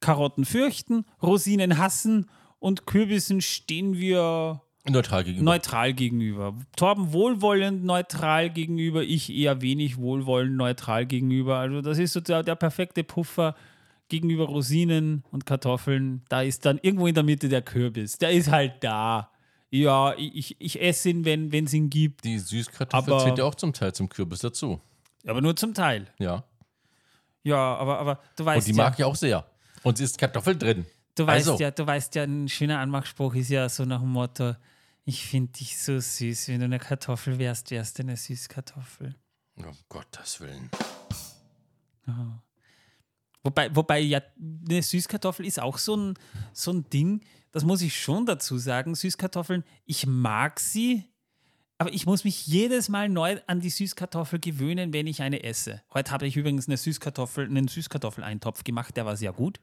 Karotten 0.00 0.44
fürchten, 0.44 1.04
Rosinen 1.22 1.78
hassen 1.78 2.28
und 2.58 2.86
Kürbissen 2.86 3.40
stehen 3.40 3.96
wir 3.96 4.62
Neutral 4.88 5.24
gegenüber. 5.24 5.44
Neutral 5.44 5.92
gegenüber. 5.92 6.54
Torben 6.74 7.12
wohlwollend 7.12 7.84
neutral 7.84 8.50
gegenüber, 8.50 9.02
ich 9.02 9.30
eher 9.30 9.60
wenig 9.60 9.98
wohlwollend 9.98 10.56
neutral 10.56 11.06
gegenüber. 11.06 11.58
Also 11.58 11.82
das 11.82 11.98
ist 11.98 12.14
so 12.14 12.20
der, 12.20 12.42
der 12.42 12.54
perfekte 12.54 13.04
Puffer 13.04 13.54
gegenüber 14.08 14.46
Rosinen 14.46 15.22
und 15.30 15.44
Kartoffeln. 15.46 16.22
Da 16.28 16.42
ist 16.42 16.64
dann 16.64 16.78
irgendwo 16.82 17.06
in 17.06 17.14
der 17.14 17.24
Mitte 17.24 17.48
der 17.48 17.62
Kürbis. 17.62 18.18
Der 18.18 18.30
ist 18.30 18.50
halt 18.50 18.82
da. 18.82 19.30
Ja, 19.70 20.14
ich, 20.16 20.56
ich 20.58 20.80
esse 20.80 21.10
ihn, 21.10 21.24
wenn 21.24 21.52
es 21.52 21.72
ihn 21.72 21.90
gibt. 21.90 22.24
Die 22.24 22.38
Süßkartoffel 22.38 23.20
zählt 23.20 23.38
ja 23.38 23.44
auch 23.44 23.54
zum 23.54 23.72
Teil 23.72 23.92
zum 23.92 24.08
Kürbis 24.08 24.40
dazu. 24.40 24.80
Aber 25.26 25.40
nur 25.40 25.54
zum 25.54 25.74
Teil. 25.74 26.06
Ja. 26.18 26.44
Ja, 27.42 27.76
aber, 27.76 27.98
aber 27.98 28.20
du 28.36 28.44
weißt. 28.44 28.66
Und 28.66 28.74
die 28.74 28.78
ja, 28.78 28.84
mag 28.84 28.98
ich 28.98 29.04
auch 29.04 29.14
sehr. 29.14 29.46
Und 29.82 29.98
sie 29.98 30.04
ist 30.04 30.18
Kartoffel 30.18 30.56
drin. 30.56 30.86
Du 31.14 31.26
weißt 31.26 31.48
also. 31.48 31.62
ja, 31.62 31.70
du 31.70 31.86
weißt 31.86 32.14
ja, 32.14 32.24
ein 32.24 32.48
schöner 32.48 32.78
Anmachspruch 32.78 33.34
ist 33.34 33.50
ja 33.50 33.68
so 33.68 33.84
nach 33.84 34.00
dem 34.00 34.10
Motto, 34.10 34.54
ich 35.04 35.26
finde 35.26 35.52
dich 35.52 35.78
so 35.78 35.98
süß. 35.98 36.48
Wenn 36.48 36.60
du 36.60 36.66
eine 36.66 36.78
Kartoffel 36.78 37.38
wärst, 37.38 37.70
wärst 37.70 37.98
du 37.98 38.02
eine 38.02 38.16
Süßkartoffel. 38.16 39.16
Um 39.56 39.76
Gottes 39.88 40.40
Willen. 40.40 40.70
Oh. 42.06 42.12
Wobei, 43.42 43.74
wobei 43.74 44.00
ja, 44.00 44.20
eine 44.68 44.82
Süßkartoffel 44.82 45.46
ist 45.46 45.60
auch 45.60 45.78
so 45.78 45.96
ein, 45.96 46.14
so 46.52 46.72
ein 46.72 46.88
Ding, 46.90 47.22
das 47.52 47.64
muss 47.64 47.82
ich 47.82 48.00
schon 48.00 48.26
dazu 48.26 48.58
sagen. 48.58 48.94
Süßkartoffeln, 48.94 49.64
ich 49.86 50.06
mag 50.06 50.60
sie, 50.60 51.04
aber 51.78 51.92
ich 51.92 52.04
muss 52.04 52.24
mich 52.24 52.46
jedes 52.46 52.88
Mal 52.88 53.08
neu 53.08 53.40
an 53.46 53.60
die 53.60 53.70
Süßkartoffel 53.70 54.38
gewöhnen, 54.38 54.92
wenn 54.92 55.06
ich 55.06 55.22
eine 55.22 55.42
esse. 55.42 55.82
Heute 55.94 56.12
habe 56.12 56.26
ich 56.26 56.36
übrigens 56.36 56.68
eine 56.68 56.76
Süßkartoffel, 56.76 57.46
einen 57.46 57.68
Süßkartoffeleintopf 57.68 58.62
gemacht, 58.64 58.96
der 58.96 59.06
war 59.06 59.16
sehr 59.16 59.32
gut. 59.32 59.58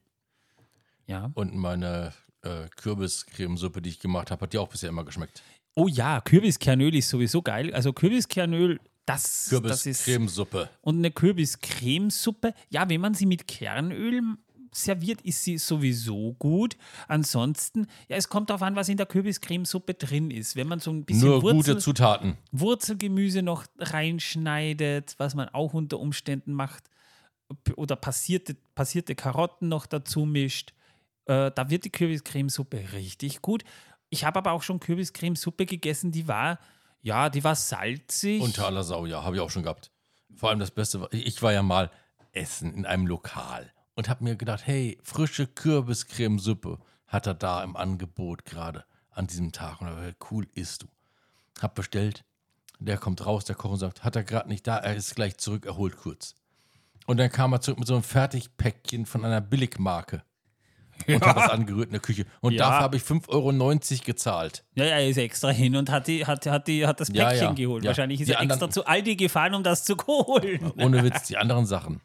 Ja. 1.07 1.31
Und 1.33 1.55
meine 1.55 2.13
äh, 2.43 2.67
Kürbiscremesuppe, 2.75 3.81
die 3.81 3.89
ich 3.89 3.99
gemacht 3.99 4.31
habe, 4.31 4.41
hat 4.41 4.53
dir 4.53 4.61
auch 4.61 4.69
bisher 4.69 4.89
immer 4.89 5.05
geschmeckt. 5.05 5.41
Oh 5.75 5.87
ja, 5.87 6.21
Kürbiskernöl 6.21 6.95
ist 6.95 7.09
sowieso 7.09 7.41
geil. 7.41 7.73
Also 7.73 7.93
Kürbiskernöl, 7.93 8.79
das, 9.05 9.23
das 9.23 9.85
ist. 9.85 10.03
Kürbiscremesuppe. 10.05 10.69
Und 10.81 10.97
eine 10.97 11.11
Kürbiscremesuppe, 11.11 12.53
ja, 12.69 12.89
wenn 12.89 13.01
man 13.01 13.13
sie 13.13 13.25
mit 13.25 13.47
Kernöl 13.47 14.21
serviert 14.73 15.21
ist 15.21 15.43
sie 15.43 15.57
sowieso 15.57 16.35
gut. 16.37 16.77
Ansonsten, 17.07 17.87
ja, 18.07 18.15
es 18.15 18.29
kommt 18.29 18.49
darauf 18.49 18.61
an, 18.61 18.75
was 18.75 18.89
in 18.89 18.97
der 18.97 19.05
Kürbiscremesuppe 19.05 19.93
drin 19.93 20.31
ist. 20.31 20.55
Wenn 20.55 20.67
man 20.67 20.79
so 20.79 20.91
ein 20.91 21.05
bisschen 21.05 21.27
Nur 21.27 21.41
Wurzel, 21.41 21.73
gute 21.73 21.77
Zutaten. 21.77 22.37
Wurzelgemüse 22.51 23.41
noch 23.41 23.65
reinschneidet, 23.79 25.15
was 25.17 25.35
man 25.35 25.49
auch 25.49 25.73
unter 25.73 25.99
Umständen 25.99 26.53
macht, 26.53 26.89
oder 27.75 27.95
passierte, 27.95 28.55
passierte 28.75 29.15
Karotten 29.15 29.69
noch 29.69 29.85
dazu 29.85 30.25
mischt, 30.25 30.73
äh, 31.27 31.51
da 31.53 31.69
wird 31.69 31.85
die 31.85 31.91
Kürbiscremesuppe 31.91 32.93
richtig 32.93 33.41
gut. 33.41 33.63
Ich 34.09 34.23
habe 34.23 34.39
aber 34.39 34.53
auch 34.53 34.63
schon 34.63 34.79
Kürbiscremesuppe 34.79 35.65
gegessen, 35.65 36.11
die 36.11 36.27
war, 36.27 36.59
ja, 37.01 37.29
die 37.29 37.43
war 37.43 37.55
salzig. 37.55 38.41
Unter 38.41 38.65
aller 38.65 38.83
Sau, 38.83 39.05
ja, 39.05 39.23
habe 39.23 39.35
ich 39.35 39.41
auch 39.41 39.49
schon 39.49 39.63
gehabt. 39.63 39.91
Vor 40.35 40.49
allem 40.49 40.59
das 40.59 40.71
Beste 40.71 41.01
war, 41.01 41.11
ich 41.13 41.41
war 41.41 41.51
ja 41.51 41.63
mal 41.63 41.91
essen 42.31 42.73
in 42.73 42.85
einem 42.85 43.07
Lokal 43.07 43.71
und 43.95 44.09
habe 44.09 44.23
mir 44.23 44.35
gedacht, 44.35 44.65
hey, 44.65 44.97
frische 45.03 45.47
Kürbiscremesuppe 45.47 46.79
hat 47.07 47.27
er 47.27 47.33
da 47.33 47.63
im 47.63 47.75
Angebot 47.75 48.45
gerade 48.45 48.85
an 49.11 49.27
diesem 49.27 49.51
Tag. 49.51 49.81
Und 49.81 49.87
da 49.87 49.95
war 49.97 50.11
cool, 50.31 50.47
isst 50.53 50.83
du. 50.83 50.87
Hab 51.61 51.75
bestellt, 51.75 52.23
der 52.79 52.97
kommt 52.97 53.25
raus, 53.25 53.45
der 53.45 53.55
Koch 53.55 53.71
und 53.71 53.79
sagt, 53.79 54.03
hat 54.03 54.15
er 54.15 54.23
gerade 54.23 54.49
nicht 54.49 54.67
da, 54.67 54.77
er 54.77 54.95
ist 54.95 55.15
gleich 55.15 55.37
zurück, 55.37 55.65
er 55.65 55.77
holt 55.77 55.97
kurz. 55.97 56.35
Und 57.07 57.17
dann 57.17 57.31
kam 57.31 57.53
er 57.53 57.61
zurück 57.61 57.79
mit 57.79 57.87
so 57.87 57.95
einem 57.95 58.03
Fertigpäckchen 58.03 59.05
von 59.05 59.25
einer 59.25 59.41
Billigmarke 59.41 60.23
und 61.07 61.21
hat 61.25 61.37
das 61.37 61.49
angerührt 61.49 61.87
in 61.87 61.91
der 61.93 61.99
Küche. 62.01 62.25
Und 62.41 62.53
Ja. 62.53 62.65
dafür 62.69 62.79
habe 62.83 62.97
ich 62.97 63.03
5,90 63.03 63.27
Euro 63.99 64.05
gezahlt. 64.05 64.63
Ja, 64.75 64.85
er 64.85 65.07
ist 65.07 65.17
extra 65.17 65.49
hin 65.49 65.75
und 65.75 65.89
hat, 65.89 66.07
die, 66.07 66.25
hat, 66.25 66.45
hat, 66.45 66.67
die, 66.67 66.85
hat 66.87 66.99
das 66.99 67.09
Ja, 67.09 67.25
Päckchen 67.29 67.47
ja, 67.49 67.53
geholt. 67.53 67.83
ja. 67.83 67.89
Wahrscheinlich 67.89 68.19
ist 68.21 68.27
Die 68.27 68.33
er 68.33 68.39
extra 68.41 68.53
anderen- 68.53 68.71
zu 68.71 68.85
Aldi 68.85 69.15
gefahren, 69.15 69.53
um 69.53 69.63
das 69.63 69.83
zu 69.83 69.95
holen. 70.07 70.71
Ohne 70.77 71.03
Witz, 71.03 71.27
die 71.27 71.37
anderen 71.37 71.65
Sachen 71.65 72.01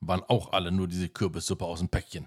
waren 0.00 0.22
auch 0.28 0.52
alle 0.52 0.70
nur 0.70 0.86
diese 0.88 1.08
Kürbissuppe 1.08 1.64
aus 1.64 1.78
dem 1.80 1.88
Päckchen. 1.88 2.26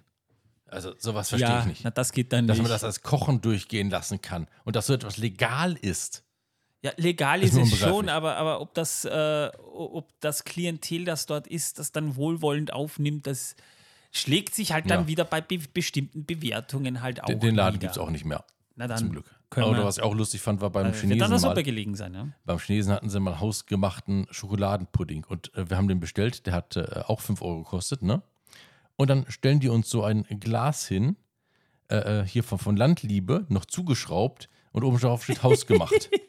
Also 0.68 0.93
sowas 0.97 1.30
verstehe 1.30 1.49
ja, 1.49 1.60
ich 1.62 1.66
nicht. 1.66 1.82
Na, 1.84 1.91
das 1.91 2.12
geht 2.14 2.32
dann 2.34 2.47
Dass 2.47 2.58
nicht. 2.58 2.64
man 2.64 2.72
das 2.72 2.84
als 2.84 3.02
Kochen 3.02 3.41
durchgehen 3.41 3.89
lassen 3.89 4.22
kann 4.22 4.47
und 4.64 4.76
dass 4.76 4.88
so 4.88 4.93
etwas 4.93 5.18
legal 5.18 5.74
ist. 5.74 6.24
ja, 6.82 6.91
legal 6.97 7.43
ist 7.43 7.56
ist 7.56 7.74
es 7.74 7.80
schon, 7.80 8.08
aber, 8.10 8.38
aber 8.38 8.60
ob, 8.62 8.74
das, 8.74 9.04
äh, 9.06 9.52
ob 9.64 10.10
das 10.22 10.45
Klientel, 10.45 11.04
das 11.06 11.26
dort 11.26 11.45
ist, 11.47 11.78
das 11.78 11.91
dann 11.91 12.16
wohlwollend 12.16 12.72
aufnimmt, 12.74 13.28
das 13.28 13.56
schlägt 14.12 14.53
sich 14.55 14.72
halt 14.74 14.89
dann 14.89 15.01
Ja. 15.01 15.07
wieder 15.07 15.26
bei 15.26 15.41
be 15.41 15.57
bestimmten 15.74 16.26
Bewertungen 16.26 17.01
halt 17.01 17.24
auch 17.24 17.28
Den, 17.28 17.39
den 17.39 17.55
Laden 17.55 17.80
gibt 17.80 17.93
es 17.93 17.97
auch 17.97 18.09
nicht 18.09 18.26
mehr. 18.26 18.43
Na 18.76 18.88
dann 18.88 18.97
Zum 18.97 19.12
Glück. 19.12 19.26
Oder 19.55 19.84
was 19.84 19.97
ich 19.97 20.03
auch 20.03 20.16
lustig 20.16 20.39
fand, 20.41 20.62
war 20.62 20.70
beim 20.70 20.88
an 20.88 20.93
Chinesen 20.93 21.38
Suppe 21.39 21.55
mal. 21.55 21.64
gelegen 21.64 21.95
sein, 21.95 22.14
ja? 22.14 22.28
Beim 22.45 22.57
Chinesen 22.57 22.93
hatten 22.93 23.09
sie 23.09 23.20
mal 23.20 23.39
hausgemachten 23.41 24.28
Schokoladenpudding 24.32 25.26
und 25.28 25.53
äh, 25.55 25.70
wir 25.70 25.76
haben 25.76 25.89
den 25.89 25.99
bestellt. 25.99 26.45
Der 26.45 26.53
hat 26.53 26.78
äh, 26.78 27.03
auch 27.07 27.20
5 27.20 27.41
Euro 27.41 27.64
gekostet, 27.64 28.01
ne? 28.01 28.22
Und 28.95 29.09
dann 29.09 29.26
stellen 29.30 29.59
die 29.59 29.68
uns 29.68 29.89
so 29.89 30.03
ein 30.03 30.24
Glas 30.39 30.88
hin, 30.88 31.18
äh, 31.89 32.22
äh, 32.22 32.26
hier 32.26 32.43
von, 32.43 32.59
von 32.59 32.78
Landliebe, 32.78 33.45
noch 33.49 33.66
zugeschraubt 33.66 34.47
und 34.72 34.84
oben 34.86 34.99
drauf 34.99 35.24
steht 35.26 35.43
hausgemacht. 35.43 36.09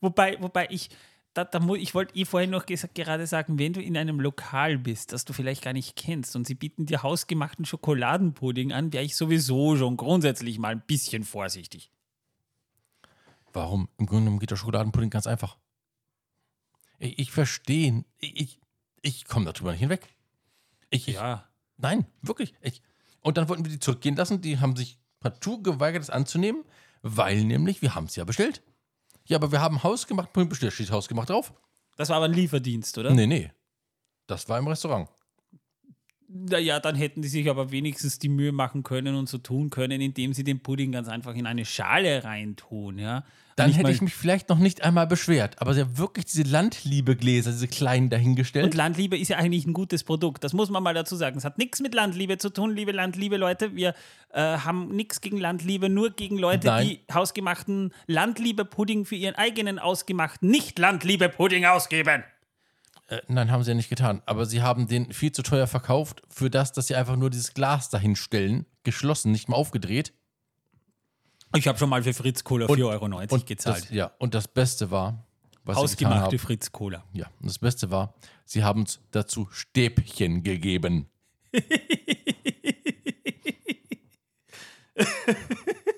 Wobei, 0.00 0.36
wobei 0.40 0.66
ich, 0.70 0.90
da, 1.34 1.44
da 1.44 1.60
ich 1.74 1.94
wollte 1.94 2.16
eh 2.16 2.24
vorhin 2.24 2.50
noch 2.50 2.64
ges- 2.64 2.88
gerade 2.94 3.26
sagen, 3.26 3.58
wenn 3.58 3.72
du 3.72 3.82
in 3.82 3.96
einem 3.96 4.20
Lokal 4.20 4.78
bist, 4.78 5.12
das 5.12 5.24
du 5.24 5.32
vielleicht 5.32 5.62
gar 5.62 5.72
nicht 5.72 5.96
kennst 5.96 6.36
und 6.36 6.46
sie 6.46 6.54
bieten 6.54 6.86
dir 6.86 7.02
hausgemachten 7.02 7.64
Schokoladenpudding 7.64 8.72
an, 8.72 8.92
wäre 8.92 9.04
ich 9.04 9.16
sowieso 9.16 9.76
schon 9.76 9.96
grundsätzlich 9.96 10.58
mal 10.58 10.72
ein 10.72 10.82
bisschen 10.86 11.24
vorsichtig. 11.24 11.90
Warum? 13.52 13.88
Im 13.98 14.06
Grunde 14.06 14.24
genommen 14.24 14.38
geht 14.40 14.50
der 14.50 14.56
Schokoladenpudding 14.56 15.10
ganz 15.10 15.26
einfach. 15.26 15.56
Ich, 16.98 17.18
ich 17.18 17.30
verstehe, 17.32 18.04
ich, 18.18 18.40
ich, 18.40 18.58
ich 19.02 19.24
komme 19.26 19.44
darüber 19.52 19.72
nicht 19.72 19.80
hinweg. 19.80 20.08
Ich, 20.90 21.08
ich, 21.08 21.14
Ja. 21.14 21.48
Nein, 21.76 22.06
wirklich. 22.22 22.54
Ich. 22.60 22.82
Und 23.20 23.36
dann 23.36 23.48
wollten 23.48 23.64
wir 23.64 23.72
die 23.72 23.80
zurückgehen 23.80 24.14
lassen. 24.14 24.40
Die 24.40 24.60
haben 24.60 24.76
sich 24.76 24.98
partout 25.18 25.62
geweigert, 25.62 26.02
es 26.02 26.10
anzunehmen, 26.10 26.62
weil 27.02 27.42
nämlich, 27.44 27.82
wir 27.82 27.94
haben 27.96 28.04
es 28.04 28.14
ja 28.14 28.24
bestellt. 28.24 28.62
Ja, 29.26 29.38
aber 29.38 29.50
wir 29.52 29.60
haben 29.60 29.82
hausgemacht 29.82 30.32
Pudding 30.32 30.48
bestellt. 30.48 30.72
Steht 30.72 30.90
hausgemacht 30.90 31.30
drauf? 31.30 31.52
Das 31.96 32.08
war 32.08 32.16
aber 32.16 32.26
ein 32.26 32.32
Lieferdienst, 32.32 32.98
oder? 32.98 33.10
Nee, 33.12 33.26
nee. 33.26 33.50
Das 34.26 34.48
war 34.48 34.58
im 34.58 34.66
Restaurant. 34.66 35.08
Naja, 36.28 36.80
dann 36.80 36.96
hätten 36.96 37.22
die 37.22 37.28
sich 37.28 37.48
aber 37.48 37.70
wenigstens 37.70 38.18
die 38.18 38.28
Mühe 38.28 38.52
machen 38.52 38.82
können 38.82 39.14
und 39.14 39.28
so 39.28 39.38
tun 39.38 39.70
können, 39.70 40.00
indem 40.00 40.32
sie 40.32 40.44
den 40.44 40.60
Pudding 40.60 40.92
ganz 40.92 41.08
einfach 41.08 41.34
in 41.34 41.46
eine 41.46 41.64
Schale 41.64 42.24
reintun, 42.24 42.98
ja. 42.98 43.24
Dann 43.56 43.70
hätte 43.70 43.92
ich 43.92 44.00
mich 44.00 44.14
vielleicht 44.14 44.48
noch 44.48 44.58
nicht 44.58 44.82
einmal 44.82 45.06
beschwert. 45.06 45.60
Aber 45.60 45.74
sie 45.74 45.82
haben 45.82 45.96
wirklich 45.96 46.24
diese 46.24 46.42
Landliebe-Gläser, 46.42 47.52
diese 47.52 47.68
kleinen 47.68 48.10
dahingestellt. 48.10 48.64
Und 48.64 48.74
Landliebe 48.74 49.16
ist 49.16 49.28
ja 49.28 49.36
eigentlich 49.36 49.64
ein 49.64 49.72
gutes 49.72 50.02
Produkt. 50.02 50.42
Das 50.42 50.52
muss 50.52 50.70
man 50.70 50.82
mal 50.82 50.94
dazu 50.94 51.14
sagen. 51.14 51.38
Es 51.38 51.44
hat 51.44 51.58
nichts 51.58 51.80
mit 51.80 51.94
Landliebe 51.94 52.38
zu 52.38 52.50
tun, 52.50 52.74
liebe 52.74 52.90
Landliebe 52.90 53.36
Leute. 53.36 53.76
Wir 53.76 53.94
äh, 54.32 54.40
haben 54.40 54.88
nichts 54.96 55.20
gegen 55.20 55.38
Landliebe, 55.38 55.88
nur 55.88 56.10
gegen 56.10 56.36
Leute, 56.36 56.66
Nein. 56.66 56.88
die 56.88 57.00
hausgemachten 57.12 57.92
Landliebe-Pudding 58.08 59.04
für 59.04 59.14
ihren 59.14 59.36
eigenen 59.36 59.78
ausgemachten 59.78 60.50
Nicht-Landliebe-Pudding 60.50 61.64
ausgeben. 61.64 62.24
Äh, 63.06 63.20
nein, 63.28 63.50
haben 63.50 63.62
sie 63.62 63.70
ja 63.70 63.74
nicht 63.74 63.90
getan. 63.90 64.22
Aber 64.26 64.46
sie 64.46 64.62
haben 64.62 64.88
den 64.88 65.12
viel 65.12 65.32
zu 65.32 65.42
teuer 65.42 65.66
verkauft 65.66 66.22
für 66.28 66.50
das, 66.50 66.72
dass 66.72 66.86
sie 66.86 66.94
einfach 66.94 67.16
nur 67.16 67.30
dieses 67.30 67.54
Glas 67.54 67.90
dahinstellen. 67.90 68.66
Geschlossen, 68.82 69.32
nicht 69.32 69.48
mal 69.48 69.56
aufgedreht. 69.56 70.12
Ich 71.54 71.68
habe 71.68 71.78
schon 71.78 71.88
mal 71.88 72.02
für 72.02 72.14
Fritz 72.14 72.42
Cola 72.44 72.66
4,90 72.66 72.84
Euro 72.84 73.44
gezahlt. 73.44 73.84
Das, 73.84 73.90
ja, 73.90 74.10
und 74.18 74.34
das 74.34 74.48
Beste 74.48 74.90
war, 74.90 75.24
was 75.64 75.76
Hausgemachte 75.76 76.22
haben. 76.22 76.38
Fritz 76.38 76.72
Cola. 76.72 77.04
Ja, 77.12 77.26
und 77.40 77.48
das 77.48 77.58
Beste 77.58 77.90
war, 77.90 78.14
sie 78.44 78.64
haben 78.64 78.80
uns 78.80 79.00
dazu 79.12 79.48
Stäbchen 79.52 80.42
gegeben. 80.42 81.06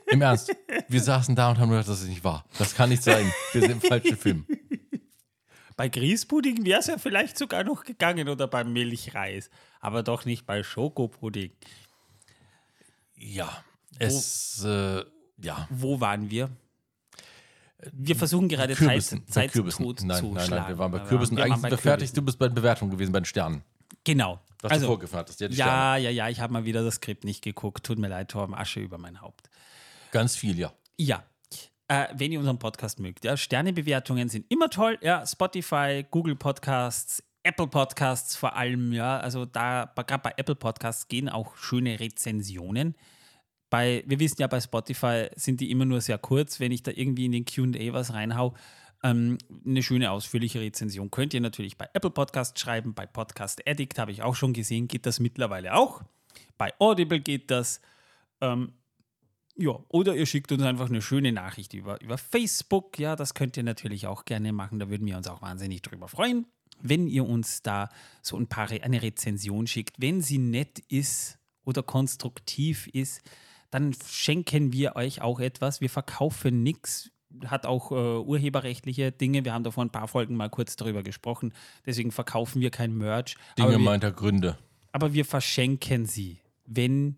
Im 0.08 0.22
Ernst, 0.22 0.54
wir 0.88 1.00
saßen 1.00 1.34
da 1.34 1.50
und 1.50 1.58
haben 1.58 1.70
gedacht, 1.70 1.88
das 1.88 2.02
ist 2.02 2.08
nicht 2.08 2.24
wahr. 2.24 2.44
Das 2.58 2.74
kann 2.74 2.90
nicht 2.90 3.02
sein. 3.02 3.32
Wir 3.52 3.62
sind 3.62 3.70
im 3.72 3.80
falschen 3.80 4.16
Film. 4.16 4.46
Bei 5.76 5.88
Grießpudding 5.88 6.64
wäre 6.64 6.80
es 6.80 6.86
ja 6.86 6.96
vielleicht 6.98 7.36
sogar 7.36 7.62
noch 7.62 7.84
gegangen 7.84 8.28
oder 8.28 8.48
beim 8.48 8.72
Milchreis. 8.72 9.50
Aber 9.80 10.02
doch 10.02 10.24
nicht 10.24 10.46
bei 10.46 10.62
Schokopudding. 10.62 11.52
Ja, 13.14 13.64
es, 13.98 14.64
äh, 14.64 15.04
ja. 15.38 15.68
Wo 15.70 16.00
waren 16.00 16.30
wir? 16.30 16.50
Wir 17.92 18.16
versuchen 18.16 18.48
gerade 18.48 18.74
Kürbissen. 18.74 19.26
Zeit, 19.26 19.32
Zeit 19.32 19.52
Kürbissen. 19.52 19.84
tot 19.84 20.00
Nein, 20.02 20.18
zu 20.18 20.32
nein, 20.32 20.48
nein, 20.48 20.68
wir 20.68 20.78
waren 20.78 20.92
bei 20.92 21.00
Kürbissen. 21.00 21.36
wir 21.36 21.44
Eigentlich 21.44 21.60
sind 21.60 21.70
wir 21.70 21.78
fertig. 21.78 22.12
Du 22.12 22.22
bist 22.22 22.38
bei 22.38 22.48
den 22.48 22.54
Bewertungen 22.54 22.90
gewesen, 22.90 23.12
bei 23.12 23.20
den 23.20 23.26
Sternen. 23.26 23.62
Genau. 24.04 24.40
Was 24.62 24.80
du 24.80 24.86
vorgefahren 24.86 25.20
hattest. 25.20 25.40
Ja, 25.40 25.48
ja, 25.48 25.96
ja, 25.96 26.10
ja, 26.10 26.28
ich 26.28 26.40
habe 26.40 26.52
mal 26.52 26.64
wieder 26.64 26.82
das 26.82 26.96
Skript 26.96 27.24
nicht 27.24 27.42
geguckt. 27.42 27.84
Tut 27.84 27.98
mir 27.98 28.08
leid, 28.08 28.30
Torben, 28.30 28.54
Asche 28.54 28.80
über 28.80 28.98
mein 28.98 29.20
Haupt. 29.20 29.50
Ganz 30.10 30.36
viel, 30.36 30.58
ja. 30.58 30.72
Ja. 30.96 31.24
Äh, 31.88 32.08
wenn 32.14 32.32
ihr 32.32 32.40
unseren 32.40 32.58
Podcast 32.58 32.98
mögt, 32.98 33.24
ja, 33.24 33.36
Sternebewertungen 33.36 34.28
sind 34.28 34.46
immer 34.48 34.70
toll. 34.70 34.98
Ja, 35.02 35.24
Spotify, 35.24 36.04
Google 36.10 36.34
Podcasts, 36.34 37.22
Apple 37.44 37.68
Podcasts 37.68 38.34
vor 38.34 38.56
allem, 38.56 38.92
ja. 38.92 39.18
Also 39.18 39.44
da, 39.44 39.92
gerade 39.94 40.22
bei 40.22 40.34
Apple 40.36 40.56
Podcasts 40.56 41.06
gehen 41.06 41.28
auch 41.28 41.56
schöne 41.56 42.00
Rezensionen. 42.00 42.96
Bei, 43.70 44.02
wir 44.06 44.18
wissen 44.18 44.40
ja, 44.40 44.48
bei 44.48 44.60
Spotify 44.60 45.28
sind 45.36 45.60
die 45.60 45.70
immer 45.70 45.84
nur 45.84 46.00
sehr 46.00 46.18
kurz. 46.18 46.58
Wenn 46.58 46.72
ich 46.72 46.82
da 46.82 46.90
irgendwie 46.92 47.26
in 47.26 47.32
den 47.32 47.44
QA 47.44 47.92
was 47.92 48.12
reinhau, 48.12 48.54
ähm, 49.02 49.38
eine 49.64 49.82
schöne 49.82 50.10
ausführliche 50.10 50.60
Rezension 50.60 51.10
könnt 51.10 51.34
ihr 51.34 51.40
natürlich 51.40 51.76
bei 51.76 51.88
Apple 51.92 52.10
Podcasts 52.10 52.60
schreiben. 52.60 52.94
Bei 52.94 53.06
Podcast 53.06 53.62
Addict 53.68 53.98
habe 53.98 54.10
ich 54.10 54.22
auch 54.22 54.34
schon 54.34 54.52
gesehen, 54.52 54.88
geht 54.88 55.06
das 55.06 55.20
mittlerweile 55.20 55.74
auch. 55.74 56.02
Bei 56.58 56.72
Audible 56.80 57.20
geht 57.20 57.50
das. 57.50 57.80
Ähm, 58.40 58.72
ja, 59.56 59.78
oder 59.88 60.14
ihr 60.14 60.26
schickt 60.26 60.52
uns 60.52 60.62
einfach 60.62 60.88
eine 60.88 61.00
schöne 61.00 61.32
Nachricht 61.32 61.72
über, 61.72 62.00
über 62.02 62.18
Facebook. 62.18 62.98
Ja, 62.98 63.16
das 63.16 63.34
könnt 63.34 63.56
ihr 63.56 63.62
natürlich 63.62 64.06
auch 64.06 64.24
gerne 64.24 64.52
machen. 64.52 64.78
Da 64.78 64.90
würden 64.90 65.06
wir 65.06 65.16
uns 65.16 65.28
auch 65.28 65.40
wahnsinnig 65.42 65.82
drüber 65.82 66.08
freuen, 66.08 66.46
wenn 66.80 67.06
ihr 67.06 67.26
uns 67.26 67.62
da 67.62 67.88
so 68.22 68.36
ein 68.36 68.48
paar 68.48 68.70
eine 68.70 69.02
Rezension 69.02 69.66
schickt. 69.66 69.96
Wenn 69.98 70.20
sie 70.20 70.38
nett 70.38 70.80
ist 70.88 71.38
oder 71.64 71.82
konstruktiv 71.82 72.86
ist, 72.88 73.22
dann 73.70 73.94
schenken 74.06 74.72
wir 74.72 74.94
euch 74.96 75.22
auch 75.22 75.40
etwas. 75.40 75.80
Wir 75.80 75.90
verkaufen 75.90 76.62
nichts. 76.62 77.10
Hat 77.46 77.66
auch 77.66 77.90
äh, 77.92 77.94
urheberrechtliche 77.94 79.12
Dinge. 79.12 79.44
Wir 79.44 79.52
haben 79.52 79.64
da 79.64 79.70
vor 79.70 79.84
ein 79.84 79.90
paar 79.90 80.08
Folgen 80.08 80.36
mal 80.36 80.48
kurz 80.48 80.76
darüber 80.76 81.02
gesprochen. 81.02 81.52
Deswegen 81.84 82.12
verkaufen 82.12 82.60
wir 82.60 82.70
kein 82.70 82.96
Merch. 82.96 83.36
Dinge 83.58 83.70
wir, 83.70 83.78
meinter 83.78 84.12
Gründe. 84.12 84.58
aber 84.92 85.12
wir 85.12 85.24
verschenken 85.24 86.06
sie, 86.06 86.40
wenn 86.64 87.16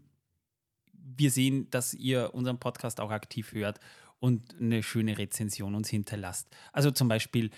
wir 1.17 1.31
sehen, 1.31 1.71
dass 1.71 1.95
ihr 1.95 2.35
unseren 2.35 2.59
Podcast 2.59 3.01
auch 3.01 3.11
aktiv 3.11 3.53
hört 3.53 3.81
und 4.21 4.57
eine 4.61 4.83
schöne 4.83 5.19
Rezension 5.19 5.75
uns 5.75 5.89
hinterlasst. 5.89 6.49
Also 6.73 6.91
zum 6.91 7.09
Beispiel 7.09 7.51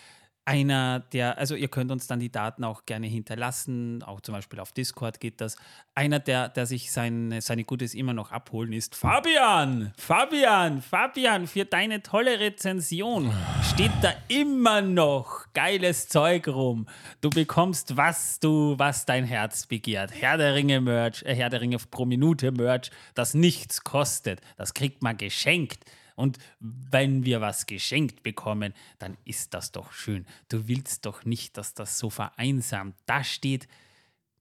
einer, 0.44 1.00
der, 1.12 1.38
also 1.38 1.54
ihr 1.54 1.68
könnt 1.68 1.90
uns 1.90 2.06
dann 2.06 2.18
die 2.18 2.32
Daten 2.32 2.64
auch 2.64 2.86
gerne 2.86 3.06
hinterlassen, 3.06 4.02
auch 4.02 4.20
zum 4.20 4.34
Beispiel 4.34 4.58
auf 4.60 4.72
Discord 4.72 5.20
geht 5.20 5.40
das. 5.40 5.56
Einer, 5.94 6.18
der, 6.18 6.48
der 6.48 6.66
sich 6.66 6.90
seine, 6.92 7.40
seine 7.40 7.64
Gutes 7.64 7.94
immer 7.94 8.14
noch 8.14 8.32
abholen, 8.32 8.72
ist 8.72 8.96
Fabian. 8.96 9.92
Fabian, 9.96 10.82
Fabian, 10.82 11.46
für 11.46 11.64
deine 11.64 12.02
tolle 12.02 12.40
Rezension 12.40 13.32
steht 13.72 13.92
da 14.02 14.12
immer 14.28 14.80
noch 14.80 15.46
geiles 15.52 16.08
Zeug 16.08 16.48
rum. 16.48 16.86
Du 17.20 17.30
bekommst, 17.30 17.96
was 17.96 18.40
du, 18.40 18.74
was 18.78 19.06
dein 19.06 19.24
Herz 19.24 19.66
begehrt. 19.66 20.10
Herr 20.12 20.36
der 20.36 20.54
Ringe 20.54 20.80
Merch, 20.80 21.22
äh, 21.22 21.34
Herr 21.34 21.50
der 21.50 21.60
Ringe 21.60 21.76
pro 21.90 22.06
Minute 22.06 22.50
Merch, 22.50 22.90
das 23.14 23.34
nichts 23.34 23.84
kostet. 23.84 24.40
Das 24.56 24.74
kriegt 24.74 25.02
man 25.02 25.16
geschenkt. 25.16 25.84
Und 26.20 26.38
wenn 26.60 27.24
wir 27.24 27.40
was 27.40 27.66
geschenkt 27.66 28.22
bekommen, 28.22 28.74
dann 28.98 29.16
ist 29.24 29.54
das 29.54 29.72
doch 29.72 29.92
schön. 29.92 30.26
Du 30.48 30.68
willst 30.68 31.06
doch 31.06 31.24
nicht, 31.24 31.56
dass 31.56 31.74
das 31.74 31.98
so 31.98 32.10
vereinsamt 32.10 32.94
da 33.06 33.24
steht. 33.24 33.66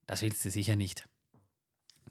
Das 0.05 0.21
willst 0.21 0.43
du 0.45 0.51
sicher 0.51 0.75
nicht. 0.75 1.07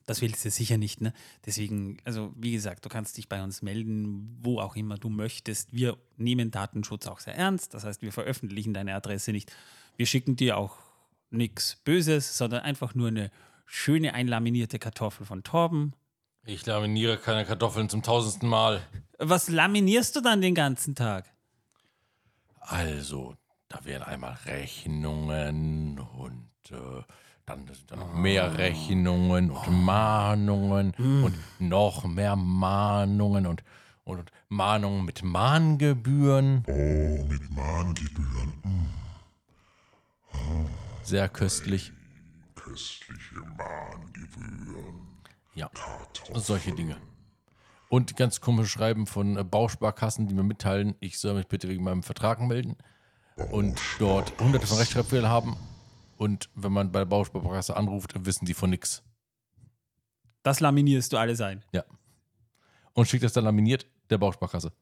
Das 0.07 0.23
willst 0.23 0.43
du 0.43 0.51
sicher 0.51 0.79
nicht, 0.79 1.03
ne? 1.03 1.13
Deswegen, 1.45 1.99
also 2.05 2.33
wie 2.35 2.53
gesagt, 2.53 2.83
du 2.83 2.89
kannst 2.89 3.19
dich 3.19 3.29
bei 3.29 3.43
uns 3.43 3.61
melden, 3.61 4.39
wo 4.41 4.59
auch 4.59 4.75
immer 4.75 4.97
du 4.97 5.11
möchtest. 5.11 5.75
Wir 5.75 5.99
nehmen 6.17 6.51
Datenschutz 6.51 7.07
auch 7.07 7.21
sehr 7.21 7.35
ernst. 7.37 7.75
Das 7.75 7.85
heißt, 7.85 8.01
wir 8.01 8.11
veröffentlichen 8.11 8.73
deine 8.73 8.95
Adresse 8.95 9.33
nicht. 9.33 9.53
Wir 9.97 10.07
schicken 10.07 10.35
dir 10.35 10.57
auch 10.57 10.79
nichts 11.29 11.77
Böses, 11.85 12.39
sondern 12.39 12.61
einfach 12.61 12.95
nur 12.95 13.09
eine 13.09 13.31
schöne 13.67 14.15
einlaminierte 14.15 14.79
Kartoffel 14.79 15.27
von 15.27 15.43
Torben 15.43 15.93
Ich 16.47 16.65
laminiere 16.65 17.19
keine 17.19 17.45
Kartoffeln 17.45 17.91
zum 17.91 18.03
tausendsten 18.03 18.49
Mal. 18.49 18.81
Was 19.19 19.49
laminierst 19.49 20.15
du 20.17 20.21
dann 20.21 20.41
den 20.41 20.55
ganzen 20.55 20.95
Tag? 20.95 21.25
Also, 22.61 23.35
da 23.69 23.85
wären 23.85 24.03
einmal 24.03 24.35
Rechnungen 24.45 25.99
und 25.99 26.49
äh, 26.71 27.03
dann 27.47 27.67
sind 27.67 27.91
da 27.91 27.97
noch 27.97 28.15
mehr 28.15 28.57
Rechnungen 28.59 29.51
und 29.51 29.85
Mahnungen 29.85 30.93
und 30.99 31.35
noch 31.59 32.05
mehr 32.05 32.37
Mahnungen 32.37 33.47
und, 33.47 33.65
und, 34.05 34.19
und 34.19 34.31
Mahnungen 34.49 35.05
mit 35.05 35.23
Mahngebühren. 35.25 36.65
Oh, 36.67 37.25
mit 37.25 37.51
Mahngebühren. 37.51 38.53
Mm, 38.63 38.87
Sehr 41.03 41.29
köstlich. 41.29 41.93
köstliche 42.55 43.37
Mahngebühren. 43.57 45.09
Ja, 45.55 45.69
Kartoffeln. 45.75 46.41
solche 46.41 46.73
Dinge. 46.73 46.97
Und 47.89 48.17
ganz 48.17 48.41
komische 48.41 48.69
Schreiben 48.69 49.07
von 49.07 49.37
äh, 49.37 49.45
Bausparkassen, 49.45 50.27
die 50.27 50.35
mir 50.35 50.43
mitteilen, 50.43 50.95
ich 51.01 51.19
soll 51.19 51.35
mich 51.35 51.49
bitte 51.49 51.69
wegen 51.69 51.83
meinem 51.83 52.03
Vertrag 52.03 52.41
melden 52.41 52.77
und 53.51 53.81
dort 53.99 54.39
hunderte 54.41 54.67
von 54.67 54.79
Rechtschreibfehlern 54.79 55.31
haben. 55.31 55.57
Und 56.17 56.51
wenn 56.55 56.73
man 56.73 56.93
bei 56.93 57.01
der 57.01 57.07
Bausparkasse 57.07 57.77
anruft, 57.77 58.13
wissen 58.27 58.45
die 58.45 58.55
von 58.55 58.71
nichts. 58.71 59.03
Das 60.43 60.61
laminierst 60.61 61.13
du 61.13 61.17
alles 61.17 61.41
ein. 61.41 61.65
Ja. 61.73 61.85
Und 62.93 63.07
schickt 63.09 63.23
das 63.23 63.33
dann 63.33 63.45
laminiert 63.45 63.87
der 64.11 64.19
Bausparkasse. 64.19 64.73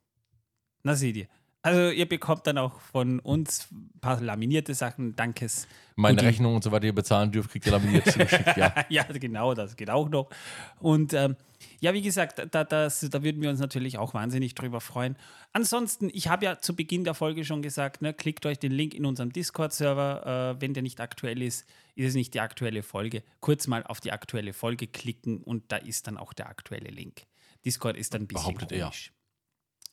Na 0.82 0.94
seht 0.94 1.16
ihr. 1.16 1.28
Also 1.66 1.90
ihr 1.90 2.08
bekommt 2.08 2.46
dann 2.46 2.58
auch 2.58 2.80
von 2.80 3.18
uns 3.18 3.66
ein 3.72 3.98
paar 4.00 4.20
laminierte 4.20 4.72
Sachen. 4.72 5.16
Dankes. 5.16 5.66
Meine 5.96 6.22
Rechnung 6.22 6.54
und 6.54 6.62
so 6.62 6.70
weiter, 6.70 6.82
die 6.82 6.86
ihr 6.86 6.94
bezahlen 6.94 7.32
dürft, 7.32 7.50
kriegt 7.50 7.66
ihr 7.66 7.72
laminiert 7.72 8.06
zugeschickt, 8.06 8.56
ja. 8.56 8.72
ja, 8.88 9.02
genau, 9.02 9.52
das 9.52 9.74
geht 9.74 9.90
auch 9.90 10.08
noch. 10.08 10.30
Und 10.78 11.12
ähm, 11.12 11.34
ja, 11.80 11.92
wie 11.92 12.02
gesagt, 12.02 12.46
da, 12.52 12.62
das, 12.62 13.00
da 13.10 13.20
würden 13.24 13.42
wir 13.42 13.50
uns 13.50 13.58
natürlich 13.58 13.98
auch 13.98 14.14
wahnsinnig 14.14 14.54
drüber 14.54 14.80
freuen. 14.80 15.16
Ansonsten, 15.52 16.08
ich 16.12 16.28
habe 16.28 16.44
ja 16.44 16.60
zu 16.60 16.76
Beginn 16.76 17.02
der 17.02 17.14
Folge 17.14 17.44
schon 17.44 17.62
gesagt, 17.62 18.00
ne, 18.00 18.14
klickt 18.14 18.46
euch 18.46 18.60
den 18.60 18.70
Link 18.70 18.94
in 18.94 19.04
unserem 19.04 19.32
Discord-Server. 19.32 20.54
Äh, 20.54 20.60
wenn 20.60 20.72
der 20.72 20.84
nicht 20.84 21.00
aktuell 21.00 21.42
ist, 21.42 21.66
ist 21.96 22.10
es 22.10 22.14
nicht 22.14 22.32
die 22.34 22.40
aktuelle 22.40 22.84
Folge. 22.84 23.24
Kurz 23.40 23.66
mal 23.66 23.82
auf 23.82 23.98
die 23.98 24.12
aktuelle 24.12 24.52
Folge 24.52 24.86
klicken 24.86 25.38
und 25.38 25.64
da 25.72 25.78
ist 25.78 26.06
dann 26.06 26.16
auch 26.16 26.32
der 26.32 26.48
aktuelle 26.48 26.90
Link. 26.90 27.22
Discord 27.64 27.96
ist 27.96 28.14
dann 28.14 28.22
ein 28.22 28.26
bisschen 28.28 28.54
Behauptet 28.54 28.70
er. 28.70 28.92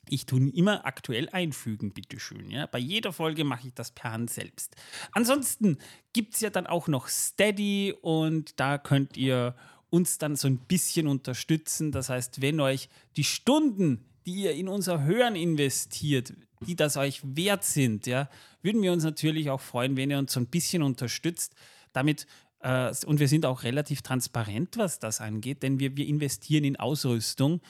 Ich 0.10 0.26
tue 0.26 0.50
immer 0.50 0.86
aktuell 0.86 1.30
einfügen, 1.30 1.92
bitteschön. 1.92 2.50
Ja? 2.50 2.66
Bei 2.66 2.80
jeder 2.80 3.14
Folge 3.14 3.44
mache 3.44 3.68
ich 3.68 3.74
das 3.74 3.92
per 3.92 4.12
Hand 4.12 4.30
selbst. 4.30 4.76
Ansonsten 5.12 5.78
gibt 6.12 6.36
es 6.36 6.42
ja 6.42 6.50
dann 6.50 6.68
auch 6.68 6.88
noch 6.88 7.08
Steady 7.08 7.94
und 8.02 8.60
da 8.60 8.78
könnt 8.78 9.18
ihr 9.18 9.56
uns 9.90 10.18
dann 10.18 10.36
so 10.36 10.48
ein 10.48 10.58
bisschen 10.58 11.08
unterstützen. 11.08 11.92
Das 11.92 12.10
heißt, 12.10 12.42
wenn 12.42 12.60
euch 12.60 12.90
die 13.16 13.24
Stunden, 13.24 14.06
die 14.26 14.44
ihr 14.44 14.54
in 14.54 14.68
unser 14.68 15.04
Hören 15.04 15.36
investiert, 15.36 16.34
die 16.66 16.76
das 16.76 16.98
euch 16.98 17.22
wert 17.24 17.64
sind, 17.64 18.08
ja, 18.08 18.30
würden 18.62 18.82
wir 18.82 18.92
uns 18.92 19.04
natürlich 19.04 19.50
auch 19.50 19.62
freuen, 19.62 19.96
wenn 19.96 20.10
ihr 20.10 20.18
uns 20.18 20.34
so 20.34 20.40
ein 20.40 20.48
bisschen 20.48 20.82
unterstützt. 20.82 21.54
Damit 21.92 22.26
äh, 22.60 22.94
und 23.06 23.20
wir 23.20 23.28
sind 23.28 23.46
auch 23.46 23.64
relativ 23.64 24.02
transparent, 24.02 24.78
was 24.78 25.00
das 25.00 25.22
angeht, 25.22 25.62
denn 25.62 25.80
wir, 25.80 25.96
wir 25.96 26.08
investieren 26.08 26.64
in 26.64 26.78
Ausrüstung 26.78 27.62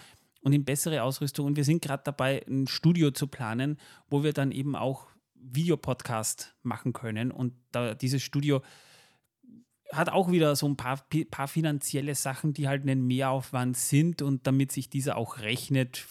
und 0.43 0.53
in 0.53 0.65
bessere 0.65 1.03
Ausrüstung. 1.03 1.47
Und 1.47 1.55
wir 1.55 1.63
sind 1.63 1.81
gerade 1.81 2.03
dabei, 2.03 2.45
ein 2.47 2.67
Studio 2.67 3.11
zu 3.11 3.27
planen, 3.27 3.77
wo 4.09 4.23
wir 4.23 4.33
dann 4.33 4.51
eben 4.51 4.75
auch 4.75 5.07
Videopodcast 5.35 6.55
machen 6.61 6.93
können. 6.93 7.31
Und 7.31 7.53
da, 7.71 7.95
dieses 7.95 8.21
Studio 8.21 8.61
hat 9.91 10.09
auch 10.09 10.31
wieder 10.31 10.55
so 10.55 10.67
ein 10.67 10.77
paar, 10.77 11.05
paar 11.31 11.47
finanzielle 11.47 12.15
Sachen, 12.15 12.53
die 12.53 12.67
halt 12.67 12.83
einen 12.83 13.05
Mehraufwand 13.05 13.77
sind 13.77 14.21
und 14.21 14.47
damit 14.47 14.71
sich 14.71 14.89
dieser 14.89 15.17
auch 15.17 15.39
rechnet, 15.39 16.05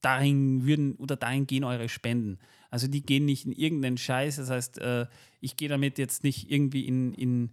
dahin 0.00 0.66
würden 0.66 0.96
oder 0.96 1.16
dahin 1.16 1.46
gehen 1.46 1.64
eure 1.64 1.88
Spenden. 1.88 2.38
Also 2.70 2.88
die 2.88 3.02
gehen 3.02 3.24
nicht 3.24 3.46
in 3.46 3.52
irgendeinen 3.52 3.96
Scheiß. 3.96 4.36
Das 4.36 4.50
heißt, 4.50 4.78
äh, 4.78 5.06
ich 5.40 5.56
gehe 5.56 5.68
damit 5.68 5.96
jetzt 5.98 6.24
nicht 6.24 6.50
irgendwie 6.50 6.86
in, 6.86 7.14
in, 7.14 7.50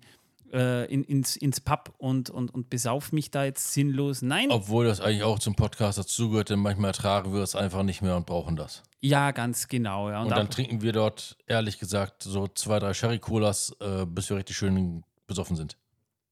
äh, 0.53 0.85
in, 0.91 1.03
ins, 1.03 1.35
ins 1.35 1.59
Pub 1.61 1.93
und, 1.97 2.29
und, 2.29 2.53
und 2.53 2.69
besauf 2.69 3.11
mich 3.11 3.31
da 3.31 3.43
jetzt 3.45 3.73
sinnlos. 3.73 4.21
Nein, 4.21 4.49
Obwohl 4.51 4.85
das 4.85 4.99
eigentlich 5.01 5.23
auch 5.23 5.39
zum 5.39 5.55
Podcast 5.55 5.97
dazugehört, 5.97 6.49
denn 6.49 6.59
manchmal 6.59 6.89
ertragen 6.89 7.33
wir 7.33 7.41
es 7.41 7.55
einfach 7.55 7.83
nicht 7.83 8.01
mehr 8.01 8.15
und 8.17 8.25
brauchen 8.25 8.55
das. 8.55 8.83
ja, 9.01 9.31
ganz 9.31 9.67
genau. 9.67 10.09
Ja. 10.09 10.21
Und 10.21 10.29
dann 10.29 10.47
ab- 10.47 10.51
trinken 10.51 10.81
wir 10.81 10.93
dort, 10.93 11.37
ehrlich 11.47 11.79
gesagt, 11.79 12.23
so 12.23 12.47
zwei, 12.47 12.79
drei 12.79 12.93
Sherry-Colas, 12.93 13.75
äh, 13.79 14.05
bis 14.05 14.29
wir 14.29 14.37
richtig 14.37 14.57
schön 14.57 15.03
besoffen 15.27 15.55
sind. 15.55 15.77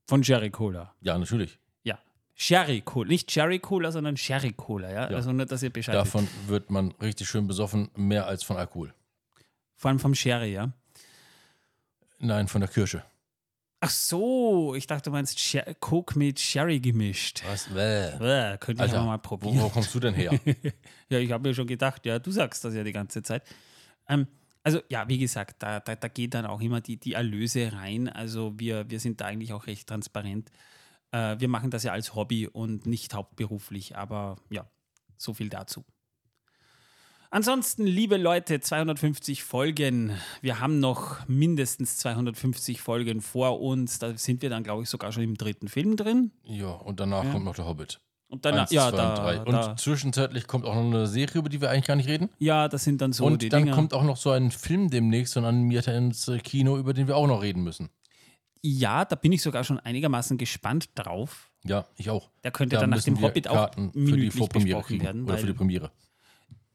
von 0.08 0.24
Sherry 0.24 0.50
Cola. 0.50 0.94
Ja, 1.02 1.18
natürlich. 1.18 1.58
Ja. 1.84 1.98
Sherry 2.36 2.82
Cola. 2.82 3.08
Nicht 3.10 3.32
Sherry 3.32 3.60
Cola, 3.60 3.92
sondern 3.92 4.18
Sherry 4.18 4.52
Cola. 4.54 4.92
Ja? 4.92 5.06
Also 5.06 5.32
nur, 5.32 5.46
dass 5.46 5.64
ihr 5.64 5.70
Bescheid 5.70 5.96
wisst. 5.96 6.06
Davon 6.14 6.28
wird 6.48 6.70
man 6.72 6.92
richtig 7.02 7.28
schön 7.30 7.48
besoffen, 7.48 7.90
mehr 7.96 8.26
als 8.28 8.44
von 8.44 8.58
Alkohol. 8.58 8.94
Vor 9.76 9.90
allem 9.90 10.00
vom 10.00 10.14
Sherry, 10.16 10.52
ja. 10.54 10.72
Nein, 12.20 12.48
von 12.50 12.60
der 12.62 12.70
Kirsche. 12.70 13.04
Ach 13.82 13.90
so, 13.90 14.76
ich 14.76 14.88
dachte, 14.88 15.10
du 15.10 15.12
meinst 15.12 15.40
Sher 15.40 15.74
Coke 15.76 16.20
mit 16.20 16.38
Sherry 16.40 16.82
gemischt. 16.82 17.44
Was? 17.48 17.70
Bäh. 17.70 18.08
Äh, 18.08 18.58
könnte 18.58 18.84
ich 18.84 18.92
Alter, 18.92 19.06
mal 19.06 19.18
wo, 19.18 19.22
probieren. 19.22 19.62
wo 19.62 19.70
kommst 19.70 19.96
du 19.96 20.02
denn 20.02 20.14
her? 20.14 20.38
ja, 21.10 21.20
ich 21.20 21.32
habe 21.32 21.48
mir 21.48 21.56
schon 21.56 21.68
gedacht, 21.68 22.06
ja, 22.06 22.20
du 22.20 22.30
sagst 22.30 22.66
das 22.66 22.74
ja 22.74 22.84
die 22.84 22.92
ganze 22.92 23.24
Zeit. 23.24 23.44
Ähm, 24.10 24.28
also 24.64 24.82
ja, 24.90 25.08
wie 25.08 25.18
gesagt, 25.18 25.64
da, 25.64 25.80
da, 25.80 25.96
da 25.96 26.08
geht 26.10 26.34
dann 26.34 26.46
auch 26.46 26.60
immer 26.60 26.82
die, 26.82 26.98
die 26.98 27.14
Erlöse 27.14 27.72
rein. 27.72 28.10
Also 28.10 28.54
wir, 28.60 28.90
wir 28.90 29.00
sind 29.00 29.22
da 29.22 29.26
eigentlich 29.28 29.54
auch 29.54 29.66
recht 29.68 29.88
transparent. 29.88 30.52
Äh, 31.12 31.40
wir 31.40 31.48
machen 31.48 31.72
das 31.72 31.84
ja 31.84 31.94
als 31.94 32.16
Hobby 32.16 32.48
und 32.48 32.86
nicht 32.86 33.14
hauptberuflich, 33.14 33.96
aber 33.96 34.36
ja, 34.50 34.70
so 35.18 35.34
viel 35.34 35.48
dazu. 35.48 35.86
Ansonsten, 37.32 37.86
liebe 37.86 38.18
Leute, 38.18 38.60
250 38.60 39.44
Folgen. 39.44 40.14
Wir 40.42 40.60
haben 40.60 40.80
noch 40.80 41.28
mindestens 41.28 41.98
250 41.98 42.82
Folgen 42.82 43.22
vor 43.22 43.62
uns. 43.62 44.00
Da 44.00 44.18
sind 44.18 44.42
wir 44.42 44.50
dann, 44.50 44.64
glaube 44.64 44.82
ich, 44.84 44.90
sogar 44.90 45.12
schon 45.12 45.22
im 45.24 45.36
dritten 45.36 45.68
Film 45.68 45.96
drin. 45.96 46.32
ja, 46.44 46.70
und 46.72 47.00
danach 47.00 47.30
kommt 47.32 47.46
noch 47.46 47.56
der 47.56 47.68
Hobbit. 47.68 48.00
Und 48.30 48.46
dann, 48.46 48.56
Eins, 48.56 48.72
ja, 48.72 48.90
zwei 48.90 48.98
da, 48.98 49.10
und 49.10 49.18
drei. 49.18 49.40
Und 49.42 49.52
da, 49.54 49.76
zwischenzeitlich 49.76 50.48
kommt 50.48 50.66
auch 50.66 50.76
noch 50.76 50.84
eine 50.86 51.08
Serie, 51.08 51.40
über 51.40 51.50
die 51.50 51.62
wir 51.62 51.70
eigentlich 51.70 51.86
gar 51.86 51.96
nicht 51.96 52.08
reden. 52.10 52.30
ja, 52.40 52.68
das 52.68 52.84
sind 52.84 53.02
dann 53.02 53.12
so 53.14 53.26
und 53.26 53.42
die 53.42 53.50
dann 53.50 53.64
Dinger. 53.64 53.76
kommt 53.76 53.94
auch 53.94 54.04
noch 54.04 54.18
so 54.18 54.32
ein 54.32 54.50
Film 54.52 54.90
demnächst, 54.90 55.34
so 55.34 55.40
ein 55.40 55.46
animierter 55.46 55.96
ins 55.96 56.32
Kino, 56.44 56.78
über 56.78 56.94
den 56.94 57.08
wir 57.08 57.16
auch 57.16 57.26
noch 57.28 57.42
reden 57.42 57.64
müssen. 57.64 57.90
Ja, 58.62 59.06
da 59.06 59.16
bin 59.16 59.32
ich 59.32 59.42
sogar 59.42 59.64
schon 59.64 59.80
einigermaßen 59.80 60.38
gespannt 60.38 60.90
drauf. 60.96 61.52
Ja, 61.64 61.86
ich 61.96 62.10
auch. 62.10 62.30
Der 62.44 62.52
könnte 62.52 62.76
Da 62.76 62.82
dann 62.82 62.92
nach 62.92 63.04
dem 63.04 63.22
Hobbit 63.22 63.48
auch 63.48 63.54
Karten 63.56 63.92
für 63.92 63.98
die 64.00 64.12
minütlich 64.12 64.34
besprochen 64.50 64.82
kriegen. 64.84 65.04
werden. 65.04 65.26
Oder 65.26 65.38
für 65.38 65.48
die 65.48 65.54
Premiere. 65.54 65.92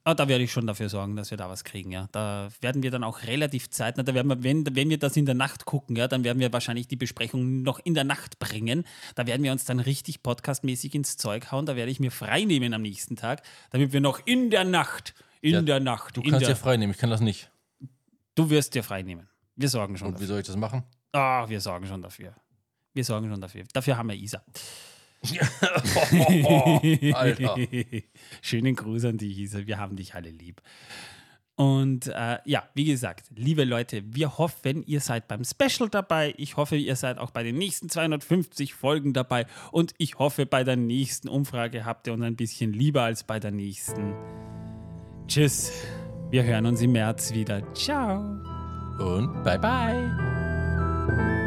Ah, 0.05 0.15
da 0.15 0.29
werde 0.29 0.45
ich 0.45 0.53
schon 0.53 0.67
dafür 0.67 0.89
sorgen, 0.89 1.17
dass 1.17 1.31
wir 1.31 1.39
da 1.39 1.49
was 1.49 1.65
kriegen. 1.65 1.91
Ja. 1.91 2.09
Da 2.13 2.49
werden 2.61 2.83
wir 2.83 2.91
dann 2.91 3.03
auch 3.05 3.23
relativ 3.25 3.71
zeitnah, 3.71 4.03
da 4.03 4.15
werden 4.15 4.29
wir, 4.29 4.43
wenn, 4.43 4.65
wenn 4.77 4.91
wir 4.91 4.99
das 4.99 5.17
in 5.17 5.27
der 5.27 5.35
Nacht 5.35 5.65
gucken, 5.65 5.97
ja, 5.97 6.07
dann 6.09 6.25
werden 6.25 6.39
wir 6.41 6.53
wahrscheinlich 6.53 6.89
die 6.89 6.97
Besprechung 6.97 7.63
noch 7.63 7.79
in 7.81 7.95
der 7.95 8.05
Nacht 8.05 8.39
bringen. 8.39 8.85
Da 9.15 9.27
werden 9.27 9.43
wir 9.43 9.53
uns 9.53 9.65
dann 9.65 9.81
richtig 9.81 10.23
podcastmäßig 10.23 10.95
ins 10.95 11.17
Zeug 11.17 11.51
hauen. 11.53 11.67
Da 11.67 11.75
werde 11.77 11.91
ich 11.91 12.01
mir 12.01 12.11
frei 12.11 12.45
nehmen 12.45 12.75
am 12.75 12.83
nächsten 12.83 13.17
Tag, 13.17 13.43
damit 13.71 13.93
wir 13.93 14.01
noch 14.01 14.21
in 14.27 14.51
der 14.51 14.65
Nacht, 14.65 15.15
in 15.41 15.53
Ja, 15.55 15.63
der 15.63 15.81
Nacht, 15.81 16.17
Du 16.17 16.23
kannst 16.23 16.41
der, 16.43 16.51
ja 16.51 16.55
frei 16.55 16.77
nehmen, 16.77 16.93
ich 16.93 16.99
kann 16.99 17.11
das 17.11 17.21
nicht. 17.21 17.51
du 18.35 18.51
wirst 18.51 18.75
dir 18.75 18.83
frei 18.83 19.03
nehmen. 19.03 19.29
Wir 19.57 19.69
sorgen 19.69 19.97
schon 19.97 20.09
Und 20.09 20.15
wie 20.15 20.17
dafür. 20.21 20.27
soll 20.29 20.41
ich 20.41 20.47
das 20.47 20.57
machen? 20.57 20.83
Ah, 21.13 21.49
wir 21.49 21.61
sorgen 21.61 21.87
schon 21.87 22.03
dafür. 22.03 22.35
Wir 22.93 23.05
sorgen 23.05 23.29
schon 23.31 23.41
dafür. 23.41 23.65
Dafür 23.73 23.97
haben 23.97 24.09
wir 24.09 24.17
Isa. 24.17 24.43
Alter. 27.15 27.57
Schönen 28.43 28.75
Gruß 28.75 29.05
an 29.07 29.19
dich, 29.19 29.39
Isa. 29.39 29.67
Wir 29.67 29.79
haben 29.79 29.97
dich 29.97 30.15
alle 30.15 30.31
lieb. 30.31 30.61
Und 31.57 32.09
äh, 32.09 32.39
ja, 32.45 32.65
wie 32.75 32.85
gesagt, 32.85 33.27
liebe 33.35 33.65
Leute, 33.65 34.03
wir 34.07 34.39
hoffen, 34.39 34.83
ihr 34.87 35.01
seid 35.01 35.29
beim 35.29 35.45
Special 35.45 35.89
dabei. 35.89 36.35
Ich 36.37 36.57
hoffe, 36.57 36.75
ihr 36.75 36.97
seid 36.97 37.19
auch 37.19 37.31
bei 37.31 37.45
den 37.45 37.57
nächsten 37.57 37.89
250 37.89 38.75
Folgen 38.75 39.13
dabei. 39.13 39.47
Und 39.71 39.95
ich 39.99 40.19
hoffe, 40.19 40.47
bei 40.47 40.65
der 40.65 40.77
nächsten 40.77 41.29
Umfrage 41.29 41.85
habt 41.85 42.09
ihr 42.09 42.13
uns 42.13 42.25
ein 42.25 42.35
bisschen 42.35 42.73
lieber 42.73 43.03
als 43.03 43.23
bei 43.23 43.39
der 43.39 43.53
nächsten. 43.53 44.15
Tschüss. 45.29 45.71
Wir 46.31 46.43
hören 46.43 46.67
uns 46.67 46.83
im 46.83 46.91
März 46.93 47.33
wieder. 47.33 47.63
Ciao. 47.75 48.19
Und 48.99 49.45
bye 49.45 49.59
bye. 49.59 51.44